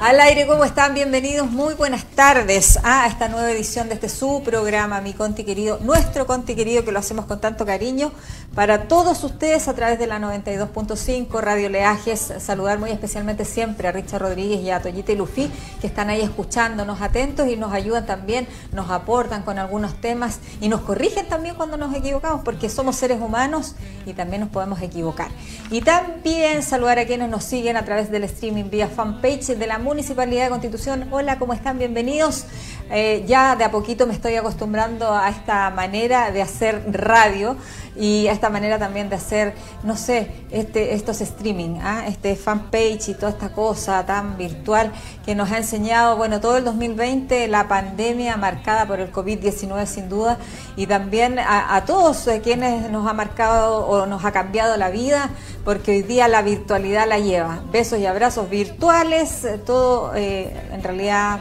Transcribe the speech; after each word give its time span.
Al 0.00 0.20
aire, 0.20 0.46
¿cómo 0.46 0.64
están? 0.64 0.94
Bienvenidos, 0.94 1.50
muy 1.50 1.74
buenas 1.74 2.04
tardes 2.04 2.78
a 2.84 3.08
esta 3.08 3.28
nueva 3.28 3.50
edición 3.50 3.88
de 3.88 3.94
este 3.94 4.08
su 4.08 4.42
programa, 4.44 5.00
mi 5.00 5.12
Conti 5.12 5.42
querido, 5.42 5.80
nuestro 5.82 6.24
Conti 6.24 6.54
querido, 6.54 6.84
que 6.84 6.92
lo 6.92 7.00
hacemos 7.00 7.26
con 7.26 7.40
tanto 7.40 7.66
cariño 7.66 8.12
para 8.58 8.88
todos 8.88 9.22
ustedes 9.22 9.68
a 9.68 9.74
través 9.74 10.00
de 10.00 10.08
la 10.08 10.18
92.5 10.18 11.40
Radio 11.40 11.68
Leajes. 11.68 12.32
Saludar 12.40 12.80
muy 12.80 12.90
especialmente 12.90 13.44
siempre 13.44 13.86
a 13.86 13.92
Richard 13.92 14.20
Rodríguez 14.20 14.60
y 14.62 14.70
a 14.70 14.82
Toyita 14.82 15.12
y 15.12 15.14
Lufi, 15.14 15.48
que 15.80 15.86
están 15.86 16.10
ahí 16.10 16.22
escuchándonos 16.22 17.00
atentos 17.00 17.46
y 17.46 17.54
nos 17.54 17.72
ayudan 17.72 18.04
también, 18.04 18.48
nos 18.72 18.90
aportan 18.90 19.44
con 19.44 19.60
algunos 19.60 20.00
temas 20.00 20.40
y 20.60 20.68
nos 20.68 20.80
corrigen 20.80 21.28
también 21.28 21.54
cuando 21.54 21.76
nos 21.76 21.94
equivocamos, 21.94 22.40
porque 22.44 22.68
somos 22.68 22.96
seres 22.96 23.20
humanos 23.20 23.76
y 24.06 24.12
también 24.12 24.40
nos 24.40 24.50
podemos 24.50 24.82
equivocar. 24.82 25.28
Y 25.70 25.82
también 25.82 26.64
saludar 26.64 26.98
a 26.98 27.06
quienes 27.06 27.28
nos 27.28 27.44
siguen 27.44 27.76
a 27.76 27.84
través 27.84 28.10
del 28.10 28.24
streaming 28.24 28.70
vía 28.70 28.88
fanpage 28.88 29.56
de 29.56 29.66
la 29.68 29.78
Municipalidad 29.78 30.46
de 30.46 30.50
Constitución. 30.50 31.06
Hola, 31.12 31.38
¿cómo 31.38 31.52
están? 31.52 31.78
Bienvenidos. 31.78 32.46
Eh, 32.90 33.24
ya 33.28 33.54
de 33.54 33.62
a 33.62 33.70
poquito 33.70 34.08
me 34.08 34.14
estoy 34.14 34.34
acostumbrando 34.34 35.14
a 35.14 35.28
esta 35.28 35.70
manera 35.70 36.32
de 36.32 36.42
hacer 36.42 36.82
radio 36.90 37.56
y 37.98 38.28
esta 38.28 38.48
manera 38.48 38.78
también 38.78 39.08
de 39.08 39.16
hacer, 39.16 39.54
no 39.82 39.96
sé, 39.96 40.30
este, 40.50 40.94
estos 40.94 41.20
streaming, 41.20 41.80
¿ah? 41.82 42.04
este 42.06 42.36
fanpage 42.36 43.08
y 43.08 43.14
toda 43.14 43.30
esta 43.30 43.50
cosa 43.50 44.06
tan 44.06 44.38
virtual 44.38 44.92
que 45.24 45.34
nos 45.34 45.50
ha 45.50 45.58
enseñado, 45.58 46.16
bueno, 46.16 46.40
todo 46.40 46.56
el 46.56 46.64
2020, 46.64 47.48
la 47.48 47.66
pandemia 47.66 48.36
marcada 48.36 48.86
por 48.86 49.00
el 49.00 49.12
COVID-19 49.12 49.86
sin 49.86 50.08
duda, 50.08 50.38
y 50.76 50.86
también 50.86 51.38
a, 51.38 51.84
todos 51.86 52.26
eh, 52.28 52.40
quienes 52.42 52.90
nos 52.90 53.06
ha 53.08 53.12
marcado 53.12 53.86
o 53.86 54.06
nos 54.06 54.24
ha 54.24 54.30
cambiado 54.30 54.76
la 54.76 54.90
vida, 54.90 55.30
porque 55.64 55.90
hoy 55.90 56.02
día 56.02 56.28
la 56.28 56.42
virtualidad 56.42 57.08
la 57.08 57.18
lleva. 57.18 57.60
Besos 57.72 57.98
y 57.98 58.06
abrazos 58.06 58.48
virtuales, 58.48 59.44
eh, 59.44 59.58
todo 59.58 60.14
eh, 60.14 60.54
en 60.72 60.82
realidad 60.82 61.40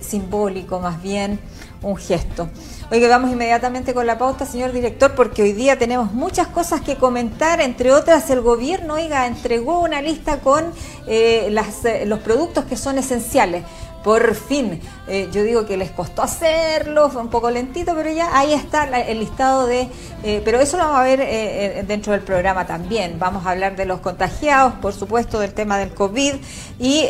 simbólico, 0.00 0.78
más 0.78 1.02
bien 1.02 1.40
un 1.82 1.96
gesto. 1.96 2.48
Oiga, 2.92 3.06
vamos 3.06 3.30
inmediatamente 3.30 3.94
con 3.94 4.04
la 4.04 4.18
pauta, 4.18 4.44
señor 4.44 4.72
director, 4.72 5.14
porque 5.14 5.42
hoy 5.42 5.52
día 5.52 5.78
tenemos 5.78 6.12
muchas 6.12 6.48
cosas 6.48 6.80
que 6.80 6.96
comentar, 6.96 7.60
entre 7.60 7.92
otras 7.92 8.28
el 8.30 8.40
gobierno, 8.40 8.94
oiga, 8.94 9.28
entregó 9.28 9.78
una 9.78 10.02
lista 10.02 10.40
con 10.40 10.72
eh, 11.06 11.46
las, 11.52 11.84
eh, 11.84 12.04
los 12.04 12.18
productos 12.18 12.64
que 12.64 12.76
son 12.76 12.98
esenciales 12.98 13.62
por 14.02 14.34
fin. 14.34 14.80
Eh, 15.08 15.28
yo 15.32 15.42
digo 15.42 15.66
que 15.66 15.76
les 15.76 15.90
costó 15.90 16.22
hacerlo, 16.22 17.10
fue 17.10 17.20
un 17.20 17.28
poco 17.28 17.50
lentito, 17.50 17.94
pero 17.94 18.10
ya 18.10 18.36
ahí 18.36 18.52
está 18.52 18.84
el 18.84 19.18
listado 19.18 19.66
de... 19.66 19.88
Eh, 20.22 20.42
pero 20.44 20.60
eso 20.60 20.76
lo 20.76 20.84
vamos 20.84 21.00
a 21.00 21.04
ver 21.04 21.20
eh, 21.22 21.84
dentro 21.86 22.12
del 22.12 22.22
programa 22.22 22.66
también. 22.66 23.18
Vamos 23.18 23.46
a 23.46 23.50
hablar 23.50 23.76
de 23.76 23.84
los 23.84 24.00
contagiados, 24.00 24.74
por 24.74 24.92
supuesto, 24.92 25.38
del 25.38 25.52
tema 25.52 25.78
del 25.78 25.92
COVID 25.92 26.34
y, 26.78 27.06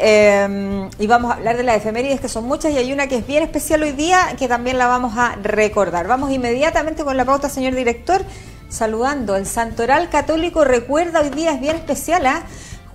y 0.98 1.06
vamos 1.06 1.30
a 1.30 1.34
hablar 1.34 1.56
de 1.56 1.62
las 1.62 1.76
efemérides, 1.76 2.20
que 2.20 2.28
son 2.28 2.44
muchas, 2.44 2.72
y 2.72 2.78
hay 2.78 2.92
una 2.92 3.06
que 3.06 3.16
es 3.16 3.26
bien 3.26 3.42
especial 3.42 3.82
hoy 3.82 3.92
día, 3.92 4.34
que 4.38 4.48
también 4.48 4.78
la 4.78 4.86
vamos 4.86 5.16
a 5.16 5.36
recordar. 5.42 6.06
Vamos 6.06 6.32
inmediatamente 6.32 7.04
con 7.04 7.16
la 7.16 7.24
pauta, 7.24 7.48
señor 7.48 7.74
director, 7.74 8.22
saludando. 8.68 9.36
El 9.36 9.46
Santoral 9.46 10.08
Católico 10.08 10.64
recuerda 10.64 11.20
hoy 11.20 11.30
día, 11.30 11.52
es 11.52 11.60
bien 11.60 11.76
especial, 11.76 12.26
¿ah? 12.26 12.42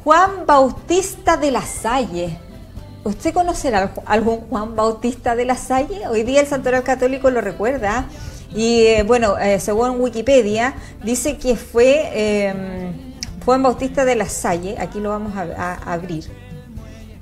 Juan 0.03 0.45
Bautista 0.45 1.35
de 1.35 1.51
la 1.51 1.63
Salle 1.63 2.37
¿Usted 3.05 3.35
conocerá 3.35 3.93
algún 4.07 4.37
Juan 4.49 4.75
Bautista 4.75 5.35
de 5.35 5.45
la 5.45 5.55
Salle? 5.55 6.07
Hoy 6.07 6.23
día 6.23 6.41
el 6.41 6.47
Santoral 6.47 6.81
Católico 6.81 7.29
lo 7.29 7.39
recuerda. 7.39 8.07
Y 8.55 8.79
eh, 8.87 9.03
bueno, 9.03 9.37
eh, 9.37 9.59
según 9.59 10.01
Wikipedia, 10.01 10.73
dice 11.03 11.37
que 11.37 11.55
fue 11.55 12.47
em, 12.47 13.13
Juan 13.45 13.61
Bautista 13.61 14.05
de 14.05 14.15
la 14.15 14.27
Salle, 14.27 14.75
aquí 14.79 14.99
lo 14.99 15.09
vamos 15.09 15.33
a, 15.37 15.75
abrir. 15.85 16.25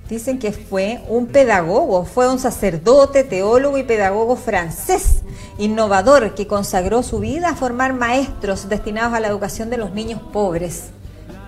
Dicen 0.07 0.39
que 0.39 0.53
fue 0.53 1.01
un 1.09 1.27
pedagogo, 1.27 2.05
fue 2.05 2.31
un 2.31 2.39
sacerdote, 2.39 3.25
teólogo 3.25 3.77
y 3.77 3.83
pedagogo 3.83 4.37
francés, 4.37 5.23
innovador, 5.57 6.33
que 6.33 6.47
consagró 6.47 7.03
su 7.03 7.19
vida 7.19 7.49
a 7.49 7.55
formar 7.55 7.91
maestros 7.91 8.69
destinados 8.69 9.13
a 9.15 9.19
la 9.19 9.27
educación 9.27 9.69
de 9.69 9.75
los 9.75 9.91
niños 9.91 10.21
pobres. 10.31 10.91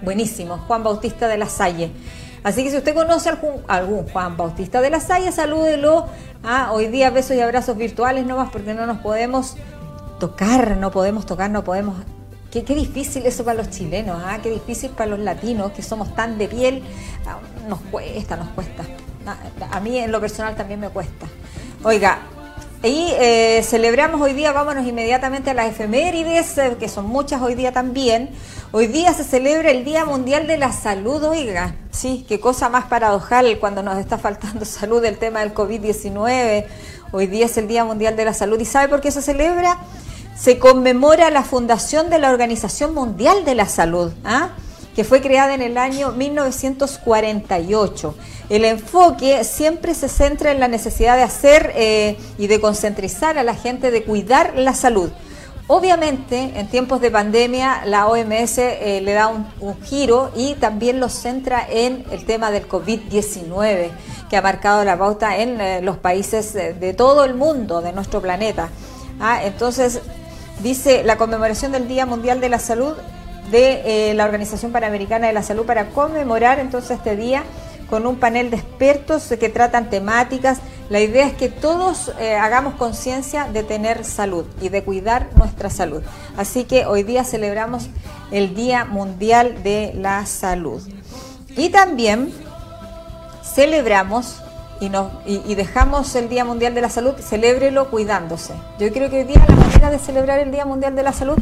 Buenísimo, 0.01 0.57
Juan 0.67 0.83
Bautista 0.83 1.29
de 1.29 1.37
la 1.37 1.47
Salle. 1.47 1.93
Así 2.45 2.63
que 2.63 2.69
si 2.69 2.77
usted 2.77 2.93
conoce 2.93 3.27
algún, 3.27 3.63
algún 3.67 4.07
Juan 4.07 4.37
Bautista 4.37 4.79
de 4.79 4.91
la 4.91 4.99
Salle, 4.99 5.31
salúdelo. 5.31 6.05
Ah, 6.43 6.69
hoy 6.73 6.85
día 6.85 7.09
besos 7.09 7.35
y 7.35 7.41
abrazos 7.41 7.75
virtuales 7.75 8.23
nomás 8.23 8.51
porque 8.51 8.75
no 8.75 8.85
nos 8.85 8.99
podemos 8.99 9.57
tocar, 10.19 10.77
no 10.77 10.91
podemos 10.91 11.25
tocar, 11.25 11.49
no 11.49 11.63
podemos... 11.63 11.95
Qué, 12.51 12.63
qué 12.63 12.75
difícil 12.75 13.25
eso 13.25 13.43
para 13.43 13.57
los 13.57 13.71
chilenos, 13.71 14.21
¿ah? 14.23 14.37
qué 14.43 14.51
difícil 14.51 14.91
para 14.91 15.09
los 15.09 15.19
latinos 15.21 15.71
que 15.71 15.81
somos 15.81 16.13
tan 16.13 16.37
de 16.37 16.47
piel. 16.47 16.83
Ah, 17.25 17.39
nos 17.67 17.79
cuesta, 17.79 18.37
nos 18.37 18.49
cuesta. 18.49 18.83
Ah, 19.25 19.37
a 19.71 19.79
mí 19.79 19.97
en 19.97 20.11
lo 20.11 20.21
personal 20.21 20.55
también 20.55 20.79
me 20.79 20.89
cuesta. 20.89 21.25
Oiga, 21.83 22.19
y 22.85 23.11
eh, 23.17 23.63
celebramos 23.63 24.21
hoy 24.21 24.33
día, 24.33 24.51
vámonos 24.51 24.85
inmediatamente 24.85 25.49
a 25.49 25.53
las 25.55 25.71
efemérides, 25.71 26.55
eh, 26.59 26.75
que 26.79 26.87
son 26.87 27.07
muchas 27.07 27.41
hoy 27.41 27.55
día 27.55 27.71
también. 27.71 28.29
Hoy 28.71 28.85
día 28.85 29.11
se 29.13 29.23
celebra 29.23 29.71
el 29.71 29.83
Día 29.83 30.05
Mundial 30.05 30.45
de 30.45 30.57
la 30.57 30.71
Salud, 30.71 31.23
oiga, 31.23 31.75
sí, 31.89 32.25
qué 32.27 32.39
cosa 32.39 32.69
más 32.69 32.85
paradojal 32.85 33.57
cuando 33.59 33.81
nos 33.81 33.97
está 33.97 34.19
faltando 34.19 34.65
salud 34.65 35.03
el 35.03 35.17
tema 35.17 35.39
del 35.39 35.55
COVID-19. 35.55 36.65
Hoy 37.11 37.27
día 37.27 37.45
es 37.45 37.57
el 37.57 37.67
Día 37.67 37.85
Mundial 37.85 38.15
de 38.15 38.25
la 38.25 38.35
Salud. 38.35 38.59
¿Y 38.59 38.65
sabe 38.65 38.87
por 38.87 39.01
qué 39.01 39.09
se 39.09 39.23
celebra? 39.23 39.79
Se 40.37 40.59
conmemora 40.59 41.31
la 41.31 41.43
fundación 41.43 42.11
de 42.11 42.19
la 42.19 42.29
Organización 42.29 42.93
Mundial 42.93 43.45
de 43.45 43.55
la 43.55 43.65
Salud, 43.65 44.11
¿ah? 44.23 44.49
Que 44.95 45.03
fue 45.03 45.21
creada 45.21 45.53
en 45.53 45.61
el 45.61 45.77
año 45.77 46.13
1948. 46.13 48.15
El 48.49 48.63
enfoque 48.63 49.43
siempre 49.43 49.93
se 49.93 50.07
centra 50.07 50.51
en 50.51 50.59
la 50.59 50.67
necesidad 50.67 51.17
de 51.17 51.23
hacer 51.23 51.73
eh, 51.75 52.17
y 52.37 52.47
de 52.47 52.61
concentrizar 52.61 53.37
a 53.37 53.43
la 53.43 53.55
gente 53.55 53.91
de 53.91 54.03
cuidar 54.03 54.53
la 54.55 54.73
salud. 54.73 55.09
Obviamente, 55.67 56.51
en 56.55 56.67
tiempos 56.67 57.01
de 57.01 57.09
pandemia, 57.09 57.85
la 57.85 58.07
OMS 58.07 58.59
eh, 58.59 59.01
le 59.03 59.13
da 59.13 59.27
un, 59.27 59.47
giro 59.81 60.31
y 60.35 60.53
también 60.53 60.99
lo 60.99 61.09
centra 61.09 61.65
en 61.67 62.05
el 62.11 62.23
tema 62.23 62.51
del 62.51 62.69
COVID-19, 62.69 63.89
que 64.29 64.37
ha 64.37 64.43
marcado 64.43 64.85
la 64.85 64.95
pauta 64.95 65.37
en 65.37 65.59
eh, 65.59 65.81
los 65.81 65.97
países 65.97 66.53
de, 66.53 66.93
todo 66.93 67.25
el 67.25 67.33
mundo, 67.33 67.81
de 67.81 67.93
nuestro 67.93 68.21
planeta. 68.21 68.69
Ah, 69.19 69.43
entonces, 69.43 70.01
dice 70.61 71.03
la 71.03 71.17
conmemoración 71.17 71.71
del 71.71 71.87
Día 71.87 72.05
Mundial 72.05 72.39
de 72.39 72.49
la 72.49 72.59
Salud 72.59 72.93
de 73.51 74.09
eh, 74.09 74.13
la 74.13 74.25
Organización 74.25 74.71
Panamericana 74.71 75.27
de 75.27 75.33
la 75.33 75.43
Salud 75.43 75.65
para 75.65 75.89
conmemorar 75.89 76.59
entonces 76.59 76.91
este 76.97 77.15
día 77.15 77.43
con 77.89 78.07
un 78.07 78.17
panel 78.17 78.49
de 78.49 78.57
expertos 78.57 79.31
que 79.39 79.49
tratan 79.49 79.89
temáticas 79.89 80.59
la 80.89 80.99
idea 80.99 81.25
es 81.25 81.33
que 81.33 81.49
todos 81.49 82.13
eh, 82.19 82.35
hagamos 82.35 82.75
conciencia 82.75 83.45
de 83.45 83.63
tener 83.63 84.05
salud 84.05 84.45
y 84.61 84.69
de 84.69 84.83
cuidar 84.83 85.29
nuestra 85.35 85.71
salud. 85.71 86.03
Así 86.37 86.65
que 86.65 86.85
hoy 86.85 87.01
día 87.01 87.23
celebramos 87.23 87.89
el 88.29 88.53
Día 88.53 88.85
Mundial 88.85 89.63
de 89.63 89.93
la 89.95 90.27
Salud. 90.27 90.83
Y 91.57 91.69
también 91.69 92.31
celebramos 93.43 94.43
y, 94.79 94.89
nos, 94.89 95.11
y, 95.25 95.55
dejamos 95.55 96.13
el 96.15 96.29
Día 96.29 96.45
Mundial 96.45 96.75
de 96.75 96.81
la 96.81 96.89
Salud, 96.89 97.15
celébrelo 97.19 97.89
cuidándose. 97.89 98.53
Yo 98.77 98.91
creo 98.91 99.09
que 99.09 99.19
hoy 99.19 99.23
día 99.23 99.43
la 99.47 99.55
manera 99.55 99.89
de 99.89 99.97
celebrar 99.97 100.37
el 100.37 100.51
Día 100.51 100.65
Mundial 100.65 100.95
de 100.95 101.01
la 101.01 101.13
Salud, 101.13 101.37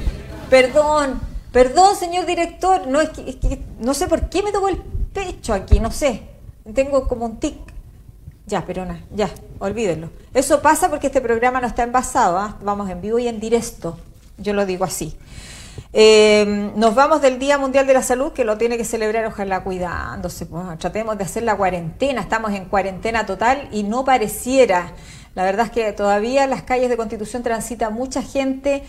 perdón, 0.50 1.20
perdón 1.54 1.96
señor 1.96 2.26
director, 2.26 2.88
no, 2.88 3.00
es 3.00 3.10
que 3.12 3.62
no 3.80 3.94
sé 3.94 4.08
por 4.08 4.28
qué 4.30 4.44
me 4.44 4.52
tocó 4.52 4.68
el 4.68 4.78
pecho 5.14 5.54
aquí, 5.54 5.80
no 5.80 5.92
sé, 5.92 6.24
tengo 6.74 7.08
como 7.08 7.26
un 7.26 7.40
tic 7.40 7.56
ya, 8.46 8.66
pero 8.66 8.86
no, 8.86 8.98
ya, 9.16 9.30
olvídenlo. 9.60 10.10
Eso 10.34 10.62
pasa 10.62 10.90
porque 10.90 11.08
este 11.08 11.22
programa 11.22 11.62
no 11.62 11.68
está 11.68 11.84
envasado, 11.84 12.38
¿ah? 12.38 12.58
vamos 12.62 12.90
en 12.90 13.00
vivo 13.00 13.18
y 13.20 13.28
en 13.28 13.40
directo, 13.40 13.98
yo 14.38 14.54
lo 14.54 14.66
digo 14.66 14.84
así. 14.84 15.18
Eh, 15.94 16.72
nos 16.76 16.94
vamos 16.94 17.22
del 17.22 17.40
Día 17.40 17.58
Mundial 17.58 17.88
de 17.88 17.94
la 17.94 18.04
Salud, 18.04 18.34
que 18.34 18.44
lo 18.44 18.58
tiene 18.58 18.78
que 18.78 18.84
celebrar, 18.84 19.26
ojalá 19.26 19.64
cuidándose. 19.64 20.46
Pues, 20.46 20.78
tratemos 20.78 21.18
de 21.18 21.24
hacer 21.24 21.44
la 21.44 21.56
cuarentena, 21.56 22.22
estamos 22.22 22.52
en 22.52 22.66
cuarentena 22.66 23.26
total 23.26 23.70
y 23.72 23.84
no 23.84 24.04
pareciera. 24.04 24.92
La 25.36 25.44
verdad 25.44 25.68
es 25.68 25.72
que 25.72 25.94
todavía 25.94 26.44
en 26.44 26.50
las 26.50 26.64
calles 26.64 26.90
de 26.90 26.98
Constitución 26.98 27.44
transita 27.44 27.90
mucha 27.90 28.22
gente 28.22 28.84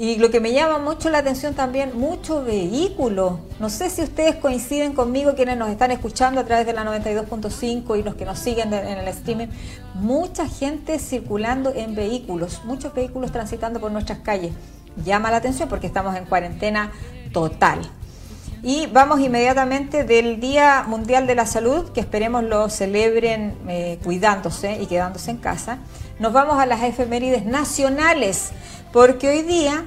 y 0.00 0.16
lo 0.16 0.30
que 0.30 0.40
me 0.40 0.54
llama 0.54 0.78
mucho 0.78 1.10
la 1.10 1.18
atención 1.18 1.52
también, 1.52 1.90
mucho 1.94 2.42
vehículo. 2.42 3.40
No 3.58 3.68
sé 3.68 3.90
si 3.90 4.00
ustedes 4.00 4.36
coinciden 4.36 4.94
conmigo, 4.94 5.34
quienes 5.34 5.58
nos 5.58 5.68
están 5.68 5.90
escuchando 5.90 6.40
a 6.40 6.44
través 6.44 6.64
de 6.64 6.72
la 6.72 6.86
92.5 6.86 7.98
y 7.98 8.02
los 8.02 8.14
que 8.14 8.24
nos 8.24 8.38
siguen 8.38 8.72
en 8.72 8.96
el 8.96 9.08
streaming. 9.08 9.48
Mucha 9.96 10.48
gente 10.48 10.98
circulando 10.98 11.70
en 11.74 11.94
vehículos, 11.94 12.62
muchos 12.64 12.94
vehículos 12.94 13.30
transitando 13.30 13.78
por 13.78 13.92
nuestras 13.92 14.20
calles. 14.20 14.54
Llama 15.04 15.30
la 15.30 15.36
atención 15.36 15.68
porque 15.68 15.88
estamos 15.88 16.16
en 16.16 16.24
cuarentena 16.24 16.92
total. 17.34 17.80
Y 18.62 18.86
vamos 18.86 19.20
inmediatamente 19.20 20.04
del 20.04 20.38
Día 20.38 20.84
Mundial 20.86 21.26
de 21.26 21.34
la 21.34 21.46
Salud, 21.46 21.92
que 21.92 22.00
esperemos 22.00 22.44
lo 22.44 22.68
celebren 22.68 23.54
eh, 23.68 23.98
cuidándose 24.04 24.82
y 24.82 24.86
quedándose 24.86 25.30
en 25.30 25.38
casa. 25.38 25.78
Nos 26.18 26.34
vamos 26.34 26.58
a 26.58 26.66
las 26.66 26.82
efemérides 26.82 27.46
nacionales 27.46 28.50
porque 28.92 29.30
hoy 29.30 29.42
día 29.42 29.84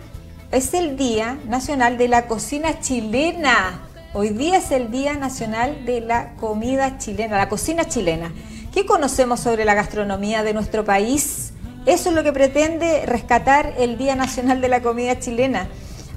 es 0.51 0.73
el 0.73 0.97
Día 0.97 1.37
Nacional 1.45 1.99
de 1.99 2.07
la 2.07 2.25
Cocina 2.25 2.79
Chilena. 2.79 3.79
Hoy 4.15 4.29
día 4.29 4.57
es 4.57 4.71
el 4.71 4.89
Día 4.89 5.13
Nacional 5.17 5.85
de 5.85 6.01
la 6.01 6.33
Comida 6.33 6.97
Chilena, 6.97 7.37
la 7.37 7.49
cocina 7.49 7.85
chilena. 7.85 8.31
¿Qué 8.73 8.87
conocemos 8.87 9.39
sobre 9.39 9.65
la 9.65 9.75
gastronomía 9.75 10.41
de 10.41 10.53
nuestro 10.53 10.83
país? 10.83 11.53
Eso 11.85 12.09
es 12.09 12.15
lo 12.15 12.23
que 12.23 12.33
pretende 12.33 13.05
rescatar 13.05 13.73
el 13.77 13.99
Día 13.99 14.15
Nacional 14.15 14.61
de 14.61 14.69
la 14.69 14.81
Comida 14.81 15.19
Chilena. 15.19 15.67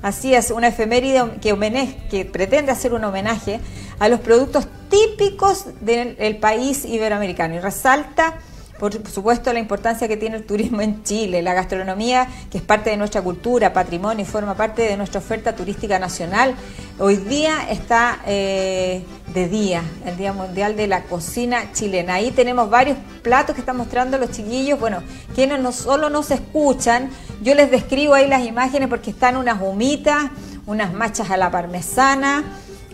Así 0.02 0.34
es, 0.34 0.50
una 0.50 0.68
efeméride 0.68 1.38
que, 1.40 1.96
que 2.10 2.24
pretende 2.24 2.72
hacer 2.72 2.94
un 2.94 3.04
homenaje 3.04 3.60
a 3.98 4.08
los 4.08 4.20
productos 4.20 4.68
típicos 4.88 5.66
del 5.80 6.36
país 6.38 6.84
iberoamericano. 6.84 7.54
Y 7.54 7.60
resalta 7.60 8.38
por 8.78 8.92
supuesto 9.08 9.52
la 9.52 9.58
importancia 9.58 10.08
que 10.08 10.16
tiene 10.16 10.36
el 10.36 10.44
turismo 10.44 10.80
en 10.82 11.02
Chile, 11.02 11.42
la 11.42 11.54
gastronomía 11.54 12.28
que 12.50 12.58
es 12.58 12.64
parte 12.64 12.90
de 12.90 12.96
nuestra 12.96 13.22
cultura, 13.22 13.72
patrimonio 13.72 14.22
y 14.22 14.28
forma 14.28 14.54
parte 14.54 14.82
de 14.82 14.96
nuestra 14.96 15.20
oferta 15.20 15.54
turística 15.54 15.98
nacional. 15.98 16.54
Hoy 16.98 17.16
día 17.16 17.68
está 17.70 18.20
eh, 18.26 19.02
de 19.32 19.48
día, 19.48 19.82
el 20.04 20.16
Día 20.16 20.32
Mundial 20.32 20.76
de 20.76 20.86
la 20.86 21.02
Cocina 21.04 21.72
Chilena. 21.72 22.14
Ahí 22.14 22.30
tenemos 22.30 22.70
varios 22.70 22.96
platos 23.22 23.54
que 23.54 23.60
están 23.60 23.76
mostrando 23.76 24.18
los 24.18 24.30
chiquillos. 24.30 24.78
Bueno, 24.78 25.02
quienes 25.34 25.60
no 25.60 25.72
solo 25.72 26.10
nos 26.10 26.30
escuchan, 26.30 27.10
yo 27.42 27.54
les 27.54 27.70
describo 27.70 28.14
ahí 28.14 28.28
las 28.28 28.44
imágenes 28.44 28.88
porque 28.88 29.10
están 29.10 29.36
unas 29.36 29.60
humitas, 29.60 30.30
unas 30.66 30.92
machas 30.92 31.30
a 31.30 31.36
la 31.36 31.50
parmesana. 31.50 32.44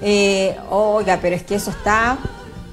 Eh, 0.01 0.57
oiga, 0.71 1.19
pero 1.21 1.37
es 1.37 1.43
que 1.43 1.57
eso 1.57 1.71
está... 1.71 2.19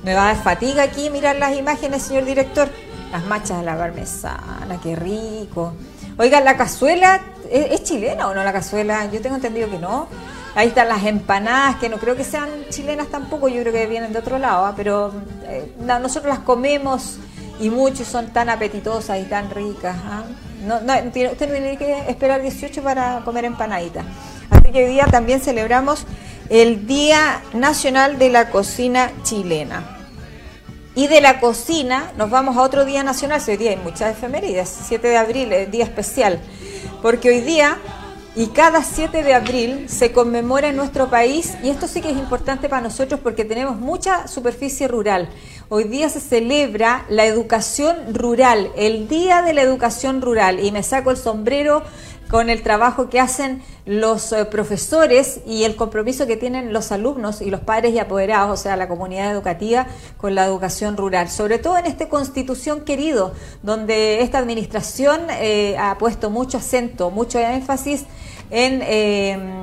Me 0.04 0.14
va 0.14 0.30
a 0.30 0.34
dar 0.34 0.44
fatiga 0.44 0.82
aquí 0.84 1.10
mirar 1.10 1.36
las 1.36 1.58
imágenes, 1.58 2.04
señor 2.04 2.24
director. 2.24 2.70
Las 3.12 3.26
machas 3.26 3.60
de 3.60 3.66
la 3.66 3.78
parmesana, 3.78 4.80
qué 4.82 4.96
rico. 4.96 5.74
Oiga, 6.18 6.42
la 6.42 6.58
cazuela, 6.58 7.22
¿es, 7.50 7.84
chilena 7.84 8.28
o 8.28 8.36
no 8.36 8.44
la 8.44 8.54
cazuela? 8.54 9.10
Yo 9.12 9.22
tengo 9.22 9.36
entendido 9.36 9.70
que 9.70 9.80
no. 9.80 10.08
Ahí 10.54 10.68
están 10.68 10.90
las 10.90 11.04
empanadas, 11.06 11.78
que 11.78 11.90
no 11.90 11.98
creo 11.98 12.16
que 12.16 12.24
sean 12.24 12.50
chilenas 12.70 13.08
tampoco, 13.08 13.48
yo 13.48 13.62
creo 13.62 13.72
que 13.72 13.88
vienen 13.88 14.12
de 14.12 14.20
otro 14.20 14.38
lado, 14.38 14.66
¿ah? 14.66 14.74
pero 14.76 15.14
eh, 15.44 15.74
nosotros 15.78 16.26
las 16.26 16.40
comemos 16.40 17.20
y 17.60 17.70
muchos 17.70 18.08
son 18.08 18.28
tan 18.28 18.50
apetitosas 18.50 19.20
y 19.20 19.24
tan 19.24 19.50
ricas. 19.50 19.96
¿ah? 20.04 20.24
No, 20.66 20.82
no, 20.82 20.94
usted 20.94 21.38
tiene 21.38 21.78
que 21.78 22.10
esperar 22.10 22.42
18 22.42 22.84
para 22.84 23.22
comer 23.24 23.46
empanaditas. 23.46 24.06
Así 24.50 24.72
que 24.72 24.86
hoy 24.86 24.92
día 24.92 25.06
también 25.06 25.40
celebramos 25.40 26.06
el 26.50 26.88
Día 26.88 27.42
Nacional 27.54 28.18
de 28.18 28.30
la 28.30 28.50
Cocina 28.50 29.12
Chilena. 29.24 29.99
Y 31.00 31.08
de 31.08 31.22
la 31.22 31.40
cocina 31.40 32.12
nos 32.18 32.30
vamos 32.30 32.58
a 32.58 32.62
otro 32.62 32.84
día 32.84 33.04
nacional, 33.04 33.42
hoy 33.48 33.56
día 33.56 33.70
hay 33.70 33.78
muchas 33.78 34.18
efemérides, 34.18 34.70
7 34.86 35.08
de 35.08 35.16
abril, 35.16 35.54
es 35.54 35.72
día 35.72 35.86
especial, 35.86 36.42
porque 37.02 37.30
hoy 37.30 37.40
día 37.40 37.78
y 38.36 38.48
cada 38.48 38.84
7 38.84 39.24
de 39.24 39.34
abril 39.34 39.88
se 39.88 40.12
conmemora 40.12 40.68
en 40.68 40.76
nuestro 40.76 41.10
país, 41.10 41.56
y 41.64 41.70
esto 41.70 41.88
sí 41.88 42.02
que 42.02 42.10
es 42.10 42.18
importante 42.18 42.68
para 42.68 42.82
nosotros 42.82 43.22
porque 43.24 43.46
tenemos 43.46 43.78
mucha 43.78 44.28
superficie 44.28 44.90
rural. 44.90 45.30
Hoy 45.70 45.86
día 45.86 46.10
se 46.10 46.20
celebra 46.20 47.06
la 47.08 47.26
educación 47.26 48.14
rural, 48.14 48.70
el 48.76 49.08
Día 49.08 49.42
de 49.42 49.54
la 49.54 49.62
Educación 49.62 50.22
Rural, 50.22 50.60
y 50.60 50.74
me 50.74 50.84
saco 50.84 51.12
el 51.12 51.18
sombrero 51.18 51.82
con 52.30 52.50
el 52.50 52.62
trabajo 52.62 53.10
que 53.10 53.20
hacen 53.20 53.62
los 53.86 54.32
eh, 54.32 54.46
profesores 54.46 55.42
y 55.48 55.64
el 55.64 55.76
compromiso 55.76 56.28
que 56.28 56.38
tienen 56.38 56.72
los 56.72 56.92
alumnos 56.92 57.42
y 57.42 57.50
los 57.50 57.62
padres 57.62 57.94
y 57.94 58.00
apoderados, 58.00 58.60
o 58.60 58.62
sea, 58.62 58.76
la 58.76 58.88
comunidad 58.88 59.32
educativa 59.32 59.88
con 60.18 60.36
la 60.36 60.46
educación 60.46 60.96
rural. 60.96 61.30
Sobre 61.30 61.58
todo 61.58 61.78
en 61.78 61.88
este 61.88 62.08
Constitución 62.08 62.82
querido, 62.82 63.34
donde 63.64 64.22
esta 64.22 64.38
administración 64.38 65.22
eh, 65.32 65.76
ha 65.80 65.98
puesto 65.98 66.30
mucho 66.30 66.58
acento, 66.58 67.10
mucho 67.10 67.40
énfasis 67.40 68.06
en 68.50 68.82
em, 68.82 69.60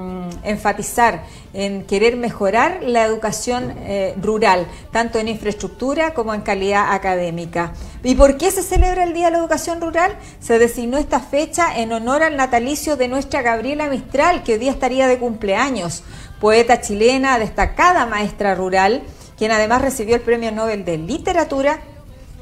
enfatizar, 0.46 1.24
en 1.52 1.84
querer 1.84 2.16
mejorar 2.16 2.80
la 2.82 3.04
educación 3.04 3.74
eh, 3.78 4.14
rural, 4.20 4.66
tanto 4.92 5.18
en 5.18 5.28
infraestructura 5.28 6.14
como 6.14 6.34
en 6.34 6.40
calidad 6.42 6.92
académica. 6.92 7.72
¿Y 8.02 8.14
por 8.14 8.36
qué 8.36 8.50
se 8.50 8.62
celebra 8.62 9.04
el 9.04 9.14
Día 9.14 9.26
de 9.26 9.32
la 9.32 9.38
Educación 9.38 9.80
Rural? 9.80 10.16
Se 10.40 10.58
designó 10.58 10.98
esta 10.98 11.20
fecha 11.20 11.76
en 11.76 11.92
honor 11.92 12.22
al 12.22 12.36
natalicio 12.36 12.96
de 12.96 13.08
nuestra 13.08 13.42
Gabriela 13.42 13.88
Mistral, 13.88 14.42
que 14.42 14.54
hoy 14.54 14.58
día 14.58 14.70
estaría 14.70 15.08
de 15.08 15.18
cumpleaños, 15.18 16.04
poeta 16.40 16.80
chilena, 16.80 17.38
destacada 17.38 18.06
maestra 18.06 18.54
rural, 18.54 19.02
quien 19.36 19.50
además 19.50 19.82
recibió 19.82 20.14
el 20.16 20.22
Premio 20.22 20.52
Nobel 20.52 20.84
de 20.84 20.98
Literatura 20.98 21.80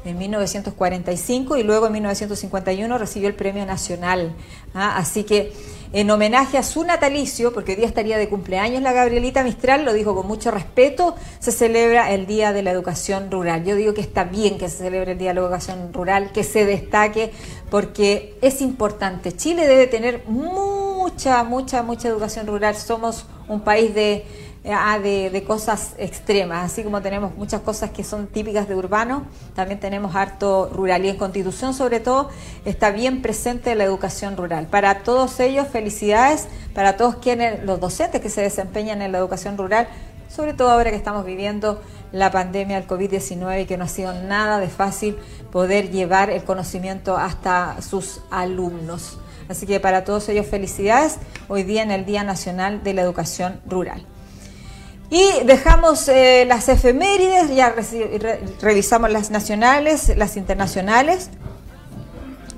en 0.05 0.17
1945 0.17 1.57
y 1.57 1.63
luego 1.63 1.87
en 1.87 1.93
1951 1.93 2.97
recibió 2.97 3.27
el 3.27 3.35
Premio 3.35 3.65
Nacional. 3.65 4.35
¿ah? 4.73 4.97
Así 4.97 5.23
que 5.23 5.51
en 5.93 6.11
homenaje 6.11 6.57
a 6.57 6.63
su 6.63 6.83
natalicio, 6.83 7.53
porque 7.53 7.71
hoy 7.71 7.77
día 7.77 7.87
estaría 7.87 8.17
de 8.17 8.27
cumpleaños 8.27 8.81
la 8.81 8.91
Gabrielita 8.91 9.43
Mistral, 9.43 9.85
lo 9.85 9.93
dijo 9.93 10.13
con 10.13 10.27
mucho 10.27 10.51
respeto, 10.51 11.15
se 11.39 11.51
celebra 11.51 12.11
el 12.11 12.25
Día 12.27 12.51
de 12.53 12.63
la 12.63 12.71
Educación 12.71 13.31
Rural. 13.31 13.63
Yo 13.63 13.75
digo 13.75 13.93
que 13.93 14.01
está 14.01 14.25
bien 14.25 14.57
que 14.57 14.67
se 14.67 14.77
celebre 14.77 15.13
el 15.13 15.17
Día 15.17 15.29
de 15.29 15.35
la 15.35 15.41
Educación 15.41 15.93
Rural, 15.93 16.31
que 16.33 16.43
se 16.43 16.65
destaque, 16.65 17.31
porque 17.69 18.37
es 18.41 18.61
importante. 18.61 19.35
Chile 19.35 19.67
debe 19.67 19.87
tener 19.87 20.25
mucha, 20.27 21.43
mucha, 21.43 21.81
mucha 21.81 22.09
educación 22.09 22.47
rural. 22.47 22.75
Somos 22.75 23.25
un 23.47 23.61
país 23.61 23.95
de 23.95 24.25
Ah, 24.67 24.97
de, 24.97 25.43
cosas 25.45 25.93
extremas, 25.99 26.71
así 26.71 26.83
como 26.83 26.99
tenemos 27.03 27.35
muchas 27.37 27.61
cosas 27.61 27.91
que 27.91 28.03
son 28.03 28.25
típicas 28.25 28.67
de 28.67 28.73
urbano, 28.73 29.27
también 29.53 29.79
tenemos 29.79 30.15
harto 30.15 30.71
rural 30.73 31.05
y 31.05 31.09
en 31.09 31.17
Constitución 31.17 31.75
sobre 31.75 31.99
todo 31.99 32.29
está 32.65 32.89
bien 32.89 33.21
presente 33.21 33.75
la 33.75 33.83
educación 33.83 34.35
rural. 34.35 34.65
Para 34.65 35.03
todos 35.03 35.39
ellos, 35.39 35.67
felicidades, 35.67 36.47
para 36.73 36.97
todos 36.97 37.17
quienes, 37.17 37.63
los 37.63 37.79
docentes 37.79 38.21
que 38.21 38.29
se 38.29 38.41
desempeñan 38.41 39.03
en 39.03 39.11
la 39.11 39.19
educación 39.19 39.55
rural, 39.55 39.87
sobre 40.29 40.55
todo 40.55 40.71
ahora 40.71 40.89
que 40.89 40.97
estamos 40.97 41.25
viviendo 41.25 41.79
la 42.11 42.31
pandemia 42.31 42.79
del 42.79 42.89
COVID-19 42.89 43.61
y 43.61 43.65
que 43.67 43.77
no 43.77 43.83
ha 43.83 43.87
sido 43.87 44.13
nada 44.13 44.57
de 44.59 44.69
fácil 44.69 45.15
poder 45.51 45.91
llevar 45.91 46.31
el 46.31 46.43
conocimiento 46.43 47.17
hasta 47.17 47.83
sus 47.83 48.21
alumnos. 48.31 49.19
Así 49.47 49.67
que 49.67 49.79
para 49.79 50.03
todos 50.03 50.27
ellos 50.29 50.47
felicidades 50.47 51.19
hoy 51.49 51.61
día 51.61 51.83
en 51.83 51.91
el 51.91 52.03
Día 52.03 52.23
Nacional 52.23 52.83
de 52.83 52.95
la 52.95 53.03
Educación 53.03 53.61
Rural. 53.67 54.07
Y 55.09 55.43
dejamos 55.45 56.07
eh, 56.07 56.45
las 56.47 56.67
efemérides, 56.67 57.55
ya 57.55 57.75
revisamos 58.61 59.11
las 59.11 59.29
nacionales, 59.29 60.15
las 60.17 60.35
internacionales. 60.35 61.29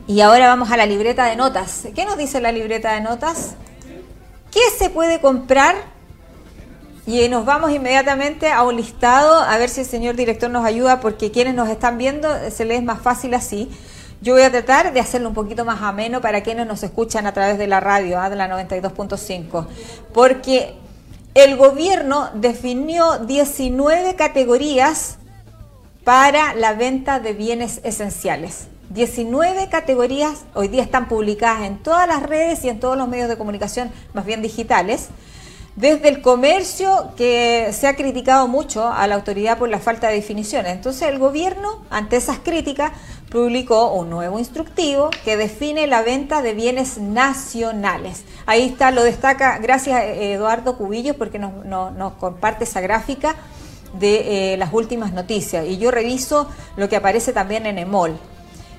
Y 0.07 0.21
ahora 0.21 0.47
vamos 0.47 0.71
a 0.71 0.77
la 0.77 0.85
libreta 0.85 1.25
de 1.25 1.35
notas. 1.35 1.83
¿Qué 1.93 2.05
nos 2.05 2.17
dice 2.17 2.39
la 2.39 2.53
libreta 2.53 2.93
de 2.93 3.01
notas? 3.01 3.55
¿Qué 4.51 4.61
se 4.77 4.89
puede 4.89 5.19
comprar? 5.19 5.75
Y 7.05 7.27
nos 7.29 7.45
vamos 7.45 7.71
inmediatamente 7.71 8.51
a 8.51 8.63
un 8.63 8.77
listado, 8.77 9.41
a 9.41 9.57
ver 9.57 9.69
si 9.69 9.81
el 9.81 9.87
señor 9.87 10.15
director 10.15 10.49
nos 10.49 10.65
ayuda, 10.65 10.99
porque 10.99 11.31
quienes 11.31 11.55
nos 11.55 11.69
están 11.69 11.97
viendo 11.97 12.29
se 12.49 12.65
les 12.65 12.79
es 12.79 12.83
más 12.83 13.01
fácil 13.01 13.33
así. 13.33 13.69
Yo 14.21 14.33
voy 14.33 14.43
a 14.43 14.51
tratar 14.51 14.93
de 14.93 14.99
hacerlo 14.99 15.29
un 15.29 15.35
poquito 15.35 15.63
más 15.63 15.81
ameno 15.81 16.21
para 16.21 16.41
quienes 16.41 16.65
nos 16.65 16.81
escuchan 16.83 17.27
a 17.27 17.33
través 17.33 17.57
de 17.57 17.67
la 17.67 17.79
radio, 17.79 18.19
¿ah? 18.19 18.29
de 18.29 18.35
la 18.35 18.49
92.5, 18.49 19.67
porque 20.13 20.75
el 21.37 21.55
gobierno 21.55 22.31
definió 22.33 23.19
19 23.19 24.15
categorías 24.15 25.19
para 26.03 26.55
la 26.55 26.73
venta 26.73 27.19
de 27.19 27.33
bienes 27.33 27.79
esenciales. 27.83 28.69
19 28.89 29.69
categorías 29.69 30.45
hoy 30.55 30.67
día 30.67 30.81
están 30.81 31.07
publicadas 31.07 31.67
en 31.67 31.77
todas 31.77 32.07
las 32.07 32.23
redes 32.23 32.65
y 32.65 32.69
en 32.69 32.79
todos 32.79 32.97
los 32.97 33.07
medios 33.07 33.29
de 33.29 33.37
comunicación, 33.37 33.91
más 34.15 34.25
bien 34.25 34.41
digitales. 34.41 35.09
Desde 35.77 36.09
el 36.09 36.23
comercio, 36.23 37.11
que 37.15 37.69
se 37.71 37.85
ha 37.85 37.95
criticado 37.95 38.47
mucho 38.47 38.87
a 38.87 39.05
la 39.05 39.13
autoridad 39.13 39.59
por 39.59 39.69
la 39.69 39.77
falta 39.77 40.07
de 40.07 40.15
definiciones. 40.15 40.71
Entonces 40.71 41.07
el 41.07 41.19
gobierno, 41.19 41.83
ante 41.91 42.15
esas 42.15 42.39
críticas, 42.39 42.93
publicó 43.29 43.93
un 43.93 44.09
nuevo 44.09 44.39
instructivo 44.39 45.11
que 45.23 45.37
define 45.37 45.85
la 45.85 46.01
venta 46.01 46.41
de 46.41 46.55
bienes 46.55 46.97
nacionales. 46.97 48.23
Ahí 48.47 48.65
está, 48.65 48.89
lo 48.89 49.03
destaca, 49.03 49.59
gracias 49.59 50.01
eh, 50.01 50.33
Eduardo 50.33 50.77
Cubillos 50.77 51.15
porque 51.15 51.37
nos, 51.37 52.13
comparte 52.13 52.63
esa 52.63 52.81
gráfica 52.81 53.35
de 53.99 54.53
eh, 54.53 54.57
las 54.57 54.73
últimas 54.73 55.13
noticias. 55.13 55.63
Y 55.67 55.77
yo 55.77 55.91
reviso 55.91 56.49
lo 56.75 56.89
que 56.89 56.95
aparece 56.95 57.33
también 57.33 57.67
en 57.67 57.77
EMOL. 57.77 58.17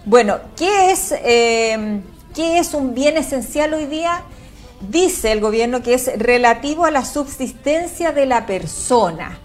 Bueno, 0.05 0.39
¿qué 0.57 0.91
es, 0.91 1.15
em, 1.23 2.03
¿qué 2.35 2.59
es 2.59 2.75
un 2.75 2.93
bien 2.93 3.17
esencial 3.17 3.73
hoy 3.73 3.87
día? 3.87 4.25
Dice 4.81 5.33
el 5.33 5.41
gobierno 5.41 5.83
que 5.83 5.95
es 5.95 6.11
relativo 6.19 6.85
a 6.85 6.93
la 6.93 7.05
subsistencia 7.05 8.13
de 8.13 8.27
la 8.27 8.47
persona. 8.47 9.41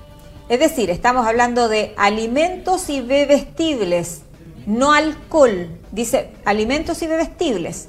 Es 0.48 0.60
decir, 0.60 0.92
estamos 0.92 1.26
hablando 1.26 1.70
de 1.70 1.94
alimentos 1.98 2.90
y 2.90 3.02
bebestibles, 3.02 4.22
no 4.68 4.94
alcohol, 4.94 5.70
dice 5.92 6.30
alimentos 6.46 7.02
y 7.02 7.08
bebestibles, 7.08 7.88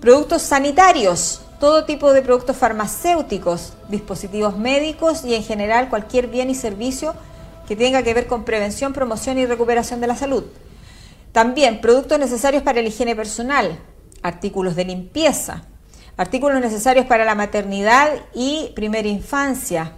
productos 0.00 0.42
sanitarios, 0.42 1.42
todo 1.58 1.84
tipo 1.84 2.12
de 2.12 2.22
productos 2.22 2.56
farmacéuticos, 2.56 3.72
dispositivos 3.88 4.56
médicos 4.56 5.24
y 5.24 5.34
en 5.34 5.42
general 5.42 5.88
cualquier 5.88 6.28
bien 6.28 6.50
y 6.50 6.54
servicio 6.54 7.14
que 7.66 7.74
tenga 7.74 8.02
que 8.02 8.14
ver 8.14 8.26
con 8.26 8.44
prevención, 8.44 8.92
promoción 8.92 9.38
y 9.38 9.46
recuperación 9.46 10.00
de 10.00 10.06
la 10.06 10.16
salud. 10.16 10.44
También 11.32 11.80
productos 11.80 12.18
necesarios 12.18 12.62
para 12.62 12.82
la 12.82 12.88
higiene 12.88 13.16
personal, 13.16 13.80
artículos 14.22 14.76
de 14.76 14.84
limpieza, 14.84 15.64
artículos 16.16 16.60
necesarios 16.60 17.06
para 17.06 17.24
la 17.24 17.34
maternidad 17.34 18.10
y 18.34 18.72
primera 18.74 19.08
infancia, 19.08 19.92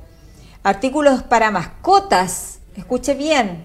artículos 0.63 1.23
para 1.23 1.51
mascotas, 1.51 2.59
escuche 2.77 3.15
bien, 3.15 3.65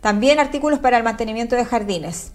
también 0.00 0.38
artículos 0.38 0.78
para 0.78 0.96
el 0.96 1.04
mantenimiento 1.04 1.56
de 1.56 1.64
jardines. 1.64 2.32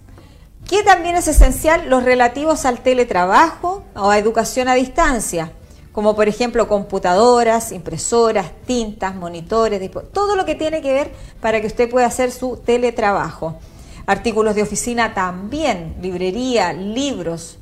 ¿Qué 0.67 0.83
también 0.83 1.15
es 1.15 1.27
esencial? 1.27 1.89
Los 1.89 2.03
relativos 2.03 2.65
al 2.65 2.79
teletrabajo 2.79 3.83
o 3.95 4.09
a 4.09 4.17
educación 4.17 4.67
a 4.67 4.73
distancia, 4.73 5.51
como 5.91 6.15
por 6.15 6.27
ejemplo 6.27 6.67
computadoras, 6.67 7.71
impresoras, 7.71 8.51
tintas, 8.65 9.15
monitores, 9.15 9.89
todo 10.11 10.35
lo 10.35 10.43
que 10.45 10.55
tiene 10.55 10.81
que 10.81 10.93
ver 10.93 11.11
para 11.39 11.61
que 11.61 11.67
usted 11.67 11.89
pueda 11.89 12.07
hacer 12.07 12.31
su 12.31 12.57
teletrabajo. 12.57 13.59
Artículos 14.07 14.55
de 14.55 14.63
oficina 14.63 15.13
también, 15.13 15.95
librería, 16.01 16.73
libros, 16.73 17.59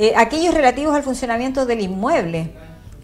eh, 0.00 0.12
aquellos 0.16 0.54
relativos 0.54 0.94
al 0.94 1.02
funcionamiento 1.02 1.66
del 1.66 1.80
inmueble, 1.80 2.52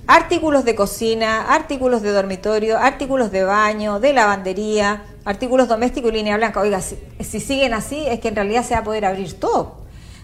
artículos 0.07 0.65
de 0.65 0.77
cocina, 0.77 1.53
artículos 1.53 2.03
de 2.03 2.13
dormitorio, 2.13 2.79
artículos 2.79 3.33
de 3.33 3.43
baño, 3.43 3.99
de 3.99 4.13
lavandería, 4.13 5.03
artículos 5.25 5.67
domésticos 5.67 6.13
y 6.13 6.15
línea 6.15 6.37
blanca. 6.37 6.61
Oiga, 6.61 6.81
si, 6.81 7.41
siguen 7.41 7.75
así 7.75 8.05
es 8.07 8.21
que 8.21 8.29
en 8.29 8.37
realidad 8.37 8.65
se 8.65 8.75
va 8.75 8.81
a 8.81 8.85
poder 8.85 9.07
abrir 9.07 9.33
todo. 9.41 9.79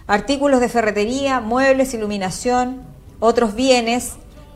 Artículos 0.06 0.60
de 0.60 0.68
ferretería, 0.68 1.40
muebles, 1.40 1.92
iluminación, 1.92 2.82
otros 3.18 3.56
bienes, 3.56 4.12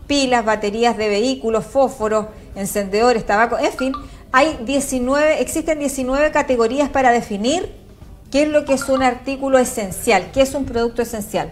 pilas, 0.07 0.45
baterías 0.45 0.97
de 0.97 1.09
vehículos, 1.09 1.67
fósforos, 1.67 2.27
encendedores, 2.55 3.27
tabaco, 3.27 3.59
en 3.59 3.73
fin, 3.73 3.93
hay 4.31 4.57
19, 4.65 5.43
existen 5.43 5.81
19 5.81 6.31
categorías 6.31 6.91
para 6.91 7.11
definir 7.11 7.75
qué 8.31 8.45
es 8.45 8.49
lo 8.51 8.65
que 8.65 8.75
es 8.75 8.89
un 8.89 9.03
artículo 9.03 9.59
esencial, 9.59 10.31
qué 10.33 10.43
es 10.43 10.55
un 10.55 10.65
producto 10.65 11.03
esencial. 11.03 11.51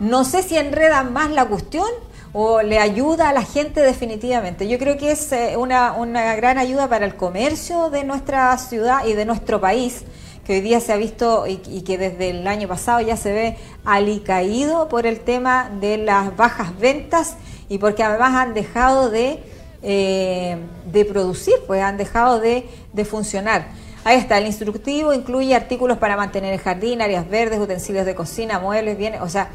No 0.00 0.24
sé 0.24 0.42
si 0.42 0.56
enredan 0.56 1.12
más 1.12 1.30
la 1.30 1.46
cuestión 1.46 1.86
o 2.32 2.62
le 2.62 2.78
ayuda 2.78 3.28
a 3.28 3.32
la 3.32 3.42
gente 3.42 3.80
definitivamente. 3.80 4.66
Yo 4.68 4.78
creo 4.78 4.98
que 4.98 5.12
es 5.12 5.30
eh, 5.32 5.56
una, 5.56 5.92
una 5.92 6.34
gran 6.34 6.58
ayuda 6.58 6.88
para 6.88 7.06
el 7.06 7.14
comercio 7.14 7.90
de 7.90 8.04
nuestra 8.04 8.56
ciudad 8.58 9.06
y 9.06 9.12
de 9.12 9.24
nuestro 9.24 9.60
país 9.60 10.04
que 10.44 10.54
hoy 10.54 10.60
día 10.60 10.80
se 10.80 10.92
ha 10.92 10.96
visto 10.96 11.46
y, 11.46 11.56
que 11.82 11.96
desde 11.96 12.30
el 12.30 12.46
año 12.46 12.68
pasado 12.68 13.00
ya 13.00 13.16
se 13.16 13.32
ve 13.32 13.56
alicaído 13.84 14.88
por 14.88 15.06
el 15.06 15.20
tema 15.20 15.70
de 15.80 15.96
las 15.96 16.36
bajas 16.36 16.78
ventas 16.78 17.36
y 17.68 17.78
porque 17.78 18.02
además 18.02 18.34
han 18.34 18.52
dejado 18.52 19.10
de, 19.10 19.42
eh, 19.82 20.58
de 20.92 21.04
producir, 21.06 21.54
pues 21.66 21.82
han 21.82 21.96
dejado 21.96 22.40
de, 22.40 22.68
de, 22.92 23.04
funcionar. 23.04 23.68
Ahí 24.04 24.18
está, 24.18 24.36
el 24.36 24.46
instructivo 24.46 25.14
incluye 25.14 25.54
artículos 25.54 25.96
para 25.96 26.14
mantener 26.14 26.52
el 26.52 26.60
jardín, 26.60 27.00
áreas 27.00 27.28
verdes, 27.28 27.58
utensilios 27.58 28.04
de 28.04 28.14
cocina, 28.14 28.58
muebles, 28.58 28.98
bienes, 28.98 29.22
o 29.22 29.28
sea, 29.30 29.48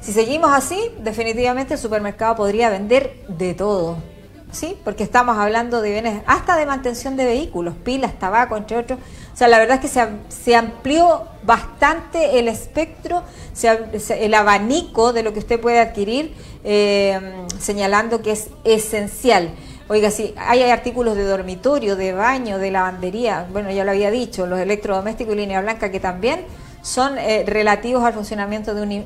si 0.00 0.12
seguimos 0.12 0.50
así, 0.52 0.78
definitivamente 1.00 1.74
el 1.74 1.80
supermercado 1.80 2.36
podría 2.36 2.70
vender 2.70 3.24
de 3.28 3.54
todo. 3.54 3.96
¿Sí? 4.52 4.76
Porque 4.82 5.04
estamos 5.04 5.38
hablando 5.38 5.80
de 5.80 5.92
bienes 5.92 6.22
hasta 6.26 6.56
de 6.56 6.66
mantención 6.66 7.16
de 7.16 7.24
vehículos, 7.24 7.76
pilas, 7.84 8.18
tabaco, 8.18 8.56
entre 8.56 8.78
otros. 8.78 8.98
O 9.32 9.36
sea, 9.36 9.46
la 9.46 9.58
verdad 9.58 9.76
es 9.76 9.92
que 9.92 10.08
se, 10.28 10.56
amplió 10.56 11.22
bastante 11.44 12.40
el 12.40 12.48
espectro, 12.48 13.22
el 13.62 14.34
abanico 14.34 15.12
de 15.12 15.22
lo 15.22 15.32
que 15.32 15.38
usted 15.38 15.60
puede 15.60 15.78
adquirir, 15.78 16.34
eh, 16.64 17.46
señalando 17.60 18.22
que 18.22 18.32
es 18.32 18.48
esencial. 18.64 19.52
Oiga, 19.86 20.10
si 20.10 20.34
hay 20.36 20.62
artículos 20.62 21.16
de 21.16 21.24
dormitorio, 21.24 21.94
de 21.94 22.12
baño, 22.12 22.58
de 22.58 22.70
lavandería, 22.72 23.46
bueno, 23.52 23.70
ya 23.70 23.84
lo 23.84 23.92
había 23.92 24.10
dicho, 24.10 24.46
los 24.46 24.58
electrodomésticos 24.58 25.34
y 25.34 25.36
línea 25.36 25.60
blanca 25.60 25.92
que 25.92 26.00
también 26.00 26.44
son 26.82 27.18
eh, 27.18 27.44
relativos 27.46 28.02
al 28.04 28.14
funcionamiento 28.14 28.74
de 28.74 28.82
un 28.82 29.04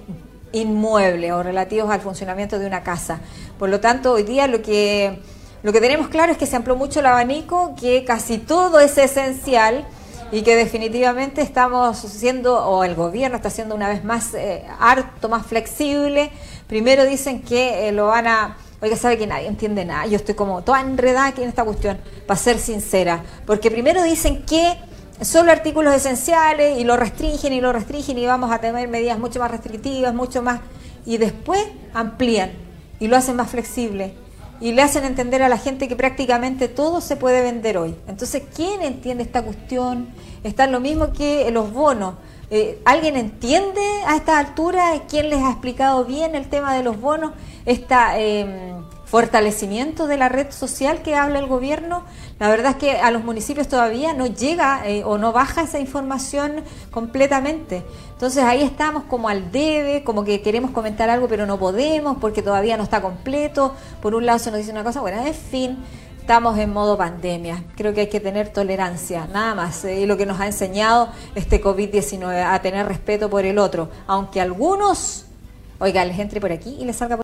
inmueble 0.55 1.33
o 1.33 1.43
relativos 1.43 1.91
al 1.91 2.01
funcionamiento 2.01 2.59
de 2.59 2.67
una 2.67 2.83
casa. 2.83 3.21
Por 3.59 3.69
lo 3.69 3.81
tanto, 3.81 4.13
hoy 4.13 4.23
día 4.23 4.47
lo 4.47 4.63
que, 4.63 5.21
lo 5.63 5.73
que 5.73 5.81
tenemos 5.81 6.09
claro 6.09 6.33
es 6.33 6.39
que 6.39 6.47
se 6.47 6.57
amplió 6.57 6.77
mucho 6.77 7.01
el 7.01 7.07
abanico, 7.07 7.75
que 7.79 8.05
casi 8.05 8.39
todo 8.39 8.81
es 8.81 8.97
esencial 8.97 9.85
y 10.33 10.43
que 10.43 10.57
definitivamente 10.57 11.43
estamos 11.43 11.99
siendo, 11.99 12.67
o 12.67 12.85
el 12.85 12.95
gobierno 12.95 13.37
está 13.37 13.51
siendo 13.51 13.75
una 13.75 13.89
vez 13.89 14.05
más 14.05 14.35
eh, 14.35 14.65
harto, 14.81 15.29
más 15.29 15.47
flexible. 15.47 16.31
Primero 16.67 17.05
dicen 17.05 17.43
que 17.43 17.89
eh, 17.89 17.93
lo 17.93 18.07
van 18.07 18.27
a... 18.27 18.57
Oiga, 18.81 18.97
sabe 18.97 19.17
que 19.17 19.27
nadie 19.27 19.49
entiende 19.49 19.85
nada. 19.85 20.07
Yo 20.07 20.17
estoy 20.17 20.35
como 20.35 20.63
toda 20.63 20.81
enredada 20.81 21.29
aquí 21.29 21.43
en 21.43 21.49
esta 21.49 21.65
cuestión, 21.65 21.99
para 22.27 22.39
ser 22.39 22.59
sincera. 22.59 23.23
Porque 23.47 23.71
primero 23.71 24.03
dicen 24.03 24.45
que 24.45 24.77
solo 25.21 25.53
artículos 25.53 25.95
esenciales 25.95 26.79
y 26.79 26.85
lo 26.85 26.97
restringen 26.97 27.53
y 27.53 27.61
lo 27.61 27.73
restringen 27.73 28.19
y 28.19 28.27
vamos 28.27 28.51
a 28.51 28.59
tener 28.59 28.89
medidas 28.89 29.19
mucho 29.19 29.41
más 29.41 29.51
restrictivas, 29.51 30.15
mucho 30.15 30.43
más... 30.43 30.61
Y 31.07 31.19
después 31.19 31.61
amplían 31.93 32.53
y 32.99 33.09
lo 33.09 33.17
hacen 33.17 33.37
más 33.37 33.51
flexible 33.51 34.15
y 34.61 34.73
le 34.73 34.83
hacen 34.83 35.05
entender 35.05 35.43
a 35.43 35.49
la 35.49 35.59
gente 35.59 35.89
que 35.89 35.97
prácticamente 35.97 36.69
todo 36.69 37.01
se 37.01 37.17
puede 37.17 37.43
vender 37.43 37.77
hoy. 37.77 37.95
Entonces, 38.09 38.43
¿quién 38.55 38.83
entiende 38.83 39.23
esta 39.23 39.43
cuestión? 39.43 40.09
Está 40.43 40.67
lo 40.67 40.81
mismo 40.81 41.13
que 41.13 41.51
los 41.51 41.73
bonos. 41.73 42.15
Eh, 42.51 42.81
¿Alguien 42.85 43.17
entiende 43.17 43.83
a 44.07 44.17
esta 44.17 44.39
altura? 44.39 45.03
¿Quién 45.09 45.29
les 45.29 45.43
ha 45.43 45.51
explicado 45.51 46.05
bien 46.05 46.35
el 46.35 46.49
tema 46.49 46.75
de 46.75 46.83
los 46.83 47.01
bonos? 47.01 47.33
Esta... 47.67 48.19
Eh, 48.19 48.75
fortalecimiento 49.15 50.09
de 50.09 50.17
la 50.17 50.29
red 50.29 50.51
social 50.51 51.01
que 51.03 51.15
habla 51.15 51.39
el 51.39 51.47
gobierno. 51.47 52.03
La 52.41 52.49
verdad 52.49 52.73
es 52.73 52.79
que 52.79 52.99
a 52.99 53.13
los 53.13 53.23
municipios 53.23 53.69
todavía 53.69 54.13
no 54.13 54.27
llega 54.27 54.83
eh, 54.89 55.05
o 55.05 55.19
no 55.19 55.31
baja 55.31 55.63
esa 55.63 55.79
información 55.79 56.65
completamente. 56.91 57.85
Entonces 58.11 58.43
ahí 58.43 58.63
estamos 58.63 59.05
como 59.05 59.29
al 59.29 59.53
debe, 59.53 60.03
como 60.03 60.25
que 60.25 60.43
queremos 60.43 60.73
comentar 60.73 61.11
algo 61.11 61.29
pero 61.29 61.47
no 61.47 61.61
podemos 61.61 62.17
porque 62.21 62.43
todavía 62.43 62.77
no 62.77 62.83
está 62.83 63.03
completo. 63.03 63.77
Por 64.03 64.17
un 64.17 64.27
lado 64.27 64.41
se 64.41 64.51
nos 64.51 64.59
dice 64.59 64.73
una 64.73 64.83
cosa, 64.83 65.01
bueno, 65.01 65.25
en 65.25 65.33
fin, 65.33 65.79
estamos 66.19 66.59
en 66.59 66.73
modo 66.73 66.99
pandemia. 66.99 67.63
Creo 67.77 67.95
que 67.95 68.01
hay 68.01 68.09
que 68.09 68.19
tener 68.19 68.49
tolerancia, 68.49 69.29
nada 69.33 69.55
más. 69.55 69.85
Eh, 69.85 70.01
y 70.01 70.07
lo 70.07 70.17
que 70.17 70.27
nos 70.27 70.41
ha 70.41 70.47
enseñado 70.47 71.11
este 71.37 71.63
COVID-19, 71.63 72.53
a 72.53 72.61
tener 72.63 72.89
respeto 72.89 73.31
por 73.31 73.45
el 73.45 73.59
otro. 73.61 73.91
Aunque 74.09 74.41
algunos, 74.41 75.27
oiga, 75.79 76.05
les 76.05 76.19
entre 76.19 76.41
por 76.41 76.51
aquí 76.51 76.79
y 76.81 76.85
les 76.85 76.97
salga 76.97 77.19
por 77.19 77.24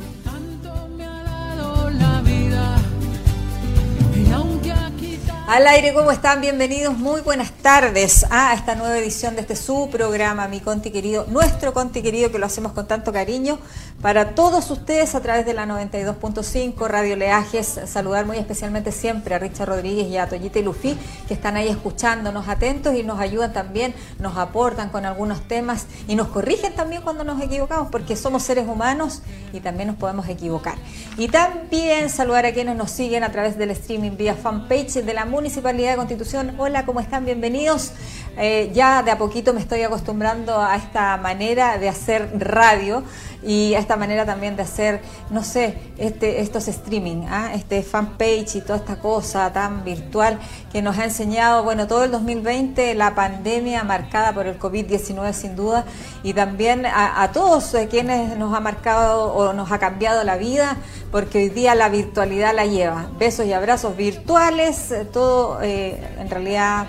Al 5.51 5.67
aire, 5.67 5.93
¿cómo 5.93 6.11
están? 6.11 6.39
Bienvenidos, 6.39 6.97
muy 6.97 7.19
buenas 7.19 7.51
tardes 7.51 8.25
a 8.29 8.53
esta 8.53 8.73
nueva 8.75 8.97
edición 8.97 9.35
de 9.35 9.41
este 9.41 9.57
su 9.57 9.89
programa, 9.91 10.47
mi 10.47 10.61
Conti 10.61 10.91
querido, 10.91 11.25
nuestro 11.27 11.73
Conti 11.73 12.01
querido, 12.01 12.31
que 12.31 12.39
lo 12.39 12.45
hacemos 12.45 12.71
con 12.71 12.87
tanto 12.87 13.11
cariño 13.11 13.59
para 14.01 14.33
todos 14.33 14.71
ustedes 14.71 15.13
a 15.13 15.19
través 15.19 15.45
de 15.45 15.53
la 15.53 15.65
92.5 15.65 16.87
Radio 16.87 17.17
Leajes. 17.17 17.81
Saludar 17.85 18.25
muy 18.25 18.37
especialmente 18.37 18.93
siempre 18.93 19.35
a 19.35 19.39
Richard 19.39 19.67
Rodríguez 19.67 20.07
y 20.07 20.15
a 20.15 20.29
Toyita 20.29 20.59
y 20.59 20.63
Lufi, 20.63 20.97
que 21.27 21.33
están 21.33 21.57
ahí 21.57 21.67
escuchándonos 21.67 22.47
atentos 22.47 22.95
y 22.95 23.03
nos 23.03 23.19
ayudan 23.19 23.51
también, 23.51 23.93
nos 24.19 24.37
aportan 24.37 24.87
con 24.87 25.05
algunos 25.05 25.41
temas 25.49 25.85
y 26.07 26.15
nos 26.15 26.29
corrigen 26.29 26.75
también 26.75 27.01
cuando 27.01 27.25
nos 27.25 27.41
equivocamos, 27.41 27.89
porque 27.91 28.15
somos 28.15 28.43
seres 28.43 28.69
humanos 28.69 29.21
y 29.51 29.59
también 29.59 29.87
nos 29.87 29.97
podemos 29.97 30.29
equivocar. 30.29 30.75
Y 31.17 31.27
también 31.27 32.09
saludar 32.09 32.45
a 32.45 32.53
quienes 32.53 32.77
nos 32.77 32.89
siguen 32.89 33.25
a 33.25 33.33
través 33.33 33.57
del 33.57 33.71
streaming 33.71 34.15
vía 34.15 34.33
fanpage 34.33 34.93
de 34.93 35.13
la 35.13 35.25
Municipalidad 35.41 35.89
de 35.89 35.97
Constitución. 35.97 36.53
Hola, 36.59 36.85
¿cómo 36.85 36.99
están? 36.99 37.25
Bienvenidos. 37.25 37.93
Eh, 38.37 38.69
ya 38.75 39.01
de 39.01 39.09
a 39.09 39.17
poquito 39.17 39.55
me 39.55 39.59
estoy 39.59 39.81
acostumbrando 39.81 40.61
a 40.61 40.75
esta 40.75 41.17
manera 41.17 41.79
de 41.79 41.89
hacer 41.89 42.29
radio 42.37 43.03
y 43.43 43.73
esta 43.73 43.95
manera 43.95 44.25
también 44.25 44.55
de 44.55 44.63
hacer, 44.63 45.01
no 45.29 45.43
sé, 45.43 45.77
este, 45.97 46.41
estos 46.41 46.67
streaming, 46.67 47.25
¿ah? 47.27 47.51
este 47.55 47.81
fanpage 47.81 48.55
y 48.55 48.61
toda 48.61 48.77
esta 48.77 48.97
cosa 48.97 49.51
tan 49.51 49.83
virtual 49.83 50.39
que 50.71 50.81
nos 50.81 50.97
ha 50.97 51.05
enseñado, 51.05 51.63
bueno, 51.63 51.87
todo 51.87 52.03
el 52.03 52.11
2020, 52.11 52.93
la 52.93 53.15
pandemia 53.15 53.83
marcada 53.83 54.33
por 54.33 54.45
el 54.45 54.59
COVID-19 54.59 55.33
sin 55.33 55.55
duda, 55.55 55.85
y 56.23 56.33
también 56.33 56.85
a, 56.85 57.29
todos 57.33 57.73
eh, 57.73 57.87
quienes 57.89 58.37
nos 58.37 58.53
ha 58.55 58.59
marcado 58.59 59.33
o 59.33 59.53
nos 59.53 59.71
ha 59.71 59.79
cambiado 59.79 60.23
la 60.23 60.37
vida, 60.37 60.77
porque 61.11 61.39
hoy 61.39 61.49
día 61.49 61.73
la 61.75 61.89
virtualidad 61.89 62.53
la 62.55 62.65
lleva. 62.65 63.07
Besos 63.17 63.45
y 63.45 63.53
abrazos 63.53 63.97
virtuales, 63.97 64.91
eh, 64.91 65.05
todo 65.05 65.61
eh, 65.61 65.99
en 66.19 66.29
realidad 66.29 66.87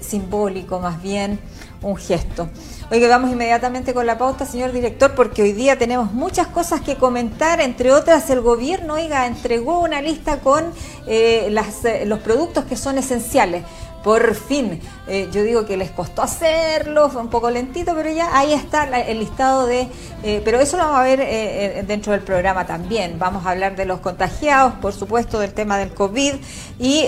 simbólico, 0.00 0.80
más 0.80 1.00
bien 1.00 1.38
un 1.82 1.96
gesto. 1.96 2.48
Oiga, 2.90 3.08
vamos 3.08 3.32
inmediatamente 3.32 3.92
con 3.92 4.06
la 4.06 4.16
pauta, 4.16 4.46
señor 4.46 4.72
director, 4.72 5.14
porque 5.14 5.42
hoy 5.42 5.52
día 5.52 5.76
tenemos 5.76 6.12
muchas 6.12 6.46
cosas 6.46 6.80
que 6.80 6.96
comentar, 6.96 7.60
entre 7.60 7.92
otras 7.92 8.30
el 8.30 8.40
gobierno, 8.40 8.94
oiga, 8.94 9.26
entregó 9.26 9.80
una 9.80 10.00
lista 10.00 10.38
con 10.38 10.72
eh, 11.06 11.48
las, 11.50 11.84
eh, 11.84 12.04
los 12.06 12.20
productos 12.20 12.64
que 12.64 12.76
son 12.76 12.98
esenciales 12.98 13.64
por 14.06 14.36
fin. 14.36 14.80
Eh, 15.08 15.28
yo 15.32 15.42
digo 15.42 15.66
que 15.66 15.76
les 15.76 15.90
costó 15.90 16.22
hacerlo, 16.22 17.10
fue 17.10 17.20
un 17.20 17.28
poco 17.28 17.50
lentito, 17.50 17.92
pero 17.92 18.08
ya 18.08 18.38
ahí 18.38 18.52
está 18.52 18.84
el 18.84 19.18
listado 19.18 19.66
de... 19.66 19.88
Eh, 20.22 20.42
pero 20.44 20.60
eso 20.60 20.76
lo 20.76 20.84
vamos 20.84 21.00
a 21.00 21.02
ver 21.02 21.18
eh, 21.20 21.82
dentro 21.84 22.12
del 22.12 22.20
programa 22.20 22.64
también. 22.68 23.18
Vamos 23.18 23.44
a 23.44 23.50
hablar 23.50 23.74
de 23.74 23.84
los 23.84 23.98
contagiados, 23.98 24.74
por 24.74 24.92
supuesto, 24.92 25.40
del 25.40 25.52
tema 25.52 25.76
del 25.76 25.92
COVID 25.92 26.34
y, 26.78 27.04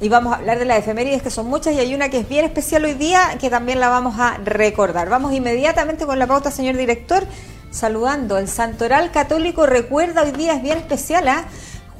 y 0.00 0.08
vamos 0.08 0.34
a 0.34 0.36
hablar 0.36 0.60
de 0.60 0.66
las 0.66 0.78
efemérides, 0.78 1.20
que 1.20 1.30
son 1.30 1.48
muchas, 1.48 1.74
y 1.74 1.80
hay 1.80 1.92
una 1.92 2.08
que 2.10 2.18
es 2.18 2.28
bien 2.28 2.44
especial 2.44 2.84
hoy 2.84 2.94
día, 2.94 3.36
que 3.40 3.50
también 3.50 3.80
la 3.80 3.88
vamos 3.88 4.20
a 4.20 4.38
recordar. 4.44 5.08
Vamos 5.08 5.32
inmediatamente 5.32 6.06
con 6.06 6.16
la 6.16 6.28
pauta, 6.28 6.52
señor 6.52 6.76
director, 6.76 7.24
saludando. 7.72 8.38
El 8.38 8.46
Santoral 8.46 9.10
Católico 9.10 9.66
recuerda 9.66 10.22
hoy 10.22 10.30
día, 10.30 10.54
es 10.54 10.62
bien 10.62 10.78
especial, 10.78 11.26
a 11.26 11.46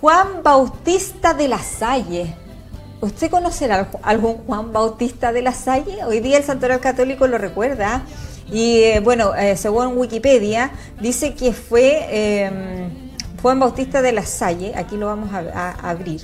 Juan 0.00 0.44
Bautista 0.44 1.34
de 1.34 1.48
la 1.48 1.58
Salle 1.58 2.36
¿Usted 3.00 3.30
conocerá 3.30 3.88
algún 4.02 4.38
Juan 4.38 4.72
Bautista 4.72 5.32
de 5.32 5.42
la 5.42 5.52
Salle? 5.52 6.04
Hoy 6.04 6.18
día 6.18 6.36
el 6.36 6.42
Santoral 6.42 6.80
Católico 6.80 7.28
lo 7.28 7.38
recuerda. 7.38 8.02
Y 8.50 8.78
eh, 8.78 9.00
bueno, 9.00 9.36
eh, 9.36 9.56
según 9.56 9.96
Wikipedia, 9.96 10.72
dice 11.00 11.34
que 11.34 11.52
fue 11.52 12.44
em, 12.44 12.90
Juan 13.40 13.60
Bautista 13.60 14.02
de 14.02 14.10
la 14.10 14.24
Salle, 14.24 14.72
aquí 14.74 14.96
lo 14.96 15.06
vamos 15.06 15.30
a, 15.32 15.70
abrir. 15.88 16.22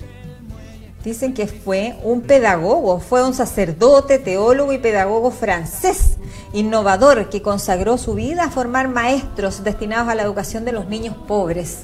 Dicen 1.04 1.32
que 1.32 1.46
fue 1.46 1.96
un 2.02 2.22
pedagogo, 2.22 2.98
fue 2.98 3.22
un 3.22 3.34
sacerdote, 3.34 4.18
teólogo 4.18 4.72
y 4.72 4.78
pedagogo 4.78 5.30
francés, 5.30 6.16
innovador, 6.54 7.28
que 7.28 7.40
consagró 7.40 7.98
su 7.98 8.14
vida 8.14 8.44
a 8.44 8.50
formar 8.50 8.88
maestros 8.88 9.62
destinados 9.62 10.08
a 10.08 10.16
la 10.16 10.22
educación 10.22 10.64
de 10.64 10.72
los 10.72 10.88
niños 10.88 11.14
pobres. 11.28 11.82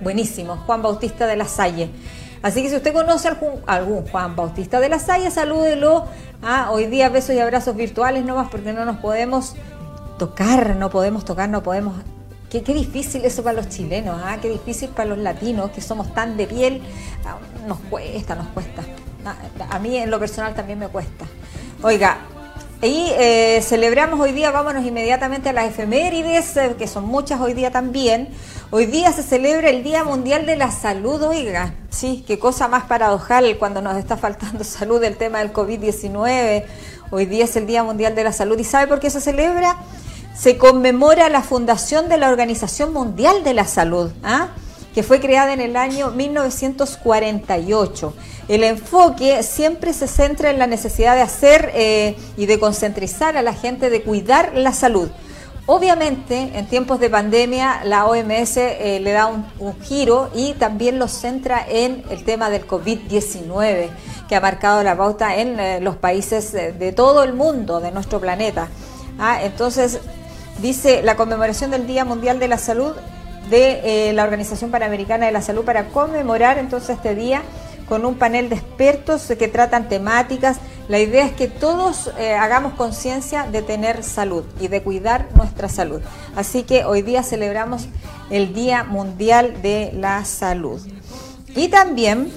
Buenísimo, 0.00 0.56
Juan 0.66 0.82
Bautista 0.82 1.26
de 1.26 1.36
la 1.36 1.48
Salle. 1.48 1.90
Así 2.42 2.62
que 2.62 2.70
si 2.70 2.76
usted 2.76 2.92
conoce 2.92 3.28
algún, 3.28 3.60
algún 3.66 4.06
Juan 4.06 4.34
Bautista 4.34 4.80
de 4.80 4.88
la 4.88 4.98
Salle, 4.98 5.30
salúdelo. 5.30 6.06
Ah, 6.42 6.70
hoy 6.70 6.86
día 6.86 7.08
besos 7.10 7.34
y 7.34 7.38
abrazos 7.38 7.76
virtuales 7.76 8.24
nomás 8.24 8.48
porque 8.50 8.72
no 8.72 8.84
nos 8.84 8.96
podemos 8.96 9.56
tocar, 10.18 10.76
no 10.76 10.90
podemos 10.90 11.24
tocar, 11.24 11.48
no 11.48 11.62
podemos... 11.62 11.94
Qué, 12.48 12.62
qué 12.62 12.74
difícil 12.74 13.24
eso 13.24 13.44
para 13.44 13.56
los 13.56 13.68
chilenos, 13.68 14.20
¿ah? 14.24 14.38
qué 14.42 14.48
difícil 14.48 14.88
para 14.88 15.10
los 15.10 15.18
latinos 15.18 15.70
que 15.70 15.80
somos 15.80 16.12
tan 16.14 16.36
de 16.36 16.46
piel. 16.46 16.82
Ah, 17.24 17.36
nos 17.66 17.78
cuesta, 17.78 18.34
nos 18.34 18.48
cuesta. 18.48 18.82
Ah, 19.24 19.36
a 19.70 19.78
mí 19.78 19.96
en 19.96 20.10
lo 20.10 20.18
personal 20.18 20.54
también 20.54 20.78
me 20.78 20.88
cuesta. 20.88 21.26
Oiga, 21.82 22.18
y 22.82 23.12
eh, 23.18 23.60
celebramos 23.62 24.18
hoy 24.18 24.32
día, 24.32 24.50
vámonos 24.50 24.86
inmediatamente 24.86 25.50
a 25.50 25.52
las 25.52 25.66
efemérides, 25.66 26.56
eh, 26.56 26.74
que 26.78 26.88
son 26.88 27.04
muchas 27.04 27.38
hoy 27.38 27.52
día 27.52 27.70
también. 27.70 28.30
Hoy 28.72 28.86
día 28.86 29.12
se 29.12 29.24
celebra 29.24 29.68
el 29.68 29.82
Día 29.82 30.04
Mundial 30.04 30.46
de 30.46 30.54
la 30.54 30.70
Salud, 30.70 31.20
oiga, 31.24 31.74
sí, 31.90 32.22
qué 32.24 32.38
cosa 32.38 32.68
más 32.68 32.84
paradojal 32.84 33.58
cuando 33.58 33.82
nos 33.82 33.96
está 33.96 34.16
faltando 34.16 34.62
salud 34.64 35.02
el 35.02 35.16
tema 35.16 35.40
del 35.40 35.52
COVID-19. 35.52 36.62
Hoy 37.10 37.26
día 37.26 37.46
es 37.46 37.56
el 37.56 37.66
Día 37.66 37.82
Mundial 37.82 38.14
de 38.14 38.22
la 38.22 38.32
Salud. 38.32 38.56
¿Y 38.56 38.62
sabe 38.62 38.86
por 38.86 39.00
qué 39.00 39.10
se 39.10 39.20
celebra? 39.20 39.76
Se 40.38 40.56
conmemora 40.56 41.28
la 41.30 41.42
fundación 41.42 42.08
de 42.08 42.18
la 42.18 42.28
Organización 42.28 42.92
Mundial 42.92 43.42
de 43.42 43.54
la 43.54 43.64
Salud. 43.64 44.12
¿ah? 44.22 44.50
que 44.94 45.02
fue 45.02 45.18
creada 45.20 45.52
en 45.52 45.60
el 45.60 45.76
año 45.76 46.12
1948. 46.12 48.14
El 48.48 48.64
enfoque 48.64 49.42
siempre 49.42 49.92
se 49.92 50.08
centra 50.08 50.48
en 50.50 50.58
la 50.58 50.66
necesidad 50.66 51.14
de 51.14 51.20
hacer 51.22 51.70
eh, 51.74 52.16
y 52.36 52.46
de 52.46 52.58
concentrizar 52.58 53.36
a 53.36 53.42
la 53.42 53.52
gente 53.54 53.90
de 53.90 54.02
cuidar 54.02 54.52
la 54.54 54.72
salud. 54.72 55.08
Obviamente, 55.66 56.50
en 56.54 56.66
tiempos 56.66 56.98
de 57.00 57.10
pandemia, 57.10 57.82
la 57.84 58.06
OMS 58.06 58.56
eh, 58.56 58.98
le 59.00 59.12
da 59.12 59.26
un, 59.26 59.44
giro 59.82 60.30
y 60.34 60.54
también 60.54 60.98
lo 60.98 61.06
centra 61.06 61.64
en 61.68 62.02
el 62.10 62.24
tema 62.24 62.50
del 62.50 62.66
COVID-19, 62.66 63.88
que 64.28 64.36
ha 64.36 64.40
marcado 64.40 64.82
la 64.82 64.96
pauta 64.96 65.36
en 65.36 65.60
eh, 65.60 65.80
los 65.80 65.96
países 65.96 66.52
de 66.52 66.92
todo 66.92 67.22
el 67.22 67.34
mundo, 67.34 67.80
de 67.80 67.92
nuestro 67.92 68.20
planeta. 68.20 68.68
Ah, 69.18 69.42
entonces, 69.42 70.00
dice 70.60 71.02
la 71.02 71.16
conmemoración 71.16 71.70
del 71.70 71.86
Día 71.86 72.04
Mundial 72.04 72.38
de 72.38 72.48
la 72.48 72.58
Salud 72.58 72.92
de 73.50 74.08
eh, 74.08 74.12
la 74.12 74.24
Organización 74.24 74.70
Panamericana 74.70 75.26
de 75.26 75.32
la 75.32 75.42
Salud 75.42 75.64
para 75.64 75.88
conmemorar 75.88 76.58
entonces 76.58 76.90
este 76.96 77.14
día 77.14 77.42
con 77.88 78.04
un 78.06 78.14
panel 78.14 78.48
de 78.48 78.56
expertos 78.56 79.22
que 79.38 79.48
tratan 79.48 79.88
temáticas. 79.88 80.58
La 80.90 80.98
idea 80.98 81.24
es 81.24 81.32
que 81.34 81.46
todos 81.46 82.10
eh, 82.18 82.34
hagamos 82.34 82.72
conciencia 82.72 83.44
de 83.44 83.62
tener 83.62 84.02
salud 84.02 84.44
y 84.58 84.66
de 84.66 84.82
cuidar 84.82 85.28
nuestra 85.36 85.68
salud. 85.68 86.02
Así 86.34 86.64
que 86.64 86.84
hoy 86.84 87.02
día 87.02 87.22
celebramos 87.22 87.86
el 88.28 88.52
Día 88.54 88.82
Mundial 88.82 89.62
de 89.62 89.92
la 89.94 90.24
Salud. 90.24 90.80
Y 91.54 91.68
también 91.68 92.32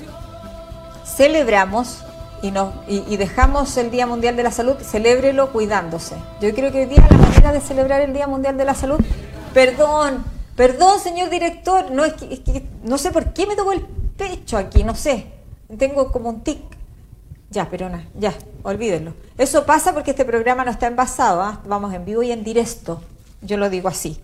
celebramos 1.04 2.04
y, 2.44 3.18
dejamos 3.18 3.76
el 3.78 3.90
Día 3.90 4.06
Mundial 4.06 4.36
de 4.36 4.44
la 4.44 4.52
Salud, 4.52 4.76
celébrelo 4.84 5.52
cuidándose. 5.52 6.14
Yo 6.40 6.54
creo 6.54 6.72
que 6.72 6.82
hoy 6.82 6.86
día 6.86 7.04
la 7.10 7.18
manera 7.18 7.54
de 7.54 7.60
celebrar 7.60 8.02
el 8.02 8.14
Día 8.14 8.28
Mundial 8.28 8.56
de 8.56 8.66
la 8.66 8.76
Salud, 8.76 9.00
perdón, 9.56 10.26
Perdón, 10.56 11.00
señor 11.00 11.32
director, 11.32 11.90
no 11.90 12.04
no 12.84 12.98
sé 13.00 13.10
por 13.10 13.34
qué 13.34 13.48
me 13.48 13.56
tocó 13.56 13.72
el 13.72 13.82
pecho 13.82 14.60
aquí, 14.60 14.84
no 14.84 14.94
sé. 14.94 15.26
Tengo 15.80 16.12
como 16.12 16.30
un 16.30 16.42
tic. 16.42 16.83
Ya, 17.54 17.70
pero 17.70 17.88
nada, 17.88 18.04
ya, 18.18 18.34
olvídenlo. 18.64 19.14
Eso 19.38 19.64
pasa 19.64 19.94
porque 19.94 20.12
este 20.12 20.26
programa 20.26 20.66
no 20.66 20.72
está 20.72 20.88
envasado, 20.88 21.44
¿ah? 21.44 21.62
vamos 21.68 21.94
en 21.94 22.04
vivo 22.04 22.24
y 22.24 22.32
en 22.32 22.44
directo. 22.44 23.00
Yo 23.44 23.58
lo 23.58 23.70
digo 23.70 23.90
así. 23.90 24.20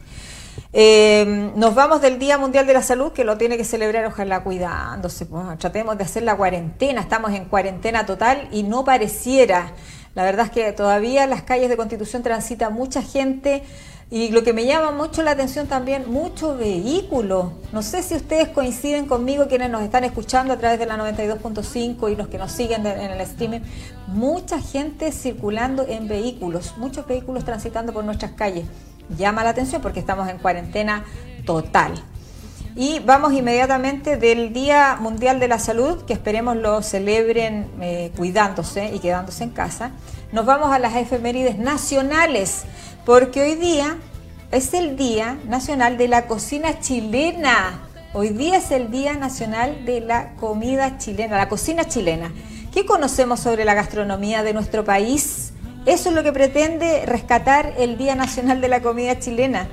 Eh, 0.74 1.52
nos 1.56 1.76
vamos 1.76 2.02
del 2.02 2.18
Día 2.18 2.40
Mundial 2.40 2.66
de 2.66 2.74
la 2.74 2.82
Salud, 2.82 3.12
que 3.12 3.24
lo 3.24 3.38
tiene 3.38 3.56
que 3.56 3.64
celebrar, 3.64 4.04
ojalá 4.08 4.42
cuidándose. 4.44 5.28
Pues, 5.28 5.60
tratemos 5.60 5.96
de 6.00 6.06
hacer 6.06 6.24
la 6.24 6.36
cuarentena, 6.36 7.02
estamos 7.02 7.32
en 7.32 7.46
cuarentena 7.46 8.08
total 8.08 8.48
y 8.52 8.64
no 8.64 8.84
pareciera. 8.84 9.74
La 10.16 10.24
verdad 10.24 10.48
es 10.48 10.52
que 10.52 10.72
todavía 10.72 11.24
en 11.24 11.30
las 11.30 11.44
calles 11.44 11.70
de 11.70 11.78
Constitución 11.78 12.24
transita 12.24 12.72
mucha 12.72 13.04
gente 13.04 13.62
y 14.12 14.30
lo 14.30 14.44
que 14.44 14.54
me 14.54 14.66
llama 14.66 14.90
mucho 14.90 15.22
la 15.22 15.32
atención 15.32 15.68
también, 15.68 16.12
muchos 16.12 16.58
vehículos. 16.58 17.52
No 17.72 17.84
sé 17.84 18.02
si 18.02 18.16
ustedes 18.16 18.50
coinciden 18.50 19.06
conmigo, 19.06 19.48
quienes 19.48 19.70
nos 19.70 19.84
están 19.84 20.04
escuchando 20.04 20.54
a 20.54 20.58
través 20.58 20.80
de 20.80 20.88
la 20.88 20.98
92.5 20.98 22.12
y 22.12 22.16
los 22.16 22.28
que 22.28 22.40
nos 22.40 22.52
siguen 22.52 22.88
en 22.88 23.12
el 23.12 23.22
streaming. 23.22 23.60
Mucha 24.08 24.60
gente 24.60 25.12
circulando 25.12 25.86
en 25.88 26.08
vehículos, 26.08 26.74
muchos 26.78 27.06
vehículos 27.06 27.46
transitando 27.46 27.94
por 27.94 28.04
nuestras 28.04 28.32
calles. 28.32 28.66
Llama 29.16 29.44
la 29.44 29.52
atención 29.52 29.80
porque 29.80 30.00
estamos 30.00 30.28
en 30.28 30.40
cuarentena 30.40 31.06
total. 31.46 31.94
Y 32.76 33.00
vamos 33.00 33.34
inmediatamente 33.34 34.18
del 34.18 34.54
Día 34.54 34.98
Mundial 35.00 35.40
de 35.40 35.48
la 35.48 35.60
Salud, 35.60 36.04
que 36.06 36.14
esperemos 36.14 36.56
lo 36.56 36.82
celebren 36.82 37.68
eh, 37.82 38.12
cuidándose 38.16 38.92
y 38.94 39.00
quedándose 39.00 39.44
en 39.44 39.50
casa. 39.52 39.92
Nos 40.32 40.46
vamos 40.46 40.72
a 40.72 40.80
las 40.80 40.96
efemérides 40.96 41.58
nacionales, 41.58 42.64
porque 43.06 43.42
hoy 43.42 43.56
día 43.56 43.98
es 44.52 44.74
el 44.74 44.98
Día 44.98 45.38
Nacional 45.46 45.98
de 45.98 46.08
la 46.08 46.28
Cocina 46.28 46.80
Chilena. 46.80 47.88
Hoy 48.14 48.30
día 48.30 48.58
es 48.58 48.72
el 48.72 48.90
Día 48.92 49.14
Nacional 49.16 49.86
de 49.86 50.02
la 50.02 50.34
Comida 50.36 50.98
Chilena, 50.98 51.38
la 51.38 51.50
cocina 51.50 51.86
chilena. 51.86 52.34
¿Qué 52.74 52.86
conocemos 52.86 53.40
sobre 53.40 53.66
la 53.66 53.76
gastronomía 53.76 54.42
de 54.44 54.54
nuestro 54.54 54.84
país? 54.84 55.54
Eso 55.86 56.10
es 56.10 56.16
lo 56.16 56.24
que 56.24 56.34
pretende 56.34 57.06
rescatar 57.06 57.74
el 57.78 57.98
Día 57.98 58.16
Nacional 58.16 58.62
de 58.62 58.68
la 58.68 58.82
Comida 58.82 59.20
Chilena. 59.20 59.68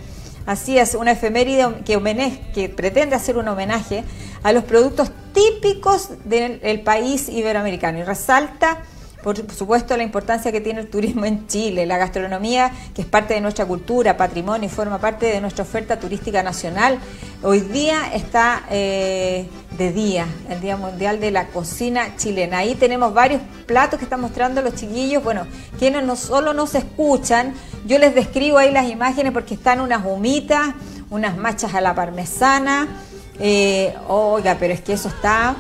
Así 0.45 0.79
es, 0.79 0.95
una 0.95 1.12
efeméride 1.12 1.67
que, 1.85 2.43
que 2.55 2.69
pretende 2.69 3.17
hacer 3.17 3.37
un 3.37 3.49
homenaje 3.49 4.05
a 4.43 4.53
los 4.53 4.65
productos 4.65 5.11
típicos 5.33 6.11
del 6.25 6.81
país 6.83 7.29
iberoamericano 7.29 7.99
y 7.99 8.03
resalta 8.05 8.83
por 9.27 9.37
supuesto 9.53 9.97
la 9.97 10.05
importancia 10.05 10.53
que 10.53 10.61
tiene 10.61 10.79
el 10.79 10.89
turismo 10.89 11.25
en 11.25 11.49
Chile, 11.49 11.85
la 11.85 11.99
gastronomía 11.99 12.71
que 12.95 13.03
es 13.03 13.09
parte 13.09 13.35
de 13.35 13.41
nuestra 13.41 13.67
cultura, 13.67 14.17
patrimonio 14.17 14.69
y 14.69 14.71
forma 14.71 15.01
parte 15.01 15.27
de 15.27 15.41
nuestra 15.41 15.65
oferta 15.65 15.99
turística 15.99 16.45
nacional. 16.45 17.01
Hoy 17.43 17.59
día 17.59 18.15
está 18.15 18.62
eh, 18.71 19.49
de 19.77 19.93
día, 19.93 20.29
el 20.49 20.61
Día 20.61 20.77
Mundial 20.77 21.19
de 21.19 21.33
la 21.33 21.49
Cocina 21.49 22.15
Chilena. 22.17 22.59
Ahí 22.59 22.77
tenemos 22.77 23.12
varios 23.12 23.43
platos 23.67 23.99
que 23.99 24.05
están 24.05 24.21
mostrando 24.21 24.62
los 24.62 24.77
chiquillos. 24.77 25.25
Bueno, 25.25 25.45
quienes 25.77 26.05
no 26.05 26.15
solo 26.15 26.53
nos 26.53 26.77
escuchan, 26.77 27.53
yo 27.85 27.99
les 27.99 28.15
describo 28.15 28.59
ahí 28.59 28.71
las 28.71 28.89
imágenes 28.89 29.33
porque 29.33 29.55
están 29.55 29.81
unas 29.81 30.07
humitas, 30.07 30.69
unas 31.11 31.37
machas 31.37 31.75
a 31.75 31.81
la 31.81 31.97
parmesana. 31.97 33.03
Eh, 33.41 33.93
oiga, 34.07 34.57
pero 34.61 34.73
es 34.73 34.83
que 34.83 34.93
eso 34.93 35.09
está... 35.09 35.57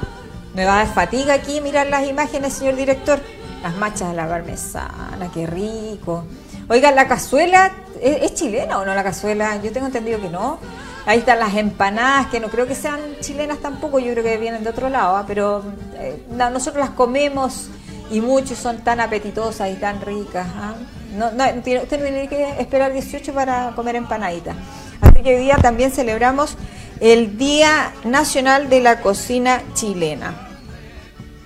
Me 0.54 0.64
va 0.64 0.80
a 0.80 0.84
dar 0.86 0.94
fatiga 0.94 1.34
aquí 1.34 1.60
mirar 1.60 1.88
las 1.88 2.08
imágenes, 2.08 2.54
señor 2.54 2.76
director. 2.76 3.20
Las 3.66 3.76
machas 3.78 4.10
de 4.10 4.14
la 4.14 4.28
parmesana, 4.28 5.28
qué 5.34 5.44
rico. 5.44 6.22
Oiga, 6.68 6.92
¿la 6.92 7.08
cazuela 7.08 7.72
¿es, 8.00 8.32
chilena 8.34 8.78
o 8.78 8.84
no 8.84 8.94
la 8.94 9.02
cazuela? 9.02 9.60
Yo 9.60 9.72
tengo 9.72 9.86
entendido 9.86 10.20
que 10.20 10.30
no. 10.30 10.60
Ahí 11.04 11.18
están 11.18 11.40
las 11.40 11.52
empanadas, 11.56 12.28
que 12.28 12.38
no 12.38 12.46
creo 12.46 12.68
que 12.68 12.76
sean 12.76 13.00
chilenas 13.20 13.58
tampoco, 13.58 13.98
yo 13.98 14.12
creo 14.12 14.22
que 14.22 14.36
vienen 14.36 14.62
de 14.62 14.70
otro 14.70 14.88
lado, 14.88 15.16
¿ah? 15.16 15.24
pero 15.26 15.64
eh, 15.94 16.22
nosotros 16.30 16.76
las 16.76 16.90
comemos 16.90 17.66
y 18.08 18.20
muchos 18.20 18.56
son 18.56 18.84
tan 18.84 19.00
apetitosas 19.00 19.68
y 19.68 19.74
tan 19.74 20.00
ricas. 20.00 20.46
¿ah? 20.54 20.74
No, 21.16 21.32
no, 21.32 21.44
usted 21.44 21.98
no 21.98 22.04
tiene 22.04 22.28
que 22.28 22.60
esperar 22.60 22.92
18 22.92 23.34
para 23.34 23.72
comer 23.74 23.96
empanaditas. 23.96 24.54
Así 25.00 25.24
que 25.24 25.34
hoy 25.34 25.42
día 25.42 25.56
también 25.56 25.90
celebramos 25.90 26.56
el 27.00 27.36
Día 27.36 27.92
Nacional 28.04 28.68
de 28.68 28.80
la 28.80 29.00
Cocina 29.00 29.60
Chilena. 29.74 30.45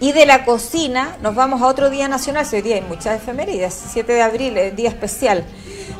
Y 0.02 0.12
de 0.12 0.24
la 0.24 0.46
cocina 0.46 1.18
nos 1.20 1.34
vamos 1.34 1.60
a 1.60 1.66
otro 1.66 1.90
día 1.90 2.08
nacional, 2.08 2.46
hoy 2.50 2.62
día 2.62 2.76
hay 2.76 2.80
muchas 2.80 3.20
efemérides, 3.20 3.78
7 3.92 4.10
de 4.10 4.22
abril, 4.22 4.56
es 4.56 4.74
día 4.74 4.88
especial, 4.88 5.44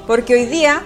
porque 0.07 0.33
hoy 0.33 0.47
día 0.47 0.83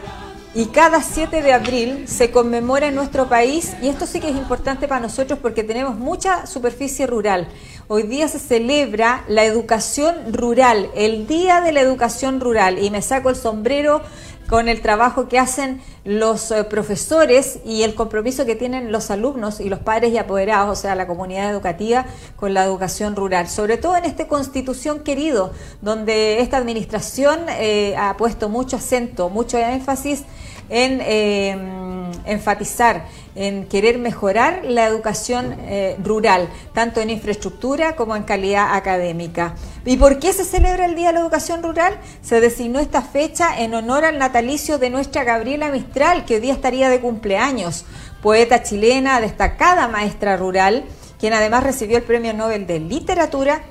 y 0.53 0.67
cada 0.67 1.01
7 1.01 1.41
de 1.41 1.53
abril 1.53 2.09
se 2.09 2.33
conmemora 2.33 2.89
en 2.89 2.97
nuestro 2.97 3.29
país, 3.29 3.75
y 3.81 3.89
esto 3.89 4.07
sí 4.07 4.19
que 4.19 4.31
es 4.31 4.37
importante 4.37 4.89
para 4.89 5.01
nosotros 5.01 5.39
porque 5.41 5.63
tenemos 5.63 5.97
mucha 5.97 6.47
superficie 6.47 7.07
rural. 7.07 7.47
Hoy 7.87 8.03
día 8.03 8.27
se 8.27 8.41
celebra 8.41 9.25
la 9.29 9.45
educación 9.45 10.33
rural, 10.33 10.91
el 10.97 11.29
Día 11.29 11.61
de 11.61 11.71
la 11.71 11.83
Educación 11.83 12.41
Rural, 12.41 12.81
y 12.81 12.91
me 12.91 13.01
saco 13.01 13.31
el 13.31 13.37
sombrero 13.37 14.03
con 14.49 14.69
el 14.69 14.81
trabajo 14.81 15.29
que 15.29 15.39
hacen 15.39 15.81
los 16.05 16.51
eh, 16.51 16.65
profesores 16.65 17.61
y 17.65 17.83
el 17.83 17.95
compromiso 17.95 18.45
que 18.45 18.55
tienen 18.55 18.93
los 18.93 19.11
alumnos 19.11 19.61
y 19.61 19.69
los 19.69 19.79
padres 19.79 20.13
y 20.13 20.19
apoderados, 20.19 20.79
o 20.79 20.81
sea, 20.81 20.95
la 20.95 21.07
comunidad 21.07 21.51
educativa 21.51 22.07
con 22.37 22.53
la 22.53 22.65
educación 22.65 23.17
rural. 23.17 23.49
Sobre 23.49 23.79
todo 23.79 23.97
en 23.97 24.05
este 24.05 24.27
constitución 24.27 25.01
querido, 25.01 25.53
donde 25.81 26.41
esta 26.41 26.59
administración 26.59 27.41
eh, 27.49 27.97
ha 27.97 28.17
puesto 28.17 28.49
mucho 28.49 28.77
acento, 28.77 29.31
mucho 29.31 29.57
énfasis 29.59 30.25
en 30.69 31.01
eh, 31.03 31.57
enfatizar 32.27 33.05
en 33.37 33.67
querer 33.67 33.99
mejorar 33.99 34.63
la 34.65 34.87
educación 34.87 35.57
eh, 35.63 35.97
rural, 36.03 36.49
tanto 36.73 37.01
en 37.01 37.11
infraestructura 37.11 37.97
como 37.97 38.15
en 38.15 38.23
calidad 38.23 38.77
académica. 38.77 39.55
¿Y 39.85 39.97
por 39.97 40.19
qué 40.19 40.33
se 40.33 40.45
celebra 40.45 40.87
el 40.87 40.95
Día 40.95 41.09
de 41.09 41.15
la 41.15 41.21
Educación 41.21 41.63
Rural? 41.63 41.99
Se 42.23 42.41
designó 42.41 42.79
esta 42.79 43.03
fecha 43.03 43.61
en 43.61 43.75
honor 43.75 44.05
al 44.05 44.19
natalicio 44.19 44.79
de 44.79 44.91
nuestra 44.91 45.25
Gabriela 45.25 45.71
Mistral, 45.71 46.25
que 46.25 46.37
hoy 46.37 46.41
día 46.41 46.53
estaría 46.53 46.89
de 46.89 47.01
cumpleaños, 47.01 47.85
poeta 48.23 48.63
chilena, 48.63 49.21
destacada 49.21 49.89
maestra 49.89 50.37
rural, 50.37 50.85
quien 51.19 51.33
además 51.33 51.65
recibió 51.65 51.97
el 51.97 52.05
Premio 52.05 52.35
Nobel 52.35 52.67
de 52.67 52.79
Literatura 52.79 53.63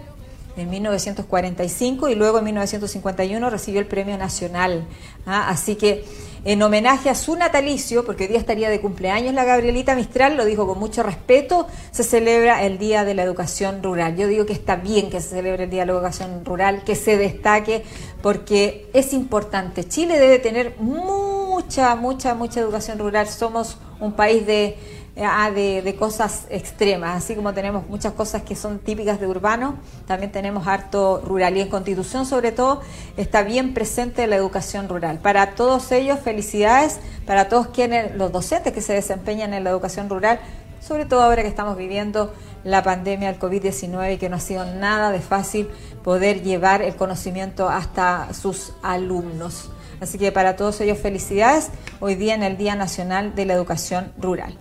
en 0.55 0.69
1945 0.69 2.09
y 2.09 2.15
luego 2.15 2.37
en 2.39 2.45
1951 2.45 3.49
recibió 3.49 3.79
el 3.79 3.87
Premio 3.87 4.17
Nacional. 4.17 4.85
¿ah? 5.25 5.49
Así 5.49 5.75
que 5.75 6.05
en 6.45 6.61
homenaje 6.61 7.09
a 7.09 7.15
su 7.15 7.35
natalicio, 7.35 8.05
porque 8.05 8.23
hoy 8.23 8.29
día 8.29 8.39
estaría 8.39 8.69
de 8.69 8.81
cumpleaños 8.81 9.33
la 9.33 9.45
Gabrielita 9.45 9.95
Mistral, 9.95 10.35
lo 10.35 10.45
dijo 10.45 10.67
con 10.67 10.79
mucho 10.79 11.01
respeto, 11.03 11.67
se 11.91 12.03
celebra 12.03 12.63
el 12.63 12.77
Día 12.77 13.05
de 13.05 13.13
la 13.13 13.23
Educación 13.23 13.81
Rural. 13.81 14.17
Yo 14.17 14.27
digo 14.27 14.45
que 14.45 14.53
está 14.53 14.75
bien 14.75 15.09
que 15.09 15.21
se 15.21 15.29
celebre 15.29 15.63
el 15.63 15.69
Día 15.69 15.81
de 15.81 15.87
la 15.87 15.93
Educación 15.93 16.43
Rural, 16.43 16.83
que 16.83 16.95
se 16.95 17.17
destaque, 17.17 17.83
porque 18.21 18.89
es 18.93 19.13
importante. 19.13 19.87
Chile 19.87 20.19
debe 20.19 20.39
tener 20.39 20.75
mucha, 20.79 21.95
mucha, 21.95 22.35
mucha 22.35 22.59
educación 22.59 22.99
rural. 22.99 23.27
Somos 23.27 23.77
un 23.99 24.13
país 24.13 24.45
de 24.45 24.77
Ah, 25.15 25.51
de, 25.51 25.95
cosas 25.99 26.47
extremas, 26.49 27.23
así 27.23 27.35
como 27.35 27.53
tenemos 27.53 27.87
muchas 27.87 28.13
cosas 28.13 28.41
que 28.41 28.55
son 28.55 28.79
típicas 28.79 29.19
de 29.19 29.27
urbano, 29.27 29.75
también 30.07 30.31
tenemos 30.31 30.65
harto 30.65 31.21
rural 31.23 31.55
y 31.55 31.61
en 31.61 31.69
Constitución 31.69 32.25
sobre 32.25 32.51
todo 32.51 32.81
está 33.15 33.43
bien 33.43 33.75
presente 33.75 34.25
la 34.25 34.37
educación 34.37 34.89
rural. 34.89 35.19
Para 35.19 35.53
todos 35.53 35.91
ellos, 35.91 36.19
felicidades, 36.19 36.99
para 37.27 37.47
todos 37.47 37.67
quienes, 37.67 38.15
los 38.15 38.31
docentes 38.31 38.73
que 38.73 38.81
se 38.81 38.93
desempeñan 38.93 39.53
en 39.53 39.63
la 39.63 39.69
educación 39.69 40.09
rural, 40.09 40.39
sobre 40.81 41.05
todo 41.05 41.21
ahora 41.21 41.43
que 41.43 41.47
estamos 41.47 41.77
viviendo 41.77 42.33
la 42.63 42.81
pandemia 42.81 43.31
del 43.31 43.39
COVID-19 43.39 44.15
y 44.15 44.17
que 44.17 44.29
no 44.29 44.37
ha 44.37 44.39
sido 44.39 44.65
nada 44.65 45.11
de 45.11 45.19
fácil 45.19 45.69
poder 46.03 46.41
llevar 46.41 46.81
el 46.81 46.95
conocimiento 46.95 47.69
hasta 47.69 48.33
sus 48.33 48.73
alumnos. 48.81 49.69
Así 50.01 50.17
que 50.17 50.31
para 50.31 50.55
todos 50.55 50.81
ellos 50.81 50.97
felicidades 50.97 51.69
hoy 51.99 52.15
día 52.15 52.33
en 52.33 52.41
el 52.41 52.57
Día 52.57 52.75
Nacional 52.75 53.35
de 53.35 53.45
la 53.45 53.53
Educación 53.53 54.11
Rural. 54.17 54.57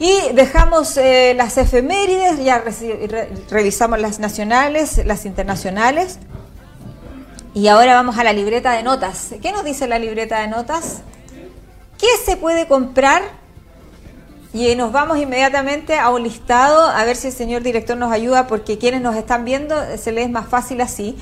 Y 0.00 0.32
dejamos 0.32 0.96
eh, 0.96 1.34
las 1.36 1.58
efemérides, 1.58 2.42
ya 2.42 2.64
revisamos 3.50 4.00
las 4.00 4.18
nacionales, 4.18 5.04
las 5.04 5.26
internacionales. 5.26 6.18
Y 7.52 7.68
ahora 7.68 7.92
vamos 7.96 8.16
a 8.16 8.24
la 8.24 8.32
libreta 8.32 8.72
de 8.72 8.82
notas. 8.82 9.34
¿Qué 9.42 9.52
nos 9.52 9.62
dice 9.62 9.86
la 9.86 9.98
libreta 9.98 10.40
de 10.40 10.48
notas? 10.48 11.02
¿Qué 11.98 12.06
se 12.24 12.38
puede 12.38 12.66
comprar? 12.66 13.20
Y 14.54 14.74
nos 14.74 14.90
vamos 14.90 15.18
inmediatamente 15.18 15.98
a 15.98 16.08
un 16.08 16.22
listado, 16.22 16.88
a 16.88 17.04
ver 17.04 17.14
si 17.14 17.26
el 17.26 17.34
señor 17.34 17.62
director 17.62 17.98
nos 17.98 18.10
ayuda, 18.10 18.46
porque 18.46 18.78
quienes 18.78 19.02
nos 19.02 19.16
están 19.16 19.44
viendo 19.44 19.76
se 19.98 20.12
les 20.12 20.24
es 20.24 20.30
más 20.30 20.48
fácil 20.48 20.80
así. 20.80 21.18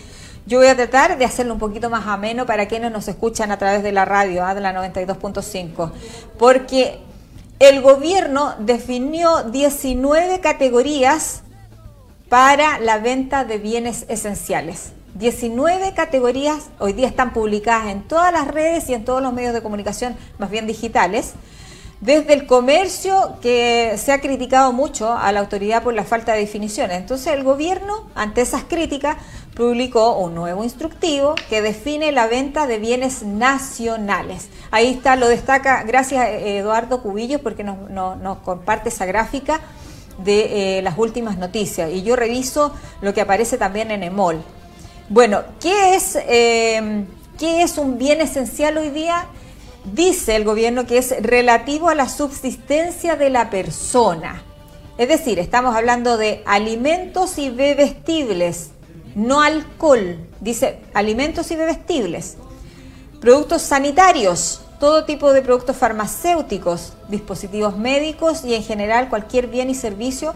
Yo 0.46 0.58
voy 0.58 0.68
a 0.68 0.76
tratar 0.76 1.18
de 1.18 1.24
hacerlo 1.24 1.54
un 1.54 1.58
poquito 1.58 1.90
más 1.90 2.06
ameno 2.06 2.46
para 2.46 2.68
quienes 2.68 2.92
nos 2.92 3.08
escuchan 3.08 3.50
a 3.50 3.58
través 3.58 3.82
de 3.82 3.90
la 3.90 4.04
radio, 4.04 4.44
¿ah? 4.44 4.54
de 4.54 4.60
la 4.60 4.72
92.5, 4.72 5.90
porque 6.38 7.07
el 7.58 7.82
gobierno 7.82 8.54
definió 8.60 9.42
19 9.42 10.40
categorías 10.40 11.42
para 12.28 12.78
la 12.78 12.98
venta 12.98 13.44
de 13.44 13.58
bienes 13.58 14.04
esenciales. 14.08 14.92
19 15.14 15.94
categorías 15.94 16.68
hoy 16.78 16.92
día 16.92 17.08
están 17.08 17.32
publicadas 17.32 17.88
en 17.88 18.02
todas 18.02 18.32
las 18.32 18.46
redes 18.46 18.88
y 18.88 18.94
en 18.94 19.04
todos 19.04 19.20
los 19.20 19.32
medios 19.32 19.54
de 19.54 19.62
comunicación, 19.62 20.16
más 20.38 20.50
bien 20.50 20.68
digitales. 20.68 21.32
Desde 22.00 22.32
el 22.34 22.46
comercio, 22.46 23.38
que 23.42 23.96
se 23.98 24.12
ha 24.12 24.20
criticado 24.20 24.72
mucho 24.72 25.12
a 25.12 25.32
la 25.32 25.40
autoridad 25.40 25.82
por 25.82 25.94
la 25.94 26.04
falta 26.04 26.34
de 26.34 26.40
definiciones. 26.40 26.96
Entonces 26.96 27.32
el 27.32 27.42
gobierno, 27.42 28.08
ante 28.14 28.40
esas 28.40 28.62
críticas, 28.62 29.16
publicó 29.58 30.16
un 30.16 30.36
nuevo 30.36 30.62
instructivo 30.62 31.34
que 31.50 31.60
define 31.60 32.12
la 32.12 32.28
venta 32.28 32.68
de 32.68 32.78
bienes 32.78 33.24
nacionales. 33.24 34.50
Ahí 34.70 34.86
está, 34.86 35.16
lo 35.16 35.26
destaca, 35.26 35.82
gracias 35.82 36.24
a 36.24 36.30
Eduardo 36.30 37.02
Cubillos 37.02 37.40
porque 37.40 37.64
nos, 37.64 38.38
comparte 38.44 38.88
esa 38.88 39.04
gráfica 39.04 39.60
de 40.24 40.78
eh, 40.78 40.82
las 40.82 40.96
últimas 40.96 41.38
noticias. 41.38 41.90
Y 41.92 42.04
yo 42.04 42.14
reviso 42.14 42.72
lo 43.02 43.12
que 43.12 43.20
aparece 43.20 43.58
también 43.58 43.90
en 43.90 44.04
EMOL. 44.04 44.40
Bueno, 45.08 45.42
¿qué 45.60 45.96
es, 45.96 46.16
eh, 46.28 47.04
¿qué 47.36 47.62
es 47.62 47.78
un 47.78 47.98
bien 47.98 48.20
esencial 48.20 48.78
hoy 48.78 48.90
día? 48.90 49.26
Dice 49.92 50.36
el 50.36 50.44
gobierno 50.44 50.86
que 50.86 50.98
es 50.98 51.20
relativo 51.20 51.88
a 51.88 51.96
la 51.96 52.08
subsistencia 52.08 53.16
de 53.16 53.30
la 53.30 53.50
persona. 53.50 54.44
Es 54.98 55.08
decir, 55.08 55.40
estamos 55.40 55.74
hablando 55.74 56.16
de 56.16 56.44
alimentos 56.46 57.38
y 57.38 57.50
bebestibles 57.50 58.70
no 59.14 59.40
alcohol, 59.40 60.18
dice 60.40 60.80
alimentos 60.94 61.50
y 61.50 61.56
bebestibles, 61.56 62.36
productos 63.20 63.62
sanitarios, 63.62 64.62
todo 64.78 65.04
tipo 65.04 65.32
de 65.32 65.42
productos 65.42 65.76
farmacéuticos, 65.76 66.92
dispositivos 67.08 67.76
médicos 67.76 68.44
y 68.44 68.54
en 68.54 68.62
general 68.62 69.08
cualquier 69.08 69.48
bien 69.48 69.70
y 69.70 69.74
servicio 69.74 70.34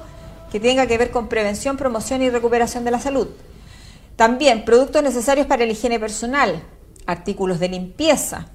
que 0.50 0.60
tenga 0.60 0.86
que 0.86 0.98
ver 0.98 1.10
con 1.10 1.28
prevención, 1.28 1.76
promoción 1.76 2.22
y 2.22 2.30
recuperación 2.30 2.84
de 2.84 2.90
la 2.90 3.00
salud. 3.00 3.28
También 4.16 4.64
productos 4.64 5.02
necesarios 5.02 5.46
para 5.46 5.64
la 5.64 5.72
higiene 5.72 5.98
personal, 5.98 6.62
artículos 7.06 7.58
de 7.58 7.68
limpieza, 7.68 8.48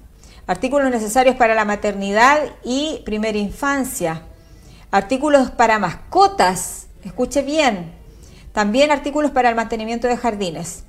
artículos 0.46 0.90
necesarios 0.90 1.36
para 1.36 1.54
la 1.54 1.64
maternidad 1.64 2.40
y 2.64 3.02
primera 3.04 3.38
infancia, 3.38 4.22
artículos 4.90 5.50
para 5.50 5.78
mascotas, 5.78 6.86
escuche 7.02 7.42
bien, 7.42 7.97
también 8.58 8.90
artículos 8.90 9.30
para 9.30 9.48
el 9.50 9.54
mantenimiento 9.54 10.08
de 10.08 10.16
jardines. 10.16 10.82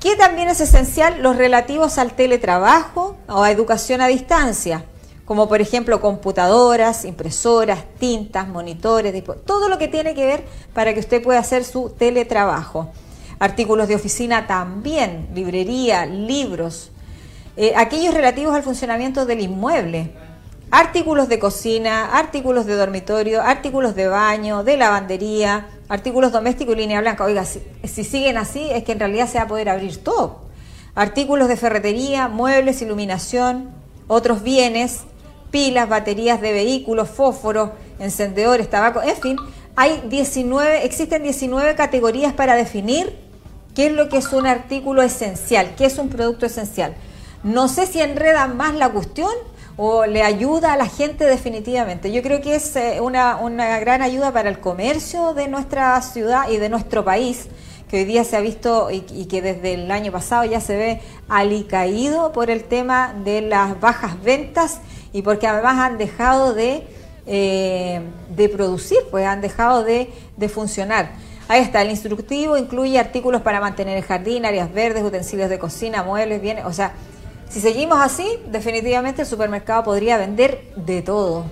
¿Qué 0.00 0.16
también 0.16 0.48
es 0.48 0.62
esencial? 0.62 1.20
Los 1.20 1.36
relativos 1.36 1.98
al 1.98 2.14
teletrabajo 2.14 3.18
o 3.28 3.42
a 3.42 3.50
educación 3.50 4.00
a 4.00 4.06
distancia, 4.06 4.86
como 5.26 5.46
por 5.46 5.60
ejemplo 5.60 6.00
computadoras, 6.00 7.04
impresoras, 7.04 7.80
tintas, 7.98 8.48
monitores, 8.48 9.22
todo 9.44 9.68
lo 9.68 9.76
que 9.76 9.86
tiene 9.86 10.14
que 10.14 10.24
ver 10.24 10.44
para 10.72 10.94
que 10.94 11.00
usted 11.00 11.22
pueda 11.22 11.40
hacer 11.40 11.64
su 11.64 11.90
teletrabajo. 11.90 12.88
Artículos 13.38 13.86
de 13.86 13.96
oficina 13.96 14.46
también, 14.46 15.28
librería, 15.34 16.06
libros, 16.06 16.90
eh, 17.58 17.74
aquellos 17.76 18.14
relativos 18.14 18.54
al 18.54 18.62
funcionamiento 18.62 19.26
del 19.26 19.40
inmueble, 19.40 20.10
artículos 20.74 21.28
de 21.28 21.38
cocina, 21.38 22.18
artículos 22.18 22.66
de 22.66 22.74
dormitorio, 22.74 23.40
artículos 23.42 23.94
de 23.94 24.08
baño, 24.08 24.64
de 24.64 24.76
lavandería, 24.76 25.68
artículos 25.88 26.32
domésticos 26.32 26.74
y 26.74 26.78
línea 26.78 27.00
blanca. 27.00 27.22
Oiga, 27.22 27.44
si, 27.44 27.62
siguen 28.02 28.36
así 28.38 28.70
es 28.72 28.82
que 28.82 28.90
en 28.90 28.98
realidad 28.98 29.28
se 29.28 29.38
va 29.38 29.44
a 29.44 29.46
poder 29.46 29.68
abrir 29.68 30.02
todo. 30.02 30.40
Artículos 30.96 31.46
de 31.46 31.56
ferretería, 31.56 32.26
muebles, 32.26 32.82
iluminación, 32.82 33.70
otros 34.08 34.42
bienes, 34.42 35.02
pilas, 35.52 35.88
baterías 35.88 36.40
de 36.40 36.50
vehículos, 36.50 37.08
fósforos, 37.08 37.70
encendedores, 38.00 38.68
tabaco, 38.68 39.00
en 39.00 39.16
fin, 39.16 39.36
hay 39.76 40.02
19, 40.08 40.84
existen 40.84 41.22
19 41.22 41.76
categorías 41.76 42.32
para 42.32 42.56
definir 42.56 43.16
qué 43.76 43.86
es 43.86 43.92
lo 43.92 44.08
que 44.08 44.16
es 44.16 44.32
un 44.32 44.44
artículo 44.44 45.02
esencial, 45.02 45.76
qué 45.76 45.84
es 45.84 45.98
un 45.98 46.08
producto 46.08 46.46
esencial. 46.46 46.96
No 47.44 47.68
sé 47.68 47.86
si 47.86 48.00
enredan 48.00 48.56
más 48.56 48.74
la 48.74 48.88
cuestión 48.88 49.30
o 49.76 50.06
le 50.06 50.22
ayuda 50.22 50.72
a 50.72 50.76
la 50.76 50.86
gente 50.86 51.24
definitivamente. 51.24 52.12
Yo 52.12 52.22
creo 52.22 52.40
que 52.40 52.54
es 52.54 52.76
eh, 52.76 53.00
una, 53.00 53.38
gran 53.80 54.02
ayuda 54.02 54.32
para 54.32 54.48
el 54.48 54.60
comercio 54.60 55.34
de 55.34 55.48
nuestra 55.48 56.00
ciudad 56.02 56.48
y 56.48 56.58
de 56.58 56.68
nuestro 56.68 57.04
país, 57.04 57.48
que 57.88 57.98
hoy 57.98 58.04
día 58.04 58.24
se 58.24 58.36
ha 58.36 58.40
visto 58.40 58.90
y, 58.90 59.00
que 59.00 59.42
desde 59.42 59.74
el 59.74 59.90
año 59.90 60.12
pasado 60.12 60.44
ya 60.44 60.60
se 60.60 60.76
ve 60.76 61.00
alicaído 61.28 62.32
por 62.32 62.50
el 62.50 62.64
tema 62.64 63.14
de 63.24 63.40
las 63.42 63.80
bajas 63.80 64.22
ventas 64.22 64.80
y 65.12 65.22
porque 65.22 65.46
además 65.46 65.78
han 65.78 65.98
dejado 65.98 66.54
de, 66.54 66.86
eh, 67.26 68.00
de 68.34 68.48
producir, 68.48 68.98
pues 69.10 69.26
han 69.26 69.40
dejado 69.40 69.84
de, 69.84 70.10
de 70.36 70.48
funcionar. 70.48 71.10
Ahí 71.46 71.60
está, 71.60 71.82
el 71.82 71.90
instructivo 71.90 72.56
incluye 72.56 72.98
artículos 72.98 73.42
para 73.42 73.60
mantener 73.60 73.98
el 73.98 74.04
jardín, 74.04 74.46
áreas 74.46 74.72
verdes, 74.72 75.02
utensilios 75.02 75.50
de 75.50 75.58
cocina, 75.58 76.02
muebles, 76.02 76.40
bienes, 76.40 76.64
o 76.64 76.72
sea, 76.72 76.94
si 77.48 77.60
seguimos 77.60 78.00
así, 78.00 78.26
definitivamente 78.46 79.22
el 79.22 79.28
supermercado 79.28 79.84
podría 79.84 80.16
vender 80.18 80.72
de 80.76 81.02
todo. 81.02 81.44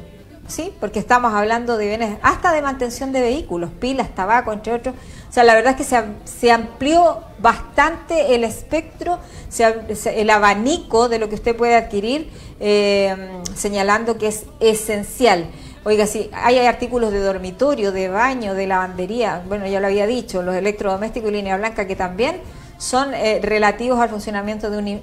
¿Sí? 0.48 0.74
Porque 0.81 0.98
estamos 0.98 1.33
hablando 1.33 1.78
de 1.78 1.87
bienes 1.87 2.18
hasta 2.20 2.52
de 2.52 2.62
mantención 2.62 3.12
de 3.12 3.20
vehículos, 3.20 3.70
pilas, 3.70 4.12
tabaco, 4.14 4.52
entre 4.52 4.72
otros. 4.72 4.94
O 5.31 5.33
sea, 5.33 5.44
la 5.44 5.55
verdad 5.55 5.81
es 5.81 5.87
que 5.87 6.05
se, 6.24 6.50
amplió 6.50 7.20
bastante 7.38 8.35
el 8.35 8.42
espectro, 8.44 9.18
el 9.59 10.31
abanico 10.31 11.09
de 11.09 11.18
lo 11.18 11.28
que 11.28 11.37
usted 11.37 11.57
puede 11.57 11.76
adquirir, 11.76 12.28
eh, 12.61 13.40
señalando 13.55 14.18
que 14.18 14.26
es 14.26 14.44
esencial. 14.61 15.46
Oiga, 15.85 16.07
si 16.07 16.31
hay, 16.33 16.59
artículos 16.59 17.12
de 17.12 17.20
dormitorio, 17.20 17.92
de 17.92 18.09
baño, 18.09 18.55
de 18.55 18.66
lavandería, 18.66 19.42
bueno, 19.48 19.66
ya 19.66 19.81
lo 19.81 19.87
había 19.87 20.07
dicho, 20.07 20.42
los 20.42 20.55
electrodomésticos 20.55 21.31
y 21.31 21.33
línea 21.33 21.57
blanca 21.57 21.87
que 21.87 21.96
también 21.96 22.40
son 22.78 23.14
eh, 23.14 23.40
relativos 23.42 23.98
al 24.00 24.09
funcionamiento 24.09 24.70
de 24.70 24.78
un 24.78 25.02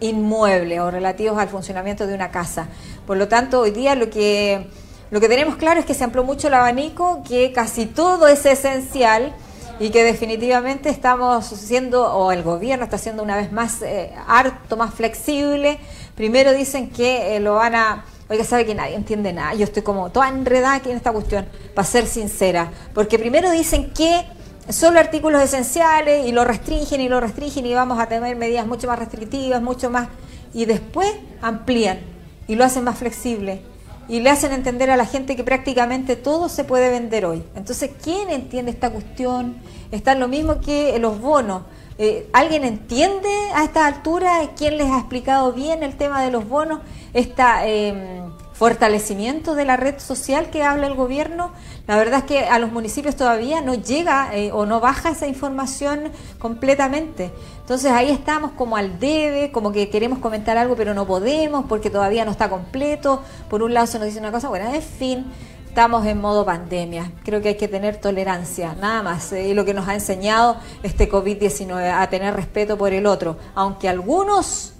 inmueble 0.00 0.80
o 0.80 0.90
relativos 0.90 1.38
al 1.38 1.48
funcionamiento 1.48 2.06
de 2.06 2.14
una 2.14 2.30
casa. 2.30 2.68
Por 3.06 3.16
lo 3.16 3.28
tanto, 3.28 3.60
hoy 3.60 3.70
día 3.70 3.94
lo 3.94 4.10
que, 4.10 4.68
lo 5.10 5.20
que 5.20 5.28
tenemos 5.28 5.56
claro 5.56 5.80
es 5.80 5.86
que 5.86 5.94
se 5.94 6.04
amplió 6.04 6.24
mucho 6.24 6.48
el 6.48 6.54
abanico, 6.54 7.22
que 7.26 7.52
casi 7.52 7.86
todo 7.86 8.28
es 8.28 8.44
esencial 8.46 9.34
y 9.80 9.90
que 9.90 10.02
definitivamente 10.02 10.88
estamos 10.90 11.46
siendo, 11.46 12.12
o 12.12 12.32
el 12.32 12.42
gobierno 12.42 12.84
está 12.84 12.98
siendo 12.98 13.22
una 13.22 13.36
vez 13.36 13.52
más 13.52 13.82
eh, 13.82 14.12
harto, 14.26 14.76
más 14.76 14.92
flexible. 14.94 15.78
Primero 16.14 16.52
dicen 16.52 16.90
que 16.90 17.36
eh, 17.36 17.40
lo 17.40 17.54
van 17.54 17.74
a... 17.74 18.04
Oiga, 18.30 18.44
sabe 18.44 18.66
que 18.66 18.74
nadie 18.74 18.94
entiende 18.94 19.32
nada. 19.32 19.54
Yo 19.54 19.64
estoy 19.64 19.82
como 19.82 20.10
toda 20.10 20.28
enredada 20.28 20.74
aquí 20.74 20.90
en 20.90 20.96
esta 20.96 21.12
cuestión, 21.12 21.46
para 21.74 21.86
ser 21.86 22.06
sincera. 22.06 22.70
Porque 22.92 23.18
primero 23.18 23.50
dicen 23.50 23.90
que 23.90 24.26
solo 24.70 24.98
artículos 24.98 25.42
esenciales 25.42 26.26
y 26.26 26.32
lo 26.32 26.44
restringen 26.44 27.00
y 27.00 27.08
lo 27.08 27.20
restringen 27.20 27.66
y 27.66 27.74
vamos 27.74 27.98
a 27.98 28.06
tener 28.06 28.36
medidas 28.36 28.66
mucho 28.66 28.86
más 28.86 28.98
restrictivas, 28.98 29.62
mucho 29.62 29.90
más... 29.90 30.08
Y 30.54 30.64
después 30.64 31.08
amplían 31.42 32.00
y 32.46 32.54
lo 32.54 32.64
hacen 32.64 32.84
más 32.84 32.98
flexible 32.98 33.62
y 34.08 34.20
le 34.20 34.30
hacen 34.30 34.52
entender 34.52 34.90
a 34.90 34.96
la 34.96 35.04
gente 35.04 35.36
que 35.36 35.44
prácticamente 35.44 36.16
todo 36.16 36.48
se 36.48 36.64
puede 36.64 36.88
vender 36.90 37.26
hoy. 37.26 37.42
Entonces, 37.54 37.90
¿quién 38.02 38.30
entiende 38.30 38.70
esta 38.70 38.90
cuestión? 38.90 39.56
Está 39.92 40.14
lo 40.14 40.28
mismo 40.28 40.60
que 40.60 40.98
los 40.98 41.20
bonos. 41.20 41.62
Eh, 41.98 42.28
¿Alguien 42.32 42.64
entiende 42.64 43.28
a 43.54 43.64
esta 43.64 43.86
altura? 43.86 44.50
¿Quién 44.56 44.78
les 44.78 44.90
ha 44.90 44.98
explicado 44.98 45.52
bien 45.52 45.82
el 45.82 45.96
tema 45.96 46.22
de 46.22 46.30
los 46.30 46.48
bonos? 46.48 46.80
Esta... 47.12 47.68
Eh, 47.68 48.22
fortalecimiento 48.58 49.54
de 49.54 49.64
la 49.64 49.76
red 49.76 50.00
social 50.00 50.50
que 50.50 50.64
habla 50.64 50.88
el 50.88 50.94
gobierno, 50.94 51.52
la 51.86 51.96
verdad 51.96 52.20
es 52.20 52.24
que 52.24 52.40
a 52.40 52.58
los 52.58 52.72
municipios 52.72 53.14
todavía 53.14 53.60
no 53.60 53.74
llega 53.74 54.34
eh, 54.34 54.50
o 54.52 54.66
no 54.66 54.80
baja 54.80 55.10
esa 55.10 55.28
información 55.28 56.10
completamente. 56.40 57.30
Entonces 57.60 57.92
ahí 57.92 58.10
estamos 58.10 58.50
como 58.52 58.76
al 58.76 58.98
debe, 58.98 59.52
como 59.52 59.70
que 59.70 59.88
queremos 59.90 60.18
comentar 60.18 60.58
algo 60.58 60.74
pero 60.74 60.92
no 60.92 61.06
podemos 61.06 61.66
porque 61.68 61.88
todavía 61.88 62.24
no 62.24 62.32
está 62.32 62.50
completo. 62.50 63.22
Por 63.48 63.62
un 63.62 63.74
lado 63.74 63.86
se 63.86 64.00
nos 64.00 64.06
dice 64.06 64.18
una 64.18 64.32
cosa, 64.32 64.48
bueno, 64.48 64.74
en 64.74 64.82
fin, 64.82 65.26
estamos 65.68 66.04
en 66.04 66.20
modo 66.20 66.44
pandemia. 66.44 67.12
Creo 67.24 67.40
que 67.40 67.50
hay 67.50 67.56
que 67.56 67.68
tener 67.68 68.00
tolerancia, 68.00 68.74
nada 68.80 69.04
más. 69.04 69.32
Eh, 69.32 69.54
lo 69.54 69.64
que 69.64 69.72
nos 69.72 69.86
ha 69.86 69.94
enseñado 69.94 70.56
este 70.82 71.08
COVID-19, 71.08 71.92
a 71.92 72.10
tener 72.10 72.34
respeto 72.34 72.76
por 72.76 72.92
el 72.92 73.06
otro. 73.06 73.36
Aunque 73.54 73.88
algunos, 73.88 74.72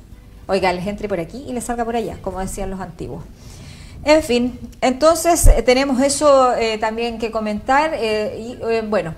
oiga, 0.48 0.72
les 0.72 0.88
entre 0.88 1.08
por 1.08 1.20
aquí 1.20 1.44
y 1.46 1.52
les 1.52 1.62
salga 1.62 1.84
por 1.84 1.94
allá, 1.94 2.18
como 2.20 2.40
decían 2.40 2.70
los 2.70 2.80
antiguos. 2.80 3.22
En 4.08 4.22
fin, 4.22 4.58
entonces 4.80 5.46
eh, 5.48 5.60
tenemos 5.62 6.00
eso 6.00 6.54
eh, 6.54 6.78
también 6.78 7.18
que 7.18 7.30
comentar 7.30 7.90
eh, 7.92 8.56
y 8.58 8.86
bueno, 8.86 9.14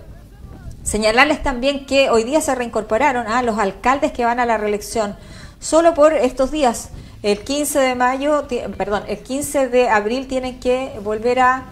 señalarles 0.83 1.45
también 1.45 1.87
que 1.87 2.11
hoy 2.11 2.25
día 2.25 2.41
se 2.41 2.53
reincorporaron 2.57 3.29
a 3.29 3.41
los 3.43 3.57
alcaldes 3.61 4.11
que 4.11 4.25
van 4.25 4.41
a 4.41 4.47
la 4.47 4.59
reelección 4.59 5.15
solo 5.61 5.95
por 5.95 6.13
estos 6.13 6.51
días. 6.51 6.89
El 7.23 7.39
15 7.39 7.79
de 7.79 7.95
mayo, 7.95 8.49
perdón, 8.77 9.05
el 9.07 9.21
15 9.21 9.69
de 9.69 9.89
abril 9.89 10.27
tienen 10.27 10.59
que 10.59 10.91
volver 11.05 11.39
a 11.39 11.67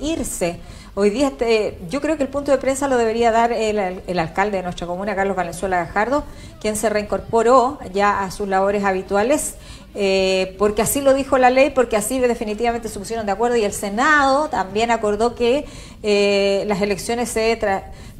irse. 0.00 0.58
Hoy 0.96 1.10
día 1.10 1.28
este, 1.28 1.78
yo 1.88 2.00
creo 2.00 2.16
que 2.16 2.22
el 2.24 2.30
punto 2.30 2.50
de 2.50 2.58
prensa 2.58 2.88
lo 2.88 2.96
debería 2.96 3.30
dar 3.30 3.52
el, 3.52 3.78
el, 3.78 4.18
alcalde 4.18 4.56
de 4.56 4.62
nuestra 4.62 4.86
comuna, 4.86 5.14
Carlos 5.14 5.36
Valenzuela 5.36 5.76
Gajardo, 5.76 6.24
quien 6.58 6.74
se 6.74 6.88
reincorporó 6.88 7.78
ya 7.92 8.24
a 8.24 8.30
sus 8.30 8.48
labores 8.48 8.82
habituales 8.82 9.56
eh, 9.98 10.54
porque 10.58 10.82
así 10.82 11.00
lo 11.00 11.14
dijo 11.14 11.38
la 11.38 11.48
ley, 11.48 11.70
porque 11.70 11.96
así 11.96 12.18
definitivamente 12.18 12.90
se 12.90 12.98
pusieron 12.98 13.24
de 13.24 13.32
acuerdo 13.32 13.56
y 13.56 13.64
el 13.64 13.72
Senado 13.72 14.48
también 14.50 14.90
acordó 14.90 15.34
que 15.34 15.64
eh, 16.02 16.64
las 16.66 16.82
elecciones 16.82 17.30
se 17.30 17.58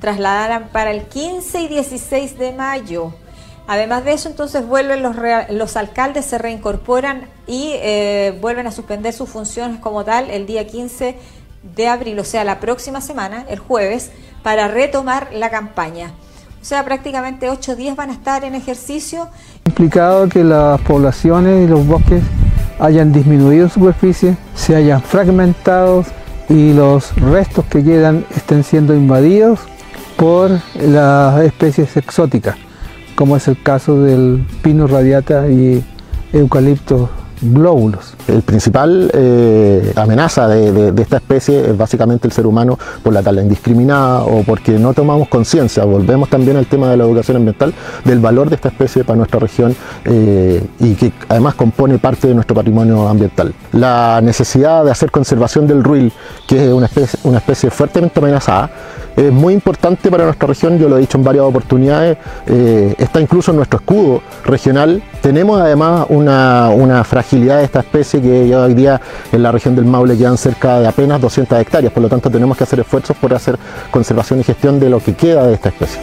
trasladaran 0.01 0.71
para 0.71 0.91
el 0.91 1.03
15 1.03 1.61
y 1.61 1.69
16 1.69 2.39
de 2.39 2.53
mayo. 2.53 3.13
Además 3.67 4.07
de 4.07 4.15
eso, 4.15 4.31
entonces 4.31 4.67
vuelven 4.67 5.03
los, 5.03 5.17
los 5.51 5.77
alcaldes, 5.77 6.25
se 6.25 6.39
reincorporan 6.39 7.29
y 7.47 7.73
eh, 7.75 8.39
vuelven 8.41 8.67
a 8.67 8.73
suspender 8.73 9.13
sus 9.13 9.29
funciones 9.29 9.79
como 9.81 10.03
tal 10.03 10.31
el 10.31 10.47
día 10.47 10.67
15 10.67 11.15
de 11.75 11.89
abril, 11.89 12.19
o 12.19 12.25
sea, 12.25 12.45
la 12.45 12.59
próxima 12.59 13.03
semana, 13.03 13.45
el 13.51 13.59
jueves, 13.59 14.13
para 14.43 14.69
retomar 14.69 15.29
la 15.35 15.51
campaña. 15.51 16.13
Sea, 16.67 16.85
prácticamente 16.85 17.49
ocho 17.49 17.77
días 17.77 17.95
van 17.95 18.11
a 18.11 18.13
estar 18.13 18.43
en 18.43 18.57
ejercicio. 18.57 19.29
Implicado 19.67 20.29
que 20.29 20.43
las 20.43 20.81
poblaciones 20.81 21.65
y 21.65 21.71
los 21.71 21.87
bosques 21.87 22.21
hayan 22.81 23.13
disminuido 23.13 23.69
superficie, 23.69 24.37
se 24.57 24.75
hayan 24.75 25.01
fragmentado 25.01 26.05
y 26.49 26.73
los 26.73 27.15
restos 27.21 27.67
que 27.67 27.85
quedan 27.85 28.27
estén 28.35 28.65
siendo 28.65 28.97
invadidos 28.97 29.61
por 30.17 30.59
las 30.75 31.41
especies 31.43 31.97
exóticas, 31.97 32.57
como 33.15 33.37
es 33.37 33.47
el 33.47 33.63
caso 33.63 34.03
del 34.03 34.45
pino 34.61 34.89
radiata 34.89 35.47
y 35.47 35.85
eucalipto 36.33 37.09
glóbulos. 37.41 38.15
El 38.29 38.43
principal 38.43 39.11
eh, 39.15 39.93
amenaza 39.97 40.49
de, 40.49 40.93
esta 41.01 41.17
especie 41.17 41.71
es 41.71 41.77
básicamente 41.77 42.27
el 42.27 42.33
ser 42.33 42.47
humano 42.47 42.79
por 43.03 43.13
la 43.13 43.23
tala 43.23 43.43
indiscriminada 43.43 44.23
o 44.23 44.43
porque 44.43 44.73
no 44.73 44.95
tomamos 44.95 45.29
conciencia, 45.29 45.85
volvemos 45.85 46.29
también 46.29 46.57
al 46.57 46.67
tema 46.67 46.91
de 46.91 46.97
la 46.97 47.05
educación 47.05 47.39
ambiental, 47.39 47.75
del 48.05 48.19
valor 48.19 48.49
de 48.49 48.57
esta 48.57 48.69
especie 48.69 49.05
para 49.05 49.17
nuestra 49.17 49.41
región 49.41 49.75
eh, 50.05 50.65
y 50.81 50.95
que 50.95 51.13
además 51.29 51.55
compone 51.55 51.99
parte 51.99 52.29
de 52.29 52.35
nuestro 52.35 52.55
patrimonio 52.55 53.09
ambiental. 53.09 53.55
La 53.73 54.21
necesidad 54.23 54.85
de 54.85 54.91
hacer 54.91 55.11
conservación 55.11 55.67
del 55.67 55.83
ruil, 55.83 56.13
que 56.47 56.67
es 56.67 56.73
una 56.73 56.87
especie, 56.87 57.19
una 57.25 57.39
especie 57.39 57.71
fuertemente 57.71 58.19
amenazada, 58.19 58.71
es 59.17 59.33
muy 59.33 59.55
importante 59.55 60.11
para 60.11 60.25
nuestra 60.25 60.47
región, 60.47 60.79
yo 60.79 60.89
lo 60.89 60.99
he 60.99 61.01
dicho 61.01 61.17
en 61.17 61.25
varias 61.25 61.45
oportunidades, 61.45 62.19
eh, 62.47 62.95
está 62.99 63.21
incluso 63.21 63.51
en 63.51 63.57
nuestro 63.57 63.79
escudo 63.79 64.23
regional. 64.45 65.03
Tenemos 65.23 65.61
además 65.61 66.07
una, 66.11 67.03
fragilidad 67.05 67.59
de 67.59 67.65
esta 67.65 67.81
especie 67.81 68.21
que 68.21 68.55
hoy 68.55 68.75
día 68.75 69.01
en 69.33 69.43
la 69.43 69.53
región 69.53 69.75
del 69.75 69.87
Maule 69.87 70.17
quedan 70.17 70.37
cerca 70.37 70.81
de 70.81 70.89
apenas 70.89 71.21
200 71.21 71.59
hectáreas, 71.59 71.93
por 71.93 72.03
lo 72.03 72.09
tanto 72.09 72.31
tenemos 72.31 72.57
que 72.57 72.65
hacer 72.65 72.81
esfuerzos 72.81 73.17
por 73.17 73.33
hacer 73.33 73.59
conservación 73.91 74.41
y 74.41 74.45
gestión 74.45 74.79
de 74.79 74.91
lo 74.91 75.01
que 75.01 75.15
queda 75.15 75.47
de 75.47 75.55
esta 75.55 75.71
especie. 75.71 76.01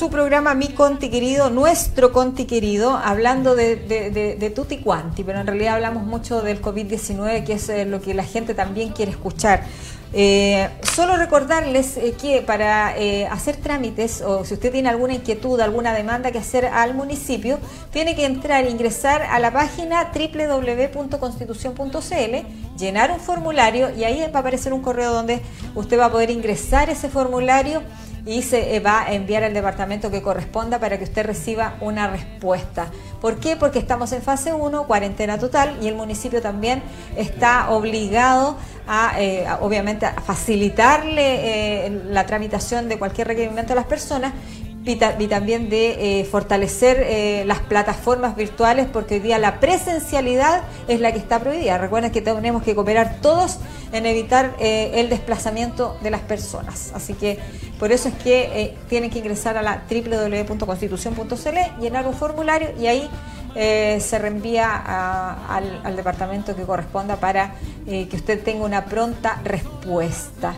Su 0.00 0.08
programa 0.08 0.54
Mi 0.54 0.68
Conti 0.68 1.10
Querido, 1.10 1.50
nuestro 1.50 2.10
Conti 2.10 2.46
Querido, 2.46 2.96
hablando 2.96 3.54
de, 3.54 3.76
de, 3.76 4.50
Tutti 4.50 4.78
Quanti, 4.78 5.24
pero 5.24 5.40
en 5.40 5.46
realidad 5.46 5.74
hablamos 5.74 6.04
mucho 6.04 6.40
del 6.40 6.62
COVID-19, 6.62 7.44
que 7.44 7.52
es 7.52 7.68
eh, 7.68 7.84
lo 7.84 8.00
que 8.00 8.14
la 8.14 8.24
gente 8.24 8.54
también 8.54 8.94
quiere 8.94 9.10
escuchar. 9.10 9.64
Eh, 10.14 10.70
solo 10.82 11.18
recordarles 11.18 11.98
eh, 11.98 12.14
que 12.18 12.40
para 12.40 12.94
hacer 13.30 13.56
trámites 13.56 14.22
o 14.22 14.42
si 14.46 14.54
usted 14.54 14.72
tiene 14.72 14.88
alguna 14.88 15.12
inquietud, 15.12 15.60
alguna 15.60 15.92
demanda 15.92 16.32
que 16.32 16.38
hacer 16.38 16.64
al 16.64 16.94
municipio, 16.94 17.58
tiene 17.92 18.16
que 18.16 18.24
entrar, 18.24 18.66
ingresar 18.66 19.24
a 19.24 19.38
la 19.38 19.52
página 19.52 20.12
www.constitución.cl, 20.14 22.78
llenar 22.78 23.12
un 23.12 23.20
formulario 23.20 23.94
y 23.94 24.04
ahí 24.04 24.20
va 24.32 24.38
a 24.38 24.40
aparecer 24.40 24.72
un 24.72 24.80
correo 24.80 25.12
donde 25.12 25.42
usted 25.74 25.98
va 25.98 26.06
a 26.06 26.10
poder 26.10 26.30
ingresar 26.30 26.88
ese 26.88 27.10
formulario 27.10 27.82
y 28.26 28.42
se 28.42 28.76
eh, 28.76 28.80
va 28.80 29.02
a 29.02 29.14
enviar 29.14 29.44
al 29.44 29.54
departamento 29.54 30.10
que 30.10 30.22
corresponda 30.22 30.78
para 30.78 30.98
que 30.98 31.04
usted 31.04 31.24
reciba 31.24 31.76
una 31.80 32.08
respuesta. 32.08 32.86
¿Por 33.20 33.38
qué? 33.38 33.56
Porque 33.56 33.78
estamos 33.78 34.12
en 34.12 34.22
fase 34.22 34.52
1, 34.52 34.86
cuarentena 34.86 35.38
total, 35.38 35.78
y 35.80 35.88
el 35.88 35.94
municipio 35.94 36.40
también 36.40 36.82
está 37.16 37.70
obligado 37.70 38.56
a, 38.86 39.20
eh, 39.20 39.46
obviamente, 39.60 40.06
a 40.06 40.20
facilitarle 40.20 41.86
eh, 41.86 42.02
la 42.06 42.26
tramitación 42.26 42.88
de 42.88 42.98
cualquier 42.98 43.28
requerimiento 43.28 43.72
a 43.72 43.76
las 43.76 43.86
personas 43.86 44.32
y, 44.84 44.96
también 44.96 45.68
de 45.68 46.26
fortalecer 46.30 47.46
las 47.46 47.60
plataformas 47.60 48.36
virtuales 48.36 48.86
porque 48.92 49.14
hoy 49.14 49.20
día 49.20 49.38
la 49.38 49.60
presencialidad 49.60 50.62
es 50.88 51.00
la 51.00 51.12
que 51.12 51.18
está 51.18 51.38
prohibida. 51.38 51.78
Recuerden 51.78 52.10
que 52.10 52.22
tenemos 52.22 52.62
que 52.62 52.74
cooperar 52.74 53.20
todos 53.20 53.58
en 53.92 54.06
evitar 54.06 54.54
el 54.58 55.08
desplazamiento 55.10 55.98
de 56.02 56.10
las 56.10 56.20
personas. 56.22 56.92
Así 56.94 57.14
que 57.14 57.38
por 57.80 57.92
eso 57.92 58.08
es 58.10 58.14
que 58.16 58.42
eh, 58.62 58.76
tienen 58.90 59.08
que 59.08 59.20
ingresar 59.20 59.56
a 59.56 59.62
la 59.62 59.84
www.constitución.cl, 59.90 61.80
llenar 61.80 62.06
un 62.06 62.12
formulario 62.12 62.72
y 62.78 62.86
ahí 62.86 63.08
eh, 63.54 63.98
se 64.02 64.18
reenvía 64.18 64.76
al, 65.48 65.96
departamento 65.96 66.54
que 66.54 66.64
corresponda 66.64 67.16
para 67.16 67.54
eh, 67.86 68.06
que 68.08 68.16
usted 68.16 68.44
tenga 68.44 68.66
una 68.66 68.84
pronta 68.84 69.40
respuesta. 69.44 70.54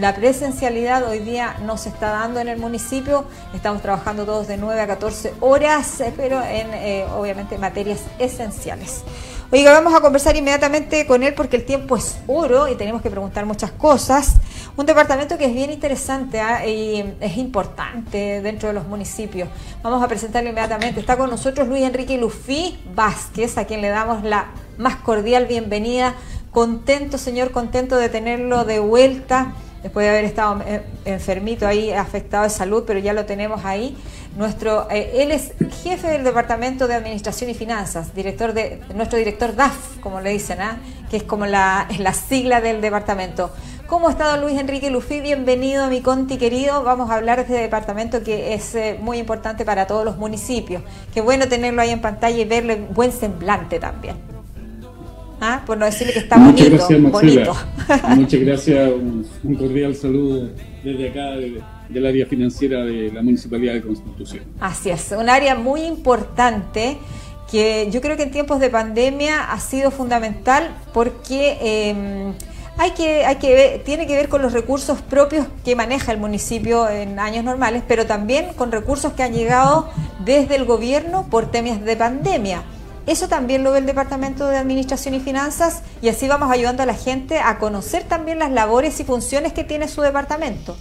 La 0.00 0.12
presencialidad 0.12 1.08
hoy 1.08 1.20
día 1.20 1.56
no 1.62 1.76
se 1.78 1.88
está 1.88 2.10
dando 2.10 2.40
en 2.40 2.48
el 2.48 2.58
municipio, 2.58 3.26
estamos 3.54 3.80
trabajando 3.80 4.24
todos 4.24 4.48
de 4.48 4.56
9 4.56 4.80
a 4.80 4.88
14 4.88 5.34
horas, 5.38 6.02
pero 6.16 6.42
en 6.42 7.08
obviamente 7.12 7.58
materias 7.58 8.00
esenciales. 8.18 9.04
Oiga, 9.52 9.72
vamos 9.72 9.94
a 9.94 10.00
conversar 10.00 10.34
inmediatamente 10.34 11.06
con 11.06 11.22
él 11.22 11.32
porque 11.34 11.54
el 11.54 11.64
tiempo 11.64 11.96
es 11.96 12.18
oro 12.26 12.66
y 12.66 12.74
tenemos 12.74 13.02
que 13.02 13.10
preguntar 13.10 13.46
muchas 13.46 13.70
cosas. 13.70 14.34
Un 14.76 14.84
departamento 14.84 15.38
que 15.38 15.44
es 15.44 15.54
bien 15.54 15.70
interesante 15.70 16.40
¿ah? 16.40 16.66
y 16.66 17.14
es 17.20 17.36
importante 17.36 18.42
dentro 18.42 18.66
de 18.68 18.74
los 18.74 18.88
municipios. 18.88 19.48
Vamos 19.80 20.02
a 20.02 20.08
presentarlo 20.08 20.50
inmediatamente. 20.50 20.98
Está 20.98 21.16
con 21.16 21.30
nosotros 21.30 21.68
Luis 21.68 21.84
Enrique 21.84 22.18
Lufí 22.18 22.80
Vázquez, 22.96 23.56
a 23.58 23.64
quien 23.64 23.80
le 23.80 23.90
damos 23.90 24.24
la 24.24 24.46
más 24.76 24.96
cordial 24.96 25.46
bienvenida. 25.46 26.14
Contento, 26.50 27.16
señor, 27.16 27.52
contento 27.52 27.96
de 27.96 28.08
tenerlo 28.08 28.64
de 28.64 28.80
vuelta 28.80 29.54
después 29.84 30.04
de 30.04 30.10
haber 30.10 30.24
estado 30.24 30.62
eh, 30.66 30.80
enfermito 31.04 31.66
ahí, 31.66 31.92
afectado 31.92 32.44
de 32.44 32.50
salud, 32.50 32.84
pero 32.86 32.98
ya 32.98 33.12
lo 33.12 33.26
tenemos 33.26 33.66
ahí. 33.66 33.94
Nuestro, 34.34 34.88
eh, 34.90 35.22
él 35.22 35.30
es 35.30 35.52
jefe 35.82 36.08
del 36.08 36.24
Departamento 36.24 36.88
de 36.88 36.94
Administración 36.94 37.50
y 37.50 37.54
Finanzas, 37.54 38.14
director 38.14 38.54
de 38.54 38.80
nuestro 38.94 39.18
director 39.18 39.54
DAF, 39.54 39.98
como 40.00 40.22
le 40.22 40.30
dicen, 40.30 40.60
¿ah? 40.62 40.78
que 41.10 41.18
es 41.18 41.22
como 41.22 41.44
la, 41.44 41.86
la 41.98 42.14
sigla 42.14 42.62
del 42.62 42.80
departamento. 42.80 43.52
¿Cómo 43.86 44.08
está 44.08 44.28
don 44.30 44.40
Luis 44.40 44.58
Enrique 44.58 44.88
Lufi? 44.90 45.20
Bienvenido 45.20 45.84
a 45.84 45.88
mi 45.88 46.00
Conti 46.00 46.38
querido. 46.38 46.82
Vamos 46.82 47.10
a 47.10 47.16
hablar 47.16 47.36
de 47.36 47.42
este 47.42 47.60
departamento 47.60 48.24
que 48.24 48.54
es 48.54 48.74
eh, 48.74 48.98
muy 48.98 49.18
importante 49.18 49.66
para 49.66 49.86
todos 49.86 50.06
los 50.06 50.16
municipios. 50.16 50.82
Qué 51.12 51.20
bueno 51.20 51.46
tenerlo 51.46 51.82
ahí 51.82 51.90
en 51.90 52.00
pantalla 52.00 52.38
y 52.38 52.46
verle 52.46 52.76
buen 52.76 53.12
semblante 53.12 53.78
también. 53.78 54.33
¿Ah? 55.40 55.62
Por 55.66 55.78
no 55.78 55.86
decirle 55.86 56.12
que 56.12 56.20
está 56.20 56.36
Muchas 56.36 56.68
bonito. 56.68 56.86
Gracias, 56.86 57.12
bonito. 57.12 57.56
Muchas 58.16 58.40
gracias. 58.40 58.90
Un, 59.42 59.54
cordial 59.56 59.94
saludo 59.94 60.50
desde 60.82 61.10
acá, 61.10 61.30
del 61.88 62.06
área 62.06 62.26
financiera 62.26 62.84
de 62.84 63.12
la 63.12 63.22
Municipalidad 63.22 63.74
de 63.74 63.82
Constitución. 63.82 64.44
Así 64.60 64.90
es, 64.90 65.12
un 65.12 65.28
área 65.28 65.54
muy 65.54 65.82
importante 65.82 66.98
que 67.50 67.88
yo 67.90 68.00
creo 68.00 68.16
que 68.16 68.24
en 68.24 68.30
tiempos 68.30 68.60
de 68.60 68.70
pandemia 68.70 69.52
ha 69.52 69.60
sido 69.60 69.90
fundamental 69.90 70.70
porque... 70.92 71.58
Eh, 71.60 72.32
hay 72.76 72.90
que, 72.90 73.24
hay 73.24 73.36
que 73.36 73.54
ver, 73.54 73.84
tiene 73.84 74.06
que 74.06 74.16
ver 74.16 74.28
con 74.28 74.42
los 74.42 74.52
recursos 74.52 75.00
propios 75.00 75.46
que 75.64 75.76
maneja 75.76 76.10
el 76.10 76.18
municipio 76.18 76.88
en 76.88 77.20
años 77.20 77.44
normales, 77.44 77.84
pero 77.86 78.04
también 78.04 78.52
con 78.54 78.72
recursos 78.72 79.12
que 79.12 79.22
han 79.22 79.32
llegado 79.32 79.90
desde 80.24 80.56
el 80.56 80.64
gobierno 80.64 81.26
por 81.30 81.50
temas 81.50 81.84
de 81.84 81.96
pandemia. 81.96 82.62
Eso 83.06 83.28
también 83.28 83.62
lo 83.62 83.72
ve 83.72 83.80
el 83.80 83.86
Departamento 83.86 84.48
de 84.48 84.56
Administración 84.56 85.14
y 85.14 85.20
Finanzas 85.20 85.82
y 86.00 86.08
así 86.08 86.26
vamos 86.26 86.50
ayudando 86.50 86.82
a 86.82 86.86
la 86.86 86.94
gente 86.94 87.38
a 87.38 87.58
conocer 87.58 88.04
también 88.04 88.38
las 88.38 88.50
labores 88.50 88.98
y 89.00 89.04
funciones 89.04 89.52
que 89.52 89.62
tiene 89.62 89.88
su 89.88 90.00
departamento. 90.00 90.76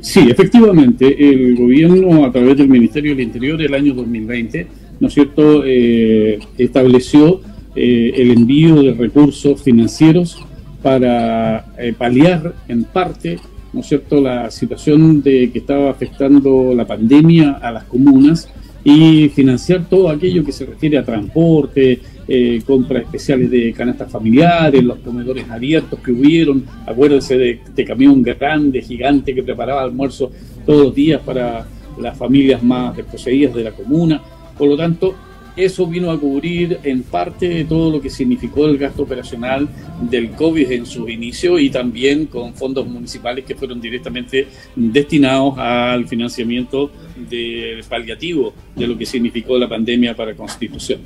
Sí, 0.00 0.20
efectivamente, 0.28 1.30
el 1.30 1.56
gobierno 1.56 2.26
a 2.26 2.32
través 2.32 2.58
del 2.58 2.68
Ministerio 2.68 3.12
del 3.12 3.20
Interior 3.24 3.56
del 3.56 3.72
año 3.72 3.94
2020, 3.94 4.66
¿no 5.00 5.08
es 5.08 5.14
cierto?, 5.14 5.62
eh, 5.64 6.40
estableció 6.58 7.40
eh, 7.74 8.12
el 8.16 8.32
envío 8.32 8.82
de 8.82 8.92
recursos 8.92 9.62
financieros 9.62 10.44
para 10.82 11.64
eh, 11.78 11.94
paliar 11.96 12.54
en 12.68 12.84
parte, 12.84 13.38
¿no 13.72 13.82
cierto?, 13.82 14.20
la 14.20 14.50
situación 14.50 15.22
de 15.22 15.50
que 15.50 15.60
estaba 15.60 15.90
afectando 15.90 16.74
la 16.74 16.86
pandemia 16.86 17.52
a 17.52 17.72
las 17.72 17.84
comunas 17.84 18.48
y 18.84 19.30
financiar 19.30 19.88
todo 19.88 20.10
aquello 20.10 20.44
que 20.44 20.52
se 20.52 20.66
refiere 20.66 20.98
a 20.98 21.04
transporte, 21.04 21.98
eh, 22.28 22.62
compras 22.66 23.04
especiales 23.04 23.50
de 23.50 23.72
canastas 23.72 24.12
familiares, 24.12 24.84
los 24.84 24.98
comedores 24.98 25.48
abiertos 25.50 25.98
que 26.00 26.12
hubieron, 26.12 26.64
acuérdense 26.86 27.38
de 27.38 27.50
este 27.52 27.84
camión 27.84 28.22
grande, 28.22 28.82
gigante 28.82 29.34
que 29.34 29.42
preparaba 29.42 29.82
almuerzo 29.82 30.30
todos 30.66 30.86
los 30.86 30.94
días 30.94 31.20
para 31.22 31.66
las 31.98 32.16
familias 32.16 32.62
más 32.62 32.94
desposeídas 32.96 33.54
de 33.54 33.64
la 33.64 33.72
comuna. 33.72 34.20
Por 34.58 34.68
lo 34.68 34.76
tanto, 34.76 35.14
eso 35.56 35.86
vino 35.86 36.10
a 36.10 36.18
cubrir 36.18 36.80
en 36.82 37.04
parte 37.04 37.64
todo 37.64 37.90
lo 37.90 38.00
que 38.00 38.10
significó 38.10 38.66
el 38.66 38.76
gasto 38.76 39.04
operacional 39.04 39.68
del 40.10 40.30
COVID 40.30 40.72
en 40.72 40.84
su 40.84 41.08
inicio 41.08 41.58
y 41.58 41.70
también 41.70 42.26
con 42.26 42.54
fondos 42.54 42.86
municipales 42.86 43.44
que 43.44 43.54
fueron 43.54 43.80
directamente 43.80 44.48
destinados 44.74 45.56
al 45.56 46.08
financiamiento 46.08 46.90
del 47.16 47.84
paliativo 47.84 48.52
de 48.74 48.86
lo 48.86 48.98
que 48.98 49.06
significó 49.06 49.58
la 49.58 49.68
pandemia 49.68 50.14
para 50.14 50.34
Constitución. 50.34 51.00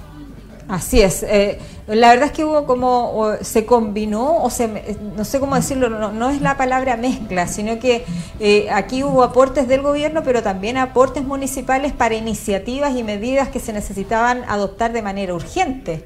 Así 0.69 1.01
es. 1.01 1.23
Eh, 1.23 1.59
la 1.87 2.11
verdad 2.11 2.27
es 2.27 2.33
que 2.33 2.45
hubo 2.45 2.67
como, 2.67 3.33
se 3.41 3.65
combinó, 3.65 4.43
o 4.45 4.51
se, 4.51 4.69
no 5.17 5.25
sé 5.25 5.41
cómo 5.41 5.57
decirlo, 5.57 5.89
no, 5.89 6.31
es 6.31 6.43
la 6.43 6.59
palabra 6.59 6.99
mezcla, 6.99 7.49
sino 7.49 7.81
que 7.81 8.05
eh, 8.39 8.67
aquí 8.71 9.03
hubo 9.03 9.23
aportes 9.23 9.67
del 9.67 9.81
gobierno, 9.81 10.23
pero 10.23 10.43
también 10.43 10.77
aportes 10.77 11.25
municipales 11.25 11.93
para 11.93 12.17
iniciativas 12.17 12.95
y 12.95 13.03
medidas 13.03 13.49
que 13.49 13.61
se 13.61 13.73
necesitaban 13.73 14.43
adoptar 14.47 14.93
de 14.93 15.01
manera 15.01 15.33
urgente. 15.33 16.05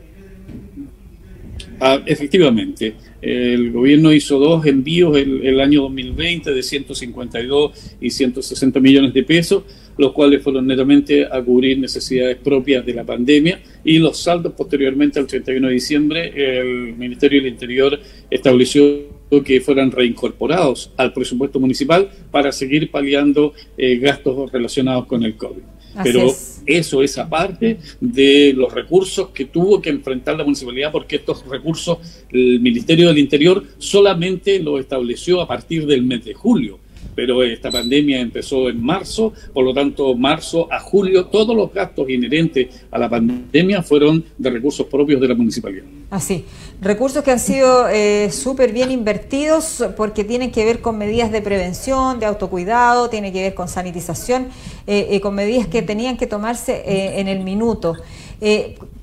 Ah, 1.81 1.99
efectivamente, 2.07 2.95
el 3.21 3.73
gobierno 3.73 4.13
hizo 4.13 4.39
dos 4.39 4.65
envíos 4.67 5.17
el, 5.17 5.45
el 5.45 5.61
año 5.61 5.83
2020 5.83 6.53
de 6.53 6.63
152 6.63 7.97
y 8.01 8.11
160 8.11 8.79
millones 8.79 9.13
de 9.13 9.25
pesos 9.25 9.65
los 9.97 10.13
cuales 10.13 10.43
fueron 10.43 10.67
netamente 10.67 11.27
a 11.27 11.43
cubrir 11.43 11.79
necesidades 11.79 12.37
propias 12.37 12.85
de 12.85 12.95
la 12.95 13.05
pandemia 13.05 13.61
y 13.85 13.99
los 13.99 14.19
saldos 14.19 14.53
posteriormente 14.55 15.19
al 15.19 15.27
31 15.27 15.69
de 15.69 15.75
diciembre 15.75 16.33
el 16.35 16.95
Ministerio 16.97 17.43
del 17.43 17.53
Interior 17.53 17.99
estableció 18.31 19.23
que 19.41 19.61
fueran 19.63 19.91
reincorporados 19.91 20.91
al 20.99 21.13
presupuesto 21.15 21.59
municipal 21.59 22.11
para 22.31 22.53
seguir 22.53 22.91
paliando 22.91 23.55
eh, 23.79 23.97
gastos 23.97 24.53
relacionados 24.53 25.07
con 25.07 25.23
el 25.23 25.37
COVID. 25.37 25.63
Pero 26.03 26.35
eso 26.65 27.03
es 27.03 27.19
aparte 27.19 27.79
de 28.01 28.55
los 28.57 28.73
recursos 28.73 29.29
que 29.29 29.45
tuvo 29.45 29.81
que 29.83 29.91
enfrentar 29.91 30.37
la 30.37 30.45
municipalidad, 30.45 30.91
porque 30.91 31.17
estos 31.17 31.47
recursos 31.47 31.99
el 32.31 32.61
Ministerio 32.61 33.09
del 33.09 33.19
Interior 33.19 33.63
solamente 33.79 34.59
lo 34.59 34.79
estableció 34.79 35.41
a 35.41 35.49
partir 35.49 35.87
del 35.87 36.03
mes 36.03 36.25
de 36.25 36.35
julio 36.35 36.79
pero 37.15 37.43
esta 37.43 37.71
pandemia 37.71 38.21
empezó 38.21 38.69
en 38.69 38.83
marzo, 38.83 39.33
por 39.53 39.65
lo 39.65 39.75
tanto, 39.75 40.15
marzo 40.15 40.73
a 40.73 40.81
julio, 40.81 41.27
todos 41.27 41.55
los 41.55 41.73
gastos 41.73 42.09
inherentes 42.09 42.69
a 42.91 42.99
la 42.99 43.09
pandemia 43.09 43.83
fueron 43.83 44.25
de 44.39 44.51
recursos 44.51 44.87
propios 44.87 45.21
de 45.21 45.29
la 45.29 45.35
municipalidad. 45.35 45.85
Así, 46.11 46.45
recursos 46.81 47.25
que 47.25 47.31
han 47.31 47.39
sido 47.39 47.89
eh, 47.89 48.31
súper 48.31 48.73
bien 48.73 48.91
invertidos 48.91 49.83
porque 49.97 50.25
tienen 50.25 50.51
que 50.51 50.65
ver 50.65 50.81
con 50.81 50.99
medidas 50.99 51.33
de 51.33 51.41
prevención, 51.41 52.21
de 52.21 52.27
autocuidado, 52.27 53.09
tiene 53.09 53.33
que 53.33 53.43
ver 53.43 53.55
con 53.55 53.69
sanitización, 53.69 54.49
eh, 54.87 55.09
eh, 55.11 55.21
con 55.21 55.35
medidas 55.35 55.67
que 55.69 55.81
tenían 55.81 56.17
que 56.19 56.27
tomarse 56.27 56.83
en 57.19 57.29
el 57.29 57.41
minuto. 57.41 57.97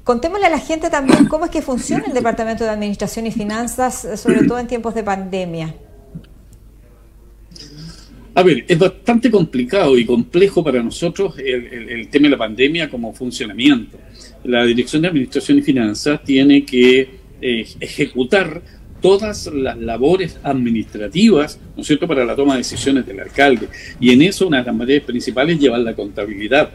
contémosle 0.04 0.48
a 0.48 0.50
la 0.50 0.60
gente 0.60 0.90
también 0.90 1.26
cómo 1.26 1.46
es 1.46 1.52
que 1.52 1.62
funciona 1.62 2.06
el 2.06 2.14
Departamento 2.14 2.64
de 2.64 2.70
Administración 2.70 3.26
y 3.26 3.32
Finanzas, 3.32 4.08
sobre 4.16 4.46
todo 4.46 4.60
en 4.60 4.68
tiempos 4.68 4.94
de 4.94 5.04
pandemia. 5.04 5.74
A 8.40 8.44
ver, 8.44 8.64
es 8.70 8.80
bastante 8.80 9.30
complicado 9.30 9.98
y 9.98 10.06
complejo 10.06 10.64
para 10.64 10.82
nosotros 10.82 11.38
el, 11.40 12.08
tema 12.08 12.28
de 12.28 12.30
la 12.30 12.38
pandemia 12.38 12.90
como 12.90 13.12
funcionamiento. 13.12 13.98
La 14.46 14.64
Dirección 14.64 15.02
de 15.02 15.10
Administración 15.10 15.58
y 15.58 15.62
Finanzas 15.62 16.24
tiene 16.24 16.64
que 16.64 17.10
eh, 17.42 17.68
ejecutar 17.82 18.62
todas 19.02 19.48
las 19.48 19.78
labores 19.78 20.40
administrativas, 20.42 21.60
¿no 21.76 21.82
es 21.82 21.88
cierto?, 21.88 22.08
para 22.08 22.24
la 22.24 22.34
toma 22.34 22.54
de 22.54 22.60
decisiones 22.60 23.06
del 23.06 23.20
alcalde. 23.20 23.68
Y 24.00 24.12
en 24.12 24.22
eso 24.22 24.48
una 24.48 24.60
de 24.60 24.68
las 24.68 24.76
materias 24.76 25.04
principales 25.04 25.56
es 25.58 25.62
llevar 25.62 25.82
la 25.82 25.94
contabilidad. 25.94 26.70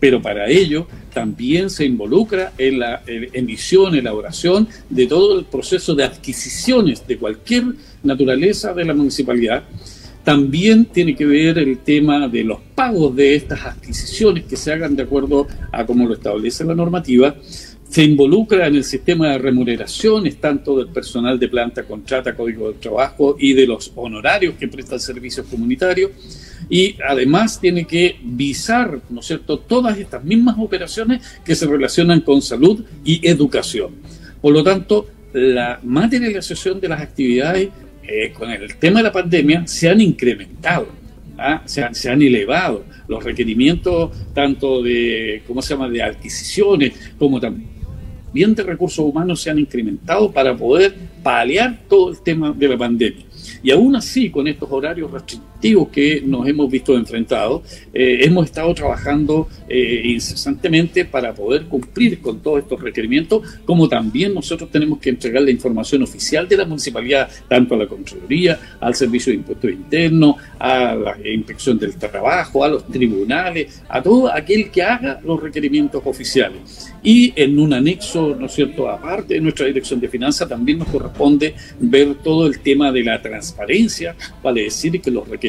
Pero 0.00 0.20
para 0.20 0.48
ello 0.48 0.88
también 1.14 1.70
se 1.70 1.84
involucra 1.84 2.52
en 2.58 2.80
la 2.80 3.02
emisión, 3.06 3.94
elaboración 3.94 4.66
de 4.90 5.06
todo 5.06 5.38
el 5.38 5.44
proceso 5.44 5.94
de 5.94 6.02
adquisiciones 6.02 7.06
de 7.06 7.16
cualquier 7.16 7.62
naturaleza 8.02 8.74
de 8.74 8.84
la 8.84 8.92
municipalidad 8.92 9.62
también 10.26 10.86
tiene 10.86 11.14
que 11.14 11.24
ver 11.24 11.56
el 11.56 11.78
tema 11.78 12.26
de 12.26 12.42
los 12.42 12.58
pagos 12.74 13.14
de 13.14 13.36
estas 13.36 13.64
adquisiciones 13.64 14.42
que 14.42 14.56
se 14.56 14.72
hagan 14.72 14.96
de 14.96 15.04
acuerdo 15.04 15.46
a 15.70 15.86
como 15.86 16.08
lo 16.08 16.14
establece 16.14 16.64
la 16.64 16.74
normativa. 16.74 17.36
Se 17.88 18.02
involucra 18.02 18.66
en 18.66 18.74
el 18.74 18.82
sistema 18.82 19.28
de 19.28 19.38
remuneraciones 19.38 20.40
tanto 20.40 20.78
del 20.78 20.88
personal 20.88 21.38
de 21.38 21.46
planta, 21.46 21.84
contrata, 21.84 22.34
código 22.34 22.72
de 22.72 22.78
trabajo 22.78 23.36
y 23.38 23.52
de 23.52 23.68
los 23.68 23.92
honorarios 23.94 24.56
que 24.56 24.66
prestan 24.66 24.98
servicios 24.98 25.46
comunitarios. 25.46 26.10
Y 26.68 26.96
además 27.08 27.60
tiene 27.60 27.84
que 27.84 28.16
visar, 28.20 28.98
¿no 29.08 29.20
es 29.20 29.26
cierto?, 29.26 29.60
todas 29.60 29.96
estas 29.96 30.24
mismas 30.24 30.56
operaciones 30.58 31.22
que 31.44 31.54
se 31.54 31.68
relacionan 31.68 32.22
con 32.22 32.42
salud 32.42 32.84
y 33.04 33.24
educación. 33.28 33.92
Por 34.42 34.52
lo 34.52 34.64
tanto, 34.64 35.06
la 35.32 35.78
materialización 35.84 36.80
de 36.80 36.88
las 36.88 37.00
actividades 37.00 37.68
eh, 38.08 38.32
con 38.32 38.50
el 38.50 38.76
tema 38.76 39.00
de 39.00 39.04
la 39.04 39.12
pandemia 39.12 39.66
se 39.66 39.88
han 39.88 40.00
incrementado, 40.00 40.88
¿ah? 41.38 41.62
se, 41.64 41.82
han, 41.82 41.94
se, 41.94 42.10
han, 42.10 42.22
elevado 42.22 42.84
los 43.08 43.22
requerimientos 43.22 44.10
tanto 44.34 44.82
de, 44.82 45.42
¿cómo 45.46 45.62
se 45.62 45.74
llama?, 45.74 45.88
de 45.88 46.02
adquisiciones 46.02 46.92
como 47.18 47.40
también 47.40 48.54
de 48.54 48.62
recursos 48.62 49.04
humanos 49.04 49.40
se 49.40 49.50
han 49.50 49.58
incrementado 49.58 50.30
para 50.30 50.54
poder 50.54 50.94
paliar 51.22 51.80
todo 51.88 52.10
el 52.10 52.20
tema 52.20 52.52
de 52.52 52.68
la 52.68 52.76
pandemia. 52.76 53.24
Y 53.62 53.70
aún 53.70 53.96
así, 53.96 54.30
con 54.30 54.46
estos 54.46 54.70
horarios 54.70 55.10
restrictivos 55.10 55.55
que 55.60 56.22
nos 56.24 56.46
hemos 56.46 56.70
visto 56.70 56.96
enfrentados, 56.96 57.62
eh, 57.92 58.20
hemos 58.22 58.44
estado 58.44 58.72
trabajando 58.72 59.48
eh, 59.68 60.02
incesantemente 60.04 61.04
para 61.04 61.34
poder 61.34 61.64
cumplir 61.64 62.20
con 62.20 62.40
todos 62.40 62.60
estos 62.60 62.80
requerimientos, 62.80 63.42
como 63.64 63.88
también 63.88 64.32
nosotros 64.32 64.70
tenemos 64.70 65.00
que 65.00 65.10
entregar 65.10 65.42
la 65.42 65.50
información 65.50 66.02
oficial 66.02 66.48
de 66.48 66.56
la 66.56 66.64
municipalidad, 66.64 67.28
tanto 67.48 67.74
a 67.74 67.78
la 67.78 67.86
Contraloría, 67.86 68.58
al 68.80 68.94
Servicio 68.94 69.32
de 69.32 69.38
Impuestos 69.38 69.70
Internos, 69.70 70.36
a 70.58 70.94
la 70.94 71.16
Inspección 71.28 71.78
del 71.78 71.96
Trabajo, 71.96 72.62
a 72.62 72.68
los 72.68 72.86
tribunales, 72.86 73.82
a 73.88 74.00
todo 74.00 74.32
aquel 74.32 74.70
que 74.70 74.82
haga 74.82 75.20
los 75.24 75.42
requerimientos 75.42 76.00
oficiales. 76.04 76.92
Y 77.02 77.32
en 77.34 77.58
un 77.58 77.72
anexo, 77.72 78.36
¿no 78.38 78.46
es 78.46 78.52
cierto?, 78.52 78.88
aparte 78.88 79.34
de 79.34 79.40
nuestra 79.40 79.66
Dirección 79.66 79.98
de 80.00 80.08
Finanzas, 80.08 80.48
también 80.48 80.78
nos 80.78 80.88
corresponde 80.88 81.54
ver 81.80 82.14
todo 82.22 82.46
el 82.46 82.60
tema 82.60 82.92
de 82.92 83.02
la 83.02 83.20
transparencia, 83.20 84.14
vale 84.42 84.62
decir 84.62 85.00
que 85.00 85.10
los 85.10 85.26
requerimientos 85.28 85.45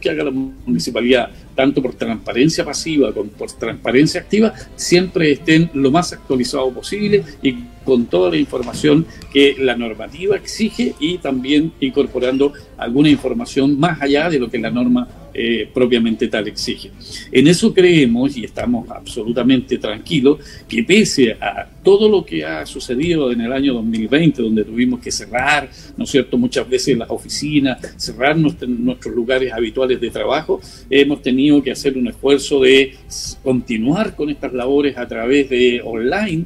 que 0.00 0.10
haga 0.10 0.24
la 0.24 0.30
municipalidad, 0.30 1.30
tanto 1.54 1.82
por 1.82 1.94
transparencia 1.94 2.64
pasiva 2.64 3.12
como 3.12 3.30
por 3.30 3.50
transparencia 3.52 4.20
activa, 4.20 4.52
siempre 4.76 5.32
estén 5.32 5.70
lo 5.74 5.90
más 5.90 6.12
actualizados 6.12 6.72
posible 6.72 7.22
y 7.42 7.56
con 7.84 8.06
toda 8.06 8.30
la 8.30 8.36
información 8.36 9.06
que 9.32 9.56
la 9.58 9.76
normativa 9.76 10.36
exige 10.36 10.94
y 11.00 11.18
también 11.18 11.72
incorporando 11.80 12.52
alguna 12.76 13.08
información 13.08 13.78
más 13.78 14.00
allá 14.00 14.28
de 14.28 14.38
lo 14.38 14.50
que 14.50 14.58
la 14.58 14.70
norma 14.70 15.08
eh, 15.32 15.70
propiamente 15.72 16.26
tal 16.26 16.48
exige. 16.48 16.90
En 17.30 17.46
eso 17.46 17.72
creemos 17.72 18.36
y 18.36 18.44
estamos 18.44 18.90
absolutamente 18.90 19.78
tranquilos 19.78 20.38
que 20.68 20.82
pese 20.82 21.32
a 21.40 21.68
todo 21.84 22.08
lo 22.08 22.24
que 22.24 22.44
ha 22.44 22.66
sucedido 22.66 23.30
en 23.30 23.40
el 23.40 23.52
año 23.52 23.74
2020, 23.74 24.42
donde 24.42 24.64
tuvimos 24.64 24.98
que 24.98 25.12
cerrar, 25.12 25.70
¿no 25.96 26.02
es 26.02 26.10
cierto?, 26.10 26.36
muchas 26.36 26.68
veces 26.68 26.98
las 26.98 27.10
oficinas, 27.10 27.78
cerrar 27.96 28.36
nuestros 28.36 29.14
lugares 29.14 29.52
habituales 29.52 30.00
de 30.00 30.10
trabajo, 30.10 30.60
hemos 30.90 31.22
tenido 31.22 31.62
que 31.62 31.70
hacer 31.70 31.96
un 31.96 32.08
esfuerzo 32.08 32.60
de 32.60 32.96
continuar 33.42 34.16
con 34.16 34.30
estas 34.30 34.52
labores 34.52 34.98
a 34.98 35.06
través 35.06 35.48
de 35.48 35.80
online 35.84 36.44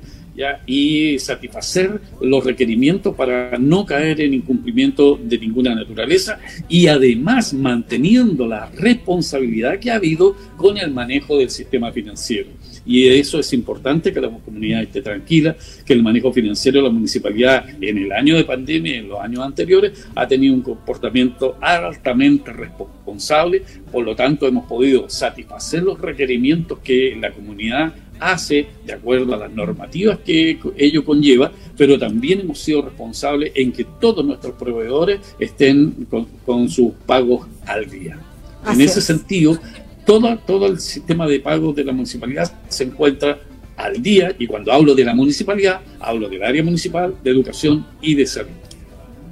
y 0.67 1.19
satisfacer 1.19 2.01
los 2.21 2.45
requerimientos 2.45 3.15
para 3.15 3.57
no 3.59 3.87
caer 3.87 4.21
en 4.21 4.35
incumplimiento 4.35 5.19
de 5.23 5.39
ninguna 5.39 5.75
naturaleza 5.75 6.39
y 6.69 6.89
además 6.89 7.55
manteniendo 7.55 8.47
la 8.47 8.71
responsabilidad 8.71 9.79
que 9.79 9.91
ha 9.91 9.97
habido 9.97 10.37
con 10.57 10.77
el 10.77 10.91
manejo 10.91 11.39
del 11.39 11.51
sistema 11.51 11.93
financiero. 11.93 12.49
Y 12.87 13.09
eso 13.09 13.39
es 13.39 13.53
importante 13.53 14.13
que 14.13 14.21
la 14.21 14.29
comunidad 14.29 14.83
esté 14.83 15.01
tranquila, 15.01 15.57
que 15.87 15.93
el 15.95 16.03
manejo 16.03 16.33
financiero 16.33 16.79
de 16.79 16.85
la 16.85 16.91
municipalidad 16.91 17.65
en 17.81 17.99
el 17.99 18.13
año 18.13 18.37
de 18.37 18.45
pandemia 18.45 18.97
y 18.97 18.99
en 18.99 19.09
los 19.09 19.21
años 19.21 19.41
anteriores 19.41 20.07
ha 20.15 20.29
tenido 20.29 20.53
un 20.55 20.63
comportamiento 20.63 21.57
altamente 21.61 22.53
responsable, 22.53 23.63
por 23.91 24.05
lo 24.05 24.15
tanto 24.15 24.47
hemos 24.47 24.67
podido 24.67 25.09
satisfacer 25.09 25.83
los 25.83 25.99
requerimientos 25.99 26.81
que 26.81 27.17
la 27.19 27.31
comunidad 27.31 27.95
hace 28.33 28.67
de 28.85 28.93
acuerdo 28.93 29.35
a 29.35 29.39
las 29.39 29.51
normativas 29.53 30.19
que 30.25 30.59
ello 30.77 31.05
conlleva, 31.05 31.53
pero 31.77 31.99
también 31.99 32.41
hemos 32.41 32.59
sido 32.59 32.83
responsables 32.83 33.53
en 33.55 33.73
que 33.73 33.85
todos 34.01 34.25
nuestros 34.25 34.55
proveedores 34.55 35.21
estén 35.39 36.07
con, 36.45 36.69
sus 36.69 36.93
pagos 37.07 37.47
al 37.67 37.89
día. 37.89 38.19
en 38.67 38.81
ese 38.81 39.01
sentido, 39.01 39.59
todo, 40.07 40.39
todo 40.47 40.67
el 40.67 40.81
sistema 40.81 41.27
de 41.27 41.41
pagos 41.41 41.77
de 41.77 41.85
la 41.85 41.93
municipalidad 41.93 42.53
se 42.69 42.85
encuentra 42.85 43.39
al 43.77 44.01
día 44.01 44.35
y 44.39 44.47
cuando 44.47 44.73
hablo 44.73 44.95
de 44.95 45.05
la 45.05 45.15
municipalidad, 45.15 45.81
hablo 46.01 46.29
del 46.29 46.43
área 46.43 46.63
municipal, 46.63 47.15
de 47.23 47.31
educación 47.31 47.87
y 48.01 48.15
de 48.15 48.27
salud. 48.27 48.51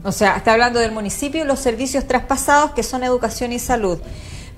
O 0.04 0.10
sea, 0.10 0.36
está 0.36 0.52
hablando 0.52 0.80
del 0.80 0.92
municipio 0.92 1.44
y 1.44 1.46
los 1.46 1.60
servicios 1.60 2.06
traspasados 2.06 2.72
que 2.72 2.82
son 2.82 3.04
educación 3.04 3.52
y 3.52 3.58
salud. 3.58 3.98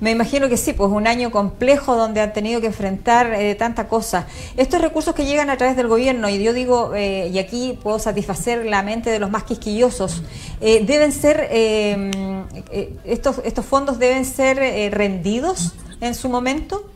Me 0.00 0.10
imagino 0.10 0.48
que 0.48 0.56
sí, 0.56 0.72
pues 0.72 0.90
un 0.90 1.06
año 1.06 1.30
complejo 1.30 1.96
donde 1.96 2.20
han 2.20 2.32
tenido 2.32 2.60
que 2.60 2.66
enfrentar 2.66 3.32
eh, 3.32 3.54
tanta 3.54 3.88
cosa. 3.88 4.26
Estos 4.56 4.80
recursos 4.80 5.14
que 5.14 5.24
llegan 5.24 5.50
a 5.50 5.56
través 5.56 5.76
del 5.76 5.88
gobierno, 5.88 6.28
y 6.28 6.42
yo 6.42 6.52
digo, 6.52 6.94
eh, 6.94 7.30
y 7.32 7.38
aquí 7.38 7.78
puedo 7.82 7.98
satisfacer 7.98 8.66
la 8.66 8.82
mente 8.82 9.10
de 9.10 9.18
los 9.18 9.30
más 9.30 9.44
quisquillosos, 9.44 10.22
eh, 10.60 10.84
deben 10.84 11.12
ser, 11.12 11.48
estos, 13.04 13.40
estos 13.44 13.64
fondos 13.64 13.98
deben 13.98 14.24
ser 14.24 14.92
rendidos 14.92 15.72
en 16.00 16.14
su 16.14 16.28
momento. 16.28 16.90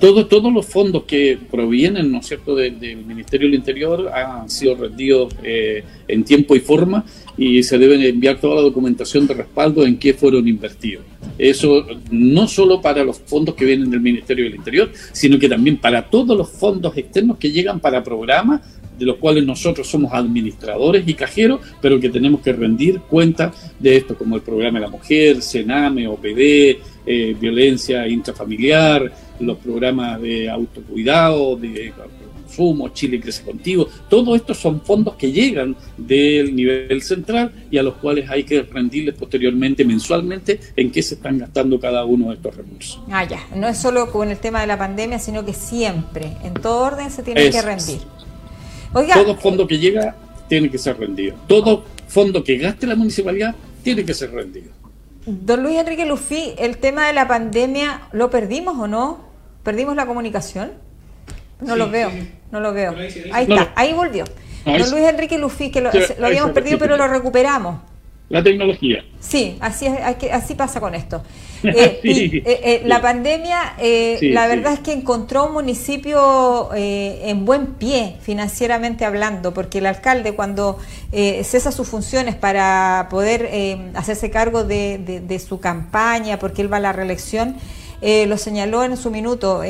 Todos, 0.00 0.28
todos 0.28 0.52
los 0.52 0.66
fondos 0.66 1.04
que 1.04 1.38
provienen, 1.50 2.10
¿no 2.10 2.20
es 2.20 2.26
cierto?, 2.26 2.54
del 2.54 3.04
Ministerio 3.04 3.48
del 3.48 3.56
Interior 3.56 4.08
han 4.08 4.48
sido 4.48 4.76
rendidos 4.76 5.34
eh, 5.42 5.84
en 6.06 6.24
tiempo 6.24 6.56
y 6.56 6.60
forma 6.60 7.04
y 7.38 7.62
se 7.62 7.78
deben 7.78 8.02
enviar 8.02 8.40
toda 8.40 8.56
la 8.56 8.62
documentación 8.62 9.26
de 9.26 9.34
respaldo 9.34 9.86
en 9.86 9.96
qué 9.96 10.12
fueron 10.12 10.46
invertidos. 10.48 11.04
Eso 11.38 11.86
no 12.10 12.48
solo 12.48 12.82
para 12.82 13.04
los 13.04 13.18
fondos 13.20 13.54
que 13.54 13.64
vienen 13.64 13.90
del 13.90 14.00
Ministerio 14.00 14.44
del 14.44 14.56
Interior, 14.56 14.90
sino 15.12 15.38
que 15.38 15.48
también 15.48 15.76
para 15.76 16.02
todos 16.02 16.36
los 16.36 16.50
fondos 16.50 16.96
externos 16.96 17.38
que 17.38 17.52
llegan 17.52 17.78
para 17.78 18.02
programas 18.02 18.60
de 18.98 19.06
los 19.06 19.16
cuales 19.16 19.46
nosotros 19.46 19.86
somos 19.86 20.12
administradores 20.12 21.06
y 21.06 21.14
cajeros, 21.14 21.60
pero 21.80 22.00
que 22.00 22.08
tenemos 22.08 22.40
que 22.40 22.52
rendir 22.52 23.00
cuenta 23.02 23.52
de 23.78 23.96
esto, 23.96 24.16
como 24.16 24.34
el 24.34 24.42
programa 24.42 24.80
de 24.80 24.86
la 24.86 24.90
mujer, 24.90 25.40
Sename, 25.40 26.08
OPD, 26.08 26.78
eh, 27.06 27.36
violencia 27.40 28.08
intrafamiliar, 28.08 29.12
los 29.38 29.58
programas 29.58 30.20
de 30.20 30.50
autocuidado, 30.50 31.54
de 31.56 31.92
consumo, 32.48 32.88
Chile 32.88 33.20
crece 33.20 33.44
contigo, 33.44 33.88
todo 34.08 34.34
esto 34.34 34.54
son 34.54 34.80
fondos 34.80 35.14
que 35.16 35.30
llegan 35.30 35.76
del 35.96 36.54
nivel 36.54 37.02
central 37.02 37.52
y 37.70 37.78
a 37.78 37.82
los 37.82 37.94
cuales 37.94 38.28
hay 38.30 38.44
que 38.44 38.62
rendirles 38.62 39.14
posteriormente, 39.14 39.84
mensualmente, 39.84 40.58
en 40.74 40.90
qué 40.90 41.02
se 41.02 41.14
están 41.14 41.38
gastando 41.38 41.78
cada 41.78 42.04
uno 42.04 42.28
de 42.28 42.36
estos 42.36 42.56
recursos. 42.56 43.00
Ah, 43.10 43.24
ya, 43.24 43.40
no 43.54 43.68
es 43.68 43.78
solo 43.78 44.10
con 44.10 44.30
el 44.30 44.38
tema 44.38 44.60
de 44.60 44.66
la 44.66 44.78
pandemia, 44.78 45.18
sino 45.18 45.44
que 45.44 45.52
siempre, 45.52 46.36
en 46.42 46.54
todo 46.54 46.80
orden, 46.80 47.10
se 47.10 47.22
tiene 47.22 47.50
que 47.50 47.62
rendir. 47.62 48.00
todo 48.92 49.36
fondo 49.36 49.66
que 49.66 49.78
llega 49.78 50.16
tiene 50.48 50.70
que 50.70 50.78
ser 50.78 50.98
rendido. 50.98 51.36
Todo 51.46 51.84
fondo 52.08 52.42
que 52.42 52.56
gaste 52.56 52.86
la 52.86 52.96
municipalidad 52.96 53.54
tiene 53.82 54.04
que 54.04 54.14
ser 54.14 54.32
rendido. 54.32 54.70
Don 55.26 55.62
Luis 55.62 55.76
Enrique 55.76 56.06
Lufi, 56.06 56.54
el 56.56 56.78
tema 56.78 57.06
de 57.06 57.12
la 57.12 57.28
pandemia, 57.28 58.08
¿lo 58.12 58.30
perdimos 58.30 58.78
o 58.78 58.86
no? 58.86 59.28
¿Perdimos 59.62 59.94
la 59.94 60.06
comunicación? 60.06 60.87
No 61.60 61.76
lo 61.76 61.90
veo, 61.90 62.10
no 62.50 62.60
lo 62.60 62.72
veo. 62.72 62.94
Ahí, 63.32 63.46
está, 63.48 63.72
ahí 63.74 63.92
volvió. 63.92 64.24
Don 64.64 64.90
Luis 64.90 65.04
Enrique 65.04 65.38
Lufi, 65.38 65.70
que 65.70 65.80
lo, 65.80 65.90
habíamos 66.24 66.52
perdido, 66.52 66.78
pero 66.78 66.96
lo 66.96 67.08
recuperamos. 67.08 67.80
La 68.28 68.42
tecnología. 68.42 69.02
Sí, 69.20 69.56
así, 69.60 69.86
así 69.86 70.54
pasa 70.54 70.80
con 70.80 70.94
esto. 70.94 71.22
Eh, 71.60 72.00
eh, 72.04 72.42
eh, 72.44 72.82
la 72.84 73.02
pandemia, 73.02 73.74
la 74.20 74.46
verdad 74.46 74.74
es 74.74 74.78
que 74.78 74.92
encontró 74.92 75.46
un 75.46 75.54
municipio 75.54 76.70
en 76.72 77.44
buen 77.44 77.74
pie, 77.74 78.14
financieramente 78.20 79.04
hablando, 79.04 79.52
porque 79.52 79.78
el 79.78 79.86
alcalde 79.86 80.34
cuando 80.34 80.78
cesa 81.10 81.72
sus 81.72 81.88
funciones 81.88 82.36
para 82.36 83.08
poder 83.10 83.50
hacerse 83.94 84.30
cargo 84.30 84.62
de, 84.62 85.42
su 85.44 85.58
campaña, 85.58 86.38
porque 86.38 86.62
él 86.62 86.72
va 86.72 86.76
a 86.76 86.80
la 86.80 86.92
reelección, 86.92 87.56
lo 88.00 88.36
señaló 88.36 88.84
en 88.84 88.96
su 88.96 89.10
minuto. 89.10 89.62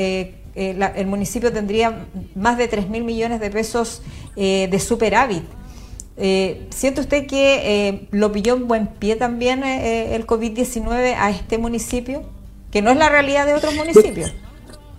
El 0.59 1.07
municipio 1.07 1.53
tendría 1.53 2.07
más 2.35 2.59
de 2.59 2.69
3 2.69 2.89
mil 2.89 3.05
millones 3.05 3.41
de 3.41 3.51
pesos 3.51 4.03
de 4.37 4.79
superávit 4.81 5.45
eh, 6.21 6.63
¿Siente 6.71 7.01
usted 7.01 7.27
que 7.27 7.89
eh, 7.89 8.09
lo 8.11 8.33
pilló 8.33 8.57
en 8.57 8.67
buen 8.67 8.89
pie 8.89 9.15
también 9.15 9.63
eh, 9.63 10.17
el 10.17 10.27
COVID-19 10.27 11.15
a 11.17 11.31
este 11.31 11.59
municipio? 11.59 12.29
Que 12.73 12.83
no 12.83 12.91
es 12.91 12.97
la 12.97 13.09
realidad 13.09 13.47
de 13.47 13.55
otros 13.55 13.75
municipios. 13.77 14.33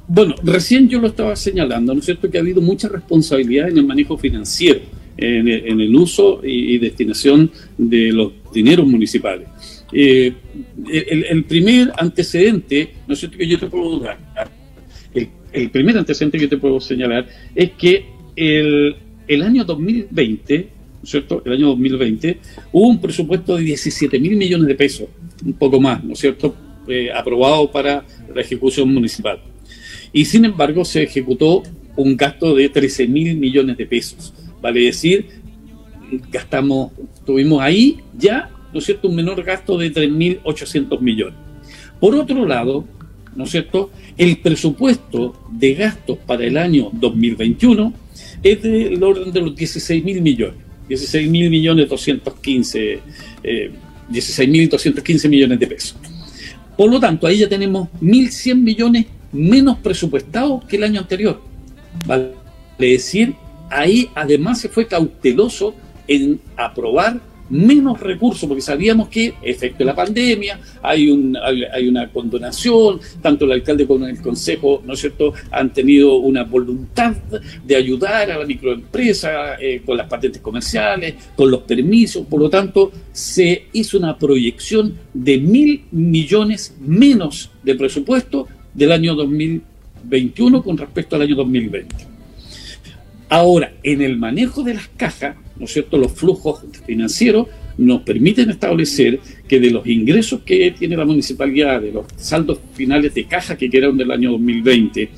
Bueno, 0.08 0.34
recién 0.44 0.88
yo 0.88 1.00
lo 1.00 1.08
estaba 1.08 1.36
señalando, 1.36 1.94
¿no 1.94 2.00
es 2.00 2.06
cierto? 2.06 2.32
Que 2.32 2.38
ha 2.38 2.42
habido 2.42 2.62
mucha 2.62 2.88
responsabilidad 2.88 3.70
en 3.70 3.78
el 3.78 3.86
manejo 3.86 4.18
financiero, 4.18 4.80
en 5.18 5.48
el, 5.48 5.96
uso 5.96 6.40
y, 6.42 6.80
destinación 6.80 7.52
de 7.78 8.12
los 8.12 8.32
dineros 8.52 8.88
municipales. 8.88 9.48
El, 9.92 11.44
primer 11.48 11.92
antecedente, 11.98 12.94
¿no 13.06 13.14
es 13.14 13.20
cierto? 13.20 13.38
Que 13.38 13.48
yo 13.48 13.60
te 13.60 13.68
puedo 13.68 14.00
dar, 14.00 14.18
el, 15.14 15.30
el 15.52 15.70
primer 15.72 15.98
antecedente 15.98 16.38
que 16.38 16.46
yo 16.46 16.50
te 16.50 16.58
puedo 16.58 16.80
señalar 16.80 17.28
es 17.56 17.72
que 17.72 18.06
el, 18.36 18.96
el 19.28 19.44
año 19.44 19.64
2020 19.64 20.80
cierto?, 21.04 21.42
el 21.46 21.54
año 21.54 21.68
2020, 21.68 22.40
hubo 22.72 22.88
un 22.88 23.02
presupuesto 23.02 23.56
de 23.56 23.64
17 23.64 24.20
mil 24.20 24.36
millones 24.36 24.68
de 24.68 24.76
pesos, 24.76 25.08
un 25.46 25.54
poco 25.54 25.80
más, 25.80 26.04
¿no 26.04 26.14
es 26.14 26.20
cierto?, 26.20 26.56
eh, 26.88 27.10
aprobado 27.12 27.72
para 27.72 28.04
la 28.34 28.42
ejecución 28.42 28.94
municipal. 28.94 29.40
Y 30.12 30.26
sin 30.26 30.46
embargo 30.46 30.84
se 30.84 31.04
ejecutó 31.04 31.64
un 31.96 32.18
gasto 32.18 32.56
de 32.56 32.70
13 32.70 33.08
mil 33.08 33.38
millones 33.38 33.78
de 33.78 33.86
pesos. 33.86 34.34
Vale 34.62 34.82
decir, 34.82 35.28
gastamos, 36.32 36.92
tuvimos 37.26 37.62
ahí 37.62 38.00
ya, 38.18 38.50
¿no 38.74 38.80
es 38.80 38.86
cierto?, 38.86 39.08
un 39.08 39.16
menor 39.16 39.44
gasto 39.44 39.78
de 39.78 39.92
3.800 39.92 41.00
millones. 41.00 41.36
Por 42.00 42.16
otro 42.16 42.46
lado, 42.46 42.86
¿no 43.36 43.44
es 43.44 43.52
cierto?, 43.52 43.92
el 44.18 44.38
presupuesto 44.38 45.48
de 45.52 45.74
gastos 45.76 46.18
para 46.26 46.46
el 46.46 46.58
año 46.58 46.90
2021 46.94 47.94
es 48.44 48.62
del 48.62 49.02
orden 49.04 49.32
de 49.32 49.42
los 49.42 49.56
16 49.56 50.04
mil 50.04 50.22
millones. 50.22 50.58
16 50.88 51.30
mil 51.30 51.50
millones 51.50 51.88
215, 51.88 53.00
eh, 53.44 53.72
millones 55.30 55.60
de 55.60 55.68
pesos. 55.68 55.96
Por 56.76 56.90
lo 56.90 57.00
tanto, 57.00 57.28
ahí 57.28 57.38
ya 57.38 57.50
tenemos 57.50 57.90
1.100 58.02 58.56
millones 58.56 59.06
menos 59.32 59.78
presupuestados 59.78 60.66
que 60.66 60.78
el 60.78 60.84
año 60.84 61.02
anterior. 61.02 61.42
Vale 62.08 62.40
decir, 62.80 63.36
ahí 63.70 64.10
además 64.16 64.60
se 64.62 64.70
fue 64.70 64.88
cauteloso 64.88 65.76
en 66.08 66.40
aprobar 66.56 67.22
menos 67.50 68.00
recursos, 68.00 68.48
porque 68.48 68.62
sabíamos 68.62 69.10
que, 69.10 69.34
efecto 69.42 69.80
de 69.80 69.86
la 69.86 69.96
pandemia, 69.96 70.60
hay, 70.82 71.10
un, 71.10 71.38
hay, 71.38 71.88
una 71.88 72.10
condonación, 72.10 73.00
tanto 73.22 73.46
el 73.46 73.54
alcalde 73.54 73.88
como 73.88 74.06
el 74.06 74.22
consejo, 74.22 74.82
¿no 74.86 74.94
es 74.94 75.00
cierto?, 75.00 75.34
han 75.52 75.74
tenido 75.74 76.18
una 76.18 76.44
voluntad 76.44 77.16
de 77.66 77.76
ayudar 77.76 78.32
a 78.32 78.38
la 78.40 78.46
microempresa 78.46 79.56
eh, 79.60 79.82
con 79.86 79.98
las 79.98 80.08
patentes 80.08 80.42
comerciales, 80.42 81.16
con 81.36 81.50
los 81.50 81.62
permisos, 81.62 82.26
por 82.28 82.40
lo 82.40 82.50
tanto, 82.50 82.92
se 83.12 83.66
hizo 83.74 83.98
una 83.98 84.18
proyección 84.18 84.96
de 85.14 85.38
mil 85.38 85.86
millones 85.92 86.76
menos 86.80 87.52
de 87.64 87.76
presupuesto 87.76 88.48
del 88.74 88.92
año 88.92 89.16
2021 89.16 90.64
con 90.64 90.78
respecto 90.78 91.16
al 91.16 91.24
año 91.24 91.36
2020. 91.36 91.96
Ahora, 93.30 93.74
en 93.84 94.02
el 94.02 94.18
manejo 94.18 94.64
de 94.64 94.74
las 94.74 94.88
cajas, 94.88 95.36
¿no 95.60 95.66
es 95.66 95.74
cierto?, 95.74 95.98
los 95.98 96.14
flujos 96.14 96.64
financieros 96.86 97.48
nos 97.78 98.02
permiten 98.02 98.50
establecer 98.50 99.20
que 99.48 99.60
de 99.60 99.72
los 99.72 99.88
ingresos 99.88 100.42
que 100.42 100.72
tiene 100.78 100.98
la 100.98 101.06
municipalidad, 101.06 101.82
de 101.82 101.92
los 101.92 102.06
saldos 102.18 102.60
finales 102.74 103.14
de 103.14 103.26
caja 103.26 103.58
que 103.58 103.70
quedaron 103.70 103.98
del 103.98 104.12
año 104.12 104.32
2020 104.32 105.10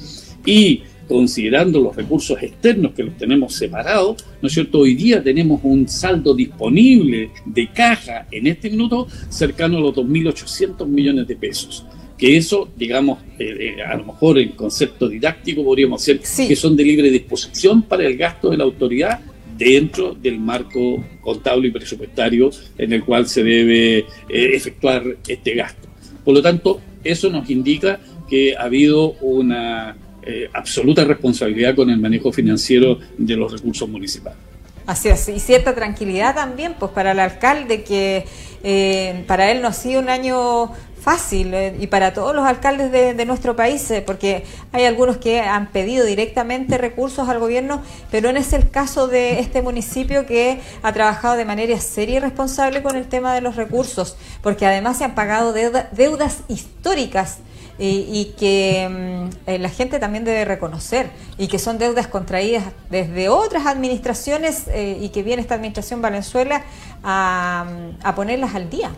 y 0.46 0.82
considerando 1.08 1.82
los 1.82 1.96
recursos 1.96 2.42
externos 2.42 2.94
que 2.94 3.04
los 3.04 3.18
tenemos 3.18 3.54
separados, 3.54 4.24
¿no 4.42 4.48
es 4.48 4.54
cierto? 4.54 4.80
Hoy 4.80 4.96
día 4.96 5.22
tenemos 5.22 5.60
un 5.64 5.88
saldo 5.88 6.34
disponible 6.34 7.32
de 7.46 7.68
caja 7.68 8.28
en 8.32 8.48
este 8.48 8.70
minuto 8.70 9.08
cercano 9.28 9.78
a 9.78 9.82
los 9.82 9.96
2.800 9.96 10.88
millones 10.88 11.28
de 11.28 11.36
pesos. 11.36 11.86
Que 12.18 12.38
eso, 12.38 12.70
digamos, 12.78 13.20
eh, 13.40 13.76
eh, 13.78 13.84
a 13.84 13.98
lo 13.98 14.06
mejor 14.06 14.38
en 14.38 14.50
concepto 14.50 15.10
didáctico 15.10 15.64
podríamos 15.64 16.06
decir 16.06 16.22
que 16.48 16.56
son 16.56 16.78
de 16.78 16.84
libre 16.84 17.10
disposición 17.10 17.82
para 17.82 18.06
el 18.06 18.16
gasto 18.16 18.52
de 18.52 18.58
la 18.58 18.64
autoridad 18.64 19.20
dentro 19.66 20.14
del 20.14 20.40
marco 20.40 21.04
contable 21.22 21.68
y 21.68 21.72
presupuestario 21.72 22.50
en 22.78 22.94
el 22.94 23.04
cual 23.04 23.28
se 23.28 23.44
debe 23.44 24.00
eh, 24.00 24.06
efectuar 24.30 25.04
este 25.28 25.56
gasto. 25.56 25.88
Por 26.24 26.34
lo 26.34 26.42
tanto, 26.42 26.82
eso 27.04 27.30
nos 27.30 27.50
indica 27.50 28.00
que 28.30 28.56
ha 28.56 28.64
habido 28.64 29.14
una 29.22 29.96
eh, 30.24 30.50
absoluta 30.54 31.04
responsabilidad 31.04 31.76
con 31.76 31.90
el 31.90 31.98
manejo 31.98 32.32
financiero 32.32 33.00
de 33.18 33.36
los 33.36 33.52
recursos 33.52 33.90
municipales. 33.90 34.51
Así 34.86 35.10
es, 35.10 35.30
y 35.30 35.40
cierta 35.40 35.76
tranquilidad 35.76 36.36
también, 36.36 36.76
pues 36.78 36.92
para 36.92 37.12
el 37.12 37.20
alcalde 37.20 37.84
que 37.84 38.26
eh, 38.64 39.24
para 39.28 39.52
él 39.52 39.62
no 39.62 39.68
ha 39.68 39.74
sido 39.74 40.02
un 40.02 40.10
año 40.10 40.72
fácil 41.02 41.54
eh, 41.54 41.76
y 41.80 41.88
para 41.88 42.14
todos 42.14 42.36
los 42.36 42.46
alcaldes 42.46 42.92
de, 42.92 43.26
nuestro 43.26 43.56
país, 43.56 43.90
eh, 43.92 44.04
porque 44.06 44.46
hay 44.72 44.86
algunos 44.86 45.18
que 45.18 45.42
han 45.42 45.72
pedido 45.72 46.06
directamente 46.06 46.78
recursos 46.78 47.28
al 47.28 47.40
gobierno, 47.40 47.82
pero 48.12 48.32
no 48.32 48.40
es 48.40 48.54
el 48.54 48.70
caso 48.70 49.08
de 49.08 49.40
este 49.40 49.62
municipio 49.62 50.26
que 50.26 50.62
ha 50.84 50.94
trabajado 50.94 51.36
de 51.36 51.46
manera 51.46 51.80
seria 51.80 52.18
y 52.18 52.20
responsable 52.20 52.84
con 52.84 52.96
el 52.96 53.08
tema 53.08 53.34
de 53.34 53.42
los 53.42 53.56
recursos, 53.56 54.16
porque 54.42 54.66
además 54.66 54.98
se 54.98 55.06
han 55.06 55.16
pagado 55.16 55.54
deudas 55.54 56.40
históricas. 56.48 57.40
Y, 57.84 58.34
que 58.38 58.88
mm, 58.88 59.50
eh, 59.50 59.58
la 59.58 59.70
gente 59.70 59.98
también 59.98 60.24
debe 60.24 60.46
reconocer 60.46 61.10
y 61.40 61.48
que 61.48 61.58
son 61.58 61.80
deudas 61.80 62.06
contraídas 62.06 62.66
desde 62.92 63.28
otras 63.28 63.66
administraciones 63.66 64.66
y 65.00 65.10
que 65.10 65.24
viene 65.24 65.42
esta 65.42 65.56
administración 65.56 66.00
Valenzuela 66.00 66.64
a, 67.04 67.66
a 68.04 68.14
ponerlas 68.14 68.54
al 68.54 68.70
día. 68.70 68.92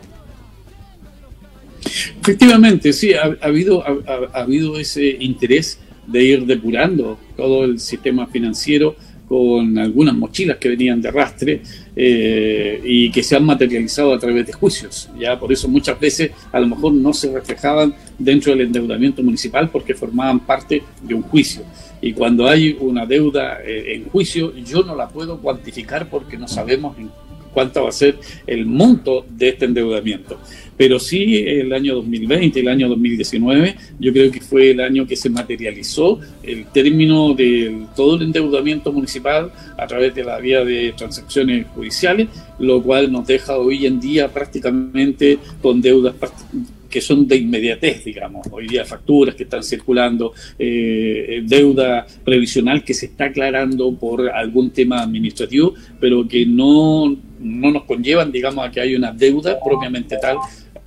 Efectivamente, 2.22 2.94
sí, 2.94 3.14
ha, 3.14 3.36
habido, 3.42 3.84
ha, 3.86 4.40
habido 4.40 4.80
ese 4.80 5.18
interés 5.20 5.80
de 6.08 6.24
ir 6.24 6.46
depurando 6.46 7.18
todo 7.36 7.66
el 7.66 7.80
sistema 7.80 8.28
financiero 8.28 8.96
con 9.34 9.80
algunas 9.80 10.14
mochilas 10.14 10.58
que 10.58 10.70
venían 10.70 11.02
de 11.02 11.10
arrastre 11.10 11.64
eh, 11.96 12.80
y 12.86 13.10
que 13.10 13.24
se 13.24 13.36
han 13.36 13.44
materializado 13.44 14.14
a 14.14 14.20
través 14.20 14.46
de 14.46 14.54
juicios. 14.54 15.10
Ya 15.18 15.40
por 15.40 15.52
eso 15.52 15.68
muchas 15.68 16.00
veces 16.00 16.30
a 16.52 16.60
lo 16.60 16.68
mejor 16.68 16.94
no 16.94 17.12
se 17.14 17.34
reflejaban 17.34 17.96
dentro 18.20 18.52
del 18.52 18.68
endeudamiento 18.68 19.24
municipal 19.24 19.72
porque 19.72 19.96
formaban 19.96 20.42
parte 20.42 20.84
de 21.02 21.16
un 21.16 21.24
juicio. 21.24 21.64
Y 22.00 22.14
cuando 22.14 22.48
hay 22.48 22.78
una 22.80 23.08
deuda 23.08 23.58
eh, 23.66 23.96
en 23.96 24.08
juicio, 24.10 24.56
yo 24.58 24.84
no 24.84 24.96
la 24.96 25.10
puedo 25.10 25.40
cuantificar 25.40 26.08
porque 26.12 26.38
no 26.38 26.48
sabemos 26.48 26.96
cuánto 27.56 27.82
va 27.82 27.90
a 27.90 27.92
ser 27.92 28.20
el 28.46 28.68
monto 28.68 29.26
de 29.28 29.50
este 29.50 29.66
endeudamiento. 29.66 30.38
Pero 30.78 31.00
sí, 31.00 31.38
el 31.38 31.72
año 31.74 31.96
2020, 31.96 32.60
el 32.60 32.68
año 32.68 32.90
2019, 32.90 33.76
yo 34.00 34.12
creo 34.12 34.32
que 34.32 34.42
fue 34.42 34.72
el 34.72 34.80
año 34.80 35.06
que 35.06 35.16
se 35.16 35.30
materializó 35.30 36.20
el 36.42 36.66
término 36.66 37.34
de 37.34 37.86
todo 37.96 38.16
el 38.16 38.24
endeudamiento 38.24 38.92
municipal 38.92 39.52
a 39.78 39.88
través 39.88 40.16
de 40.16 40.24
la 40.24 40.40
vía 40.40 40.64
de 40.66 40.94
transacciones 40.98 41.68
judiciales, 41.68 42.28
lo 42.60 42.82
cual 42.82 43.12
nos 43.12 43.28
deja 43.28 43.58
hoy 43.58 43.86
en 43.86 44.00
día 44.00 44.30
prácticamente 44.30 45.38
con 45.62 45.82
deudas 45.82 46.16
que 46.94 47.02
son 47.02 47.28
de 47.28 47.38
inmediatez, 47.38 48.06
digamos. 48.06 48.46
Hoy 48.52 48.68
día 48.68 48.86
facturas 48.86 49.34
que 49.34 49.44
están 49.44 49.64
circulando, 49.64 50.32
eh, 50.60 51.42
deuda 51.44 52.06
previsional 52.24 52.84
que 52.84 52.94
se 52.94 53.08
está 53.08 53.26
aclarando 53.26 53.96
por 53.96 54.30
algún 54.30 54.70
tema 54.70 55.02
administrativo, 55.02 55.74
pero 56.00 56.28
que 56.28 56.46
no, 56.46 57.18
no 57.40 57.72
nos 57.72 57.86
conllevan, 57.86 58.32
digamos, 58.32 58.68
a 58.68 58.70
que 58.70 58.80
hay 58.80 58.94
una 58.94 59.12
deuda 59.12 59.58
propiamente 59.60 60.18
tal 60.22 60.38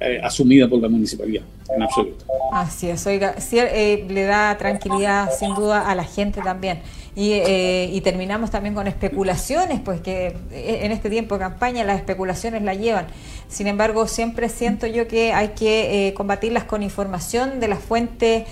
eh, 0.01 0.21
asumida 0.23 0.69
por 0.69 0.81
la 0.81 0.89
municipalidad, 0.89 1.43
en 1.75 1.83
absoluto. 1.83 2.25
Así 2.53 2.89
es, 2.89 3.07
oiga, 3.07 3.35
eh, 3.53 4.07
le 4.09 4.25
da 4.25 4.57
tranquilidad 4.59 5.31
sin 5.39 5.55
duda 5.55 5.89
a 5.91 5.95
la 5.95 6.05
gente 6.05 6.41
también. 6.43 6.79
Eh, 7.19 7.91
y, 7.95 8.03
terminamos 8.03 8.51
también 8.51 8.75
con 8.75 8.87
especulaciones, 8.87 9.81
pues 9.81 10.03
que 10.03 10.37
eh, 10.53 10.81
en 10.83 10.93
este 10.93 11.09
tiempo 11.09 11.37
de 11.37 11.41
campaña 11.41 11.83
las 11.83 11.97
especulaciones 11.97 12.63
la 12.63 12.75
llevan. 12.75 13.07
Sin 13.49 13.69
embargo, 13.69 14.07
siempre 14.07 14.51
siento 14.51 14.87
yo 14.87 15.09
que 15.09 15.33
hay 15.33 15.49
que 15.49 16.09
eh, 16.09 16.15
combatirlas 16.15 16.65
con 16.65 16.83
información 16.83 17.59
de 17.59 17.69
la 17.69 17.77
fuente, 17.77 18.45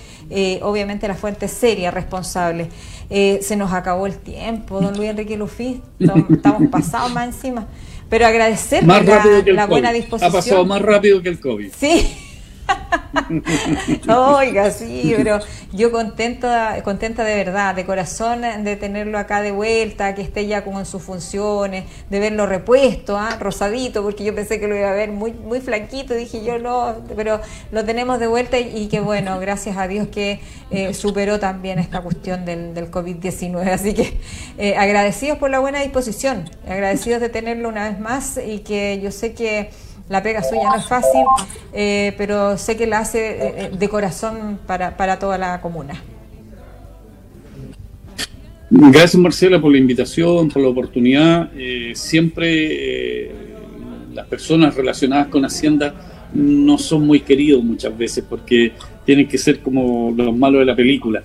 obviamente 0.63 1.07
la 1.07 1.13
fuente 1.13 1.47
seria, 1.47 1.91
responsable. 1.91 2.69
se 3.07 3.55
nos 3.55 3.71
acabó 3.71 4.07
el 4.07 4.17
tiempo, 4.17 4.81
don 4.81 4.97
Luis 4.97 5.11
Enrique 5.11 5.37
Lufi, 5.37 5.81
estamos 5.99 6.67
pasados 6.71 7.13
más 7.13 7.27
encima. 7.27 7.67
Pero 8.15 8.27
agradecer 8.27 8.81
la, 8.85 9.65
buena 9.67 9.91
disposición. 9.91 10.31
Ha 10.31 10.33
pasado 10.33 10.65
más 10.65 10.81
rápido 10.81 11.21
que 11.21 11.27
el 11.27 11.37
COVID. 11.37 11.69
Sí. 11.77 12.24
Oiga, 14.07 14.71
sí, 14.71 15.13
pero 15.15 15.39
yo 15.71 15.91
contenta, 15.91 16.81
contenta 16.83 17.23
de 17.23 17.35
verdad, 17.35 17.75
de 17.75 17.85
corazón, 17.85 18.41
de 18.63 18.75
tenerlo 18.75 19.17
acá 19.17 19.41
de 19.41 19.51
vuelta, 19.51 20.15
que 20.15 20.21
esté 20.21 20.47
ya 20.47 20.63
como 20.63 20.79
en 20.79 20.85
sus 20.85 21.01
funciones, 21.01 21.85
de 22.09 22.19
verlo 22.19 22.45
repuesto, 22.45 23.17
¿ah? 23.17 23.37
rosadito, 23.39 24.03
porque 24.03 24.23
yo 24.23 24.35
pensé 24.35 24.59
que 24.59 24.67
lo 24.67 24.75
iba 24.75 24.89
a 24.89 24.93
ver 24.93 25.11
muy, 25.11 25.33
muy 25.33 25.61
flaquito, 25.61 26.13
dije 26.13 26.43
yo 26.43 26.59
no, 26.59 26.95
pero 27.15 27.41
lo 27.71 27.85
tenemos 27.85 28.19
de 28.19 28.27
vuelta 28.27 28.59
y, 28.59 28.87
que 28.87 28.99
bueno, 28.99 29.39
gracias 29.39 29.77
a 29.77 29.87
Dios 29.87 30.07
que 30.07 30.39
eh, 30.71 30.93
superó 30.93 31.39
también 31.39 31.79
esta 31.79 32.01
cuestión 32.01 32.45
del, 32.45 32.73
del 32.73 32.91
COVID-19. 32.91 33.67
Así 33.69 33.93
que 33.93 34.17
eh, 34.57 34.75
agradecidos 34.77 35.37
por 35.37 35.49
la 35.49 35.59
buena 35.59 35.81
disposición, 35.81 36.49
agradecidos 36.67 37.21
de 37.21 37.29
tenerlo 37.29 37.69
una 37.69 37.89
vez 37.89 37.99
más 37.99 38.39
y 38.45 38.59
que 38.59 38.99
yo 39.01 39.11
sé 39.11 39.33
que 39.33 39.69
la 40.09 40.21
pega 40.21 40.43
suya 40.43 40.69
no 40.69 40.75
es 40.75 40.85
fácil, 40.85 41.23
eh, 41.73 42.13
pero 42.17 42.57
sé 42.57 42.77
que 42.77 42.85
la 42.85 42.99
hace 42.99 43.31
eh, 43.31 43.53
eh, 43.57 43.71
de 43.77 43.89
corazón 43.89 44.59
para, 44.67 44.95
para 44.97 45.17
toda 45.17 45.37
la 45.37 45.61
comuna. 45.61 46.01
Gracias 48.69 49.15
Marcela 49.15 49.59
por 49.59 49.71
la 49.71 49.77
invitación, 49.77 50.49
por 50.49 50.61
la 50.61 50.69
oportunidad. 50.69 51.51
siempre 51.93 53.31
las 54.13 54.27
personas 54.27 54.75
relacionadas 54.75 55.27
con 55.27 55.45
Hacienda 55.45 55.93
no 56.33 56.77
son 56.77 57.05
muy 57.05 57.21
queridos 57.21 57.63
muchas 57.63 57.95
veces 57.97 58.23
porque 58.27 58.73
tienen 59.05 59.27
que 59.27 59.37
ser 59.37 59.59
como 59.59 60.13
los 60.15 60.35
malos 60.35 60.59
de 60.59 60.65
la 60.65 60.75
película. 60.75 61.23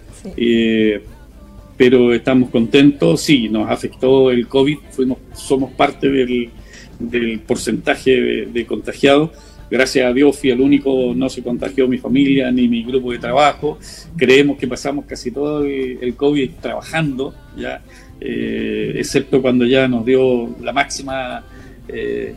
pero 1.76 2.12
estamos 2.12 2.50
contentos, 2.50 3.22
sí, 3.22 3.48
nos 3.48 3.70
afectó 3.70 4.30
el 4.30 4.46
COVID, 4.46 4.78
fuimos, 4.90 5.18
somos 5.32 5.72
parte 5.72 6.08
del, 6.10 6.50
del 7.00 7.40
porcentaje 7.40 8.46
de, 8.46 8.66
contagiados. 8.66 9.30
Gracias 9.70 10.04
a 10.04 10.12
Dios 10.12 10.36
fui 10.36 10.50
el 10.50 10.60
único, 10.60 11.14
no 11.14 11.28
se 11.28 11.42
contagió 11.42 11.86
mi 11.88 11.98
familia 11.98 12.50
ni 12.50 12.68
mi 12.68 12.82
grupo 12.82 13.12
de 13.12 13.18
trabajo. 13.18 13.78
Creemos 14.16 14.58
que 14.58 14.66
pasamos 14.66 15.04
casi 15.06 15.30
todo 15.30 15.64
el, 15.64 16.14
COVID 16.16 16.50
trabajando, 16.60 17.34
ya, 17.56 17.82
eh, 18.20 18.94
excepto 18.96 19.40
cuando 19.40 19.64
ya 19.64 19.88
nos 19.88 20.04
dio 20.04 20.56
la 20.60 20.72
máxima 20.72 21.44
eh, 21.88 22.34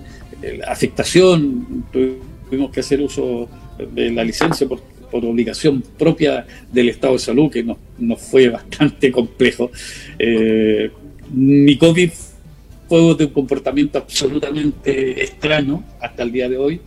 afectación. 0.68 1.86
Tuvimos 1.92 2.72
que 2.72 2.80
hacer 2.80 3.02
uso 3.02 3.50
de 3.94 4.12
la 4.12 4.24
licencia 4.24 4.68
por, 4.68 4.82
obligación 5.12 5.84
propia 5.96 6.44
del 6.72 6.90
estado 6.90 7.14
de 7.14 7.20
salud, 7.20 7.52
que 7.52 7.64
nos, 7.64 7.78
fue 8.22 8.50
bastante 8.50 9.12
complejo. 9.12 9.72
Eh, 10.18 10.90
mi 11.32 11.78
COVID 11.78 12.12
fue 12.94 13.16
de 13.16 13.26
un 13.26 13.32
comportamiento 13.32 13.98
absolutamente 13.98 15.24
extraño 15.24 15.84
hasta 16.00 16.22
el 16.22 16.32
día 16.32 16.48
de 16.48 16.58
hoy. 16.58 16.80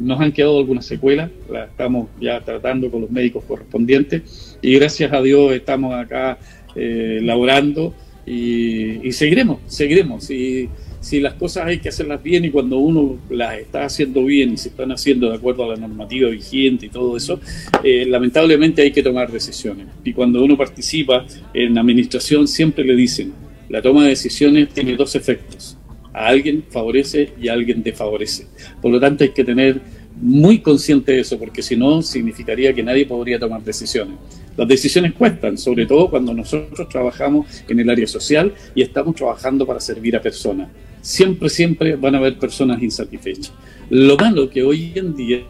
Nos 0.00 0.20
han 0.20 0.32
quedado 0.32 0.58
algunas 0.58 0.84
secuelas, 0.84 1.30
las 1.48 1.70
estamos 1.70 2.08
ya 2.20 2.40
tratando 2.40 2.90
con 2.90 3.02
los 3.02 3.12
médicos 3.12 3.44
correspondientes 3.44 4.58
y 4.60 4.74
gracias 4.74 5.12
a 5.12 5.22
Dios 5.22 5.52
estamos 5.52 5.94
acá 5.94 6.36
eh, 6.74 7.20
laborando 7.22 7.94
y, 8.26 9.12
seguiremos, 9.12 9.60
seguiremos. 9.66 10.28
Y, 10.32 10.68
si 10.98 11.20
las 11.20 11.34
cosas 11.34 11.66
hay 11.66 11.78
que 11.78 11.88
hacerlas 11.90 12.22
bien 12.22 12.44
y 12.44 12.50
cuando 12.50 12.78
uno 12.78 13.18
las 13.28 13.58
está 13.58 13.84
haciendo 13.84 14.24
bien 14.24 14.52
y 14.52 14.56
se 14.56 14.68
están 14.68 14.90
haciendo 14.90 15.30
de 15.30 15.36
acuerdo 15.36 15.64
a 15.64 15.74
la 15.74 15.76
normativa 15.76 16.28
vigente 16.30 16.86
y 16.86 16.88
todo 16.88 17.16
eso, 17.16 17.40
eh, 17.84 18.04
lamentablemente 18.08 18.82
hay 18.82 18.90
que 18.90 19.02
tomar 19.02 19.30
decisiones. 19.30 19.86
Y 20.04 20.12
cuando 20.12 20.42
uno 20.42 20.56
participa 20.56 21.24
en 21.54 21.76
administración 21.78 22.46
siempre 22.46 22.84
le 22.84 22.94
dicen, 22.94 23.32
la 23.72 23.80
toma 23.80 24.02
de 24.02 24.10
decisiones 24.10 24.68
tiene 24.68 24.94
dos 24.94 25.14
efectos. 25.16 25.78
A 26.12 26.26
alguien 26.26 26.62
favorece 26.68 27.32
y 27.40 27.48
a 27.48 27.54
alguien 27.54 27.82
desfavorece. 27.82 28.46
Por 28.82 28.92
lo 28.92 29.00
tanto, 29.00 29.24
hay 29.24 29.30
que 29.30 29.44
tener 29.44 29.80
muy 30.20 30.58
consciente 30.58 31.12
de 31.12 31.20
eso, 31.20 31.38
porque 31.38 31.62
si 31.62 31.74
no, 31.74 32.02
significaría 32.02 32.74
que 32.74 32.82
nadie 32.82 33.06
podría 33.06 33.38
tomar 33.38 33.64
decisiones. 33.64 34.16
Las 34.58 34.68
decisiones 34.68 35.14
cuestan, 35.14 35.56
sobre 35.56 35.86
todo 35.86 36.10
cuando 36.10 36.34
nosotros 36.34 36.86
trabajamos 36.90 37.46
en 37.66 37.80
el 37.80 37.88
área 37.88 38.06
social 38.06 38.52
y 38.74 38.82
estamos 38.82 39.16
trabajando 39.16 39.66
para 39.66 39.80
servir 39.80 40.16
a 40.16 40.20
personas. 40.20 40.68
Siempre, 41.00 41.48
siempre 41.48 41.96
van 41.96 42.14
a 42.14 42.18
haber 42.18 42.38
personas 42.38 42.82
insatisfechas. 42.82 43.54
Lo 43.88 44.18
malo 44.18 44.50
que 44.50 44.62
hoy 44.62 44.92
en 44.94 45.16
día 45.16 45.46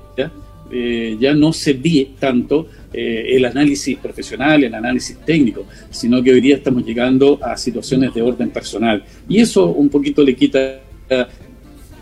eh, 0.73 1.17
ya 1.21 1.35
no 1.35 1.53
se 1.53 1.75
ve 1.75 2.13
tanto 2.19 2.67
eh, 2.93 3.37
el 3.37 3.45
análisis 3.45 3.99
profesional, 3.99 4.65
el 4.65 4.75
análisis 4.75 5.19
técnico, 5.19 5.67
sino 5.91 6.23
que 6.23 6.33
hoy 6.33 6.41
día 6.41 6.57
estamos 6.57 6.85
llegando 6.85 7.39
a 7.43 7.57
situaciones 7.57 8.15
de 8.15 8.23
orden 8.23 8.51
personal. 8.51 9.05
Y 9.29 9.41
eso 9.41 9.67
un 9.67 9.89
poquito 9.89 10.23
le 10.23 10.35
quita 10.35 10.81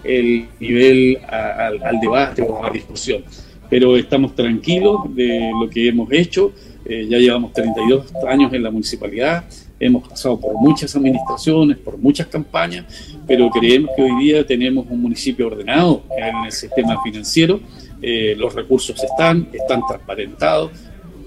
el 0.05 0.47
nivel 0.59 1.19
al 1.29 2.01
debate 2.01 2.43
o 2.43 2.63
a 2.63 2.69
la 2.69 2.73
discusión. 2.73 3.23
Pero 3.69 3.97
estamos 3.97 4.35
tranquilos 4.35 5.15
de 5.15 5.51
lo 5.61 5.69
que 5.69 5.89
hemos 5.89 6.11
hecho. 6.13 6.53
Eh, 6.85 7.07
ya 7.09 7.19
llevamos 7.19 7.53
32 7.53 8.13
años 8.27 8.53
en 8.53 8.63
la 8.63 8.71
municipalidad, 8.71 9.45
hemos 9.79 10.09
pasado 10.09 10.41
por 10.41 10.55
muchas 10.55 10.97
administraciones, 10.97 11.77
por 11.77 11.99
muchas 11.99 12.27
campañas, 12.27 12.87
pero 13.27 13.51
creemos 13.51 13.91
que 13.95 14.03
hoy 14.03 14.25
día 14.25 14.47
tenemos 14.47 14.87
un 14.89 15.01
municipio 15.01 15.47
ordenado 15.47 16.03
en 16.19 16.47
el 16.47 16.53
sistema 16.53 17.01
financiero 17.03 17.61
eh, 18.03 18.35
los 18.37 18.55
recursos 18.55 19.03
están, 19.03 19.49
están 19.53 19.83
transparentados. 19.87 20.71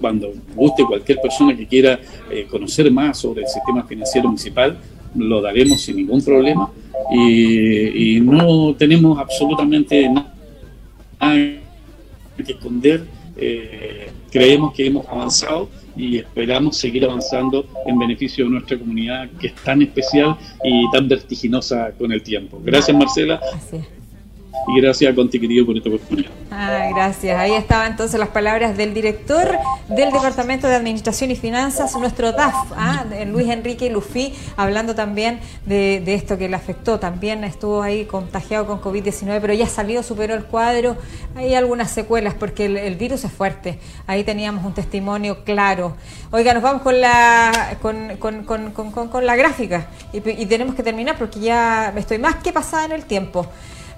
Cuando 0.00 0.32
guste 0.54 0.84
cualquier 0.84 1.20
persona 1.20 1.56
que 1.56 1.66
quiera 1.66 1.98
eh, 2.30 2.46
conocer 2.50 2.90
más 2.90 3.18
sobre 3.18 3.42
el 3.42 3.48
sistema 3.48 3.84
financiero 3.84 4.28
municipal, 4.28 4.76
lo 5.14 5.40
daremos 5.40 5.80
sin 5.80 5.96
ningún 5.96 6.22
problema 6.22 6.70
y, 7.12 8.20
no 8.20 8.74
tenemos 8.74 9.18
absolutamente 9.18 10.08
nada 10.08 10.26
que 12.44 12.52
esconder. 12.52 13.04
Eh, 13.36 14.10
creemos 14.30 14.74
que 14.74 14.86
hemos 14.86 15.06
avanzado 15.08 15.68
y 15.96 16.18
esperamos 16.18 16.76
seguir 16.76 17.04
avanzando 17.04 17.66
en 17.86 17.98
beneficio 17.98 18.44
de 18.44 18.50
nuestra 18.50 18.78
comunidad 18.78 19.28
que 19.40 19.48
es 19.48 19.54
tan 19.54 19.82
especial 19.82 20.36
y 20.64 20.90
tan 20.90 21.08
vertiginosa 21.08 21.92
con 21.92 22.10
el 22.12 22.22
tiempo. 22.22 22.60
Gracias 22.64 22.96
Marcela 22.96 23.40
y 24.66 24.80
gracias 24.80 25.12
a 25.12 25.30
querido 25.30 25.66
por 25.66 25.76
esta 25.76 25.88
oportunidad. 25.88 26.30
Ah, 26.50 26.88
gracias. 26.94 27.38
Ahí 27.38 27.52
estaban 27.52 27.92
entonces 27.92 28.18
las 28.18 28.28
palabras 28.28 28.76
del 28.76 28.94
director 28.94 29.58
del 29.88 30.10
Departamento 30.10 30.68
de 30.68 30.74
Administración 30.74 31.30
y 31.30 31.36
Finanzas, 31.36 31.94
nuestro 31.96 32.32
DAF, 32.32 32.54
¿ah? 32.76 33.04
Luis 33.26 33.48
Enrique 33.48 33.90
Lufi, 33.90 34.32
hablando 34.56 34.94
también 34.94 35.40
de, 35.66 36.02
esto 36.14 36.38
que 36.38 36.48
le 36.48 36.56
afectó. 36.56 36.98
También 36.98 37.44
estuvo 37.44 37.82
ahí 37.82 38.04
contagiado 38.06 38.66
con 38.66 38.80
COVID-19, 38.80 39.40
pero 39.40 39.52
ya 39.52 39.66
salió, 39.66 40.02
superó 40.02 40.34
el 40.34 40.44
cuadro. 40.44 40.96
Hay 41.34 41.54
algunas 41.54 41.90
secuelas 41.90 42.34
porque 42.34 42.66
el, 42.66 42.94
virus 42.96 43.24
es 43.24 43.32
fuerte. 43.32 43.78
Ahí 44.06 44.24
teníamos 44.24 44.64
un 44.64 44.72
testimonio 44.72 45.44
claro. 45.44 45.96
Oiga, 46.30 46.54
nos 46.54 46.62
vamos 46.62 46.82
con 46.82 47.00
la, 47.00 47.76
con, 47.82 48.16
con, 48.18 48.44
con, 48.44 48.90
con 49.08 49.26
la 49.26 49.36
gráfica 49.36 49.88
y, 50.12 50.18
y 50.18 50.46
tenemos 50.46 50.74
que 50.74 50.82
terminar 50.82 51.16
porque 51.18 51.40
ya 51.40 51.92
estoy 51.96 52.18
más 52.18 52.36
que 52.36 52.52
pasada 52.52 52.86
en 52.86 52.92
el 52.92 53.04
tiempo. 53.04 53.46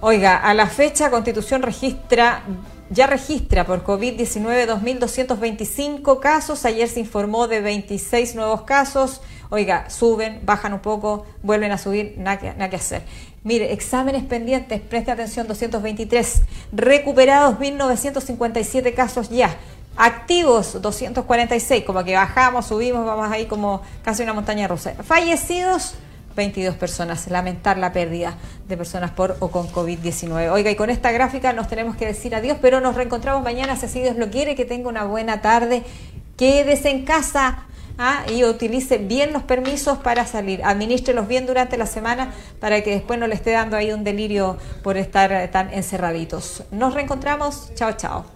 Oiga, 0.08 0.36
a 0.36 0.54
la 0.54 0.68
fecha 0.68 1.10
Constitución 1.10 1.62
registra 1.62 2.44
ya 2.90 3.08
registra 3.08 3.66
por 3.66 3.82
COVID-19 3.82 4.68
2.225 4.80 6.20
casos. 6.20 6.64
Ayer 6.64 6.88
se 6.88 7.00
informó 7.00 7.48
de 7.48 7.60
26 7.60 8.36
nuevos 8.36 8.62
casos. 8.62 9.20
Oiga, 9.50 9.90
suben, 9.90 10.42
bajan 10.44 10.74
un 10.74 10.78
poco, 10.78 11.26
vuelven 11.42 11.72
a 11.72 11.78
subir, 11.78 12.14
nada 12.18 12.38
que, 12.38 12.76
hacer. 12.76 13.02
Mire, 13.42 13.72
exámenes 13.72 14.22
pendientes, 14.22 14.80
preste 14.80 15.10
atención, 15.10 15.48
223. 15.48 16.42
Recuperados, 16.70 17.58
1.957 17.58 18.94
casos 18.94 19.28
ya. 19.28 19.56
Activos, 19.96 20.80
246. 20.80 21.82
Como 21.82 22.04
que 22.04 22.14
bajamos, 22.14 22.66
subimos, 22.66 23.04
vamos 23.04 23.28
ahí 23.32 23.46
como 23.46 23.82
casi 24.04 24.22
una 24.22 24.34
montaña 24.34 24.68
rusa. 24.68 24.94
Fallecidos, 25.02 25.96
22 26.36 26.76
personas. 26.76 27.28
Lamentar 27.28 27.78
la 27.78 27.92
pérdida 27.92 28.36
de 28.68 28.76
personas 28.76 29.10
por 29.10 29.36
o 29.40 29.48
con 29.48 29.68
COVID-19. 29.68 30.52
Oiga, 30.52 30.70
y 30.70 30.76
con 30.76 30.90
esta 30.90 31.10
gráfica 31.10 31.52
nos 31.52 31.66
tenemos 31.66 31.96
que 31.96 32.06
decir 32.06 32.34
adiós, 32.34 32.58
pero 32.62 32.80
nos 32.80 32.94
reencontramos 32.94 33.42
mañana, 33.42 33.74
si 33.74 33.86
así 33.86 34.00
Dios 34.00 34.16
lo 34.16 34.30
quiere, 34.30 34.54
que 34.54 34.64
tenga 34.64 34.88
una 34.88 35.04
buena 35.04 35.40
tarde. 35.40 35.82
Quédese 36.36 36.90
en 36.90 37.04
casa. 37.04 37.66
¿ah? 37.98 38.24
y 38.30 38.44
utilice 38.44 38.98
bien 38.98 39.32
los 39.32 39.42
permisos 39.42 39.98
para 39.98 40.26
salir. 40.26 40.62
Administrelos 40.64 41.28
bien 41.28 41.46
durante 41.46 41.76
la 41.76 41.86
semana 41.86 42.32
para 42.60 42.82
que 42.82 42.90
después 42.90 43.18
no 43.18 43.26
le 43.26 43.34
esté 43.34 43.52
dando 43.52 43.76
ahí 43.76 43.92
un 43.92 44.04
delirio 44.04 44.58
por 44.82 44.96
estar 44.96 45.50
tan 45.50 45.72
encerraditos. 45.72 46.64
Nos 46.70 46.94
reencontramos. 46.94 47.72
Chao, 47.74 47.92
chao. 47.92 48.35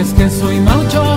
Es 0.00 0.14
que 0.14 0.30
soy 0.30 0.60
mucho 0.60 1.07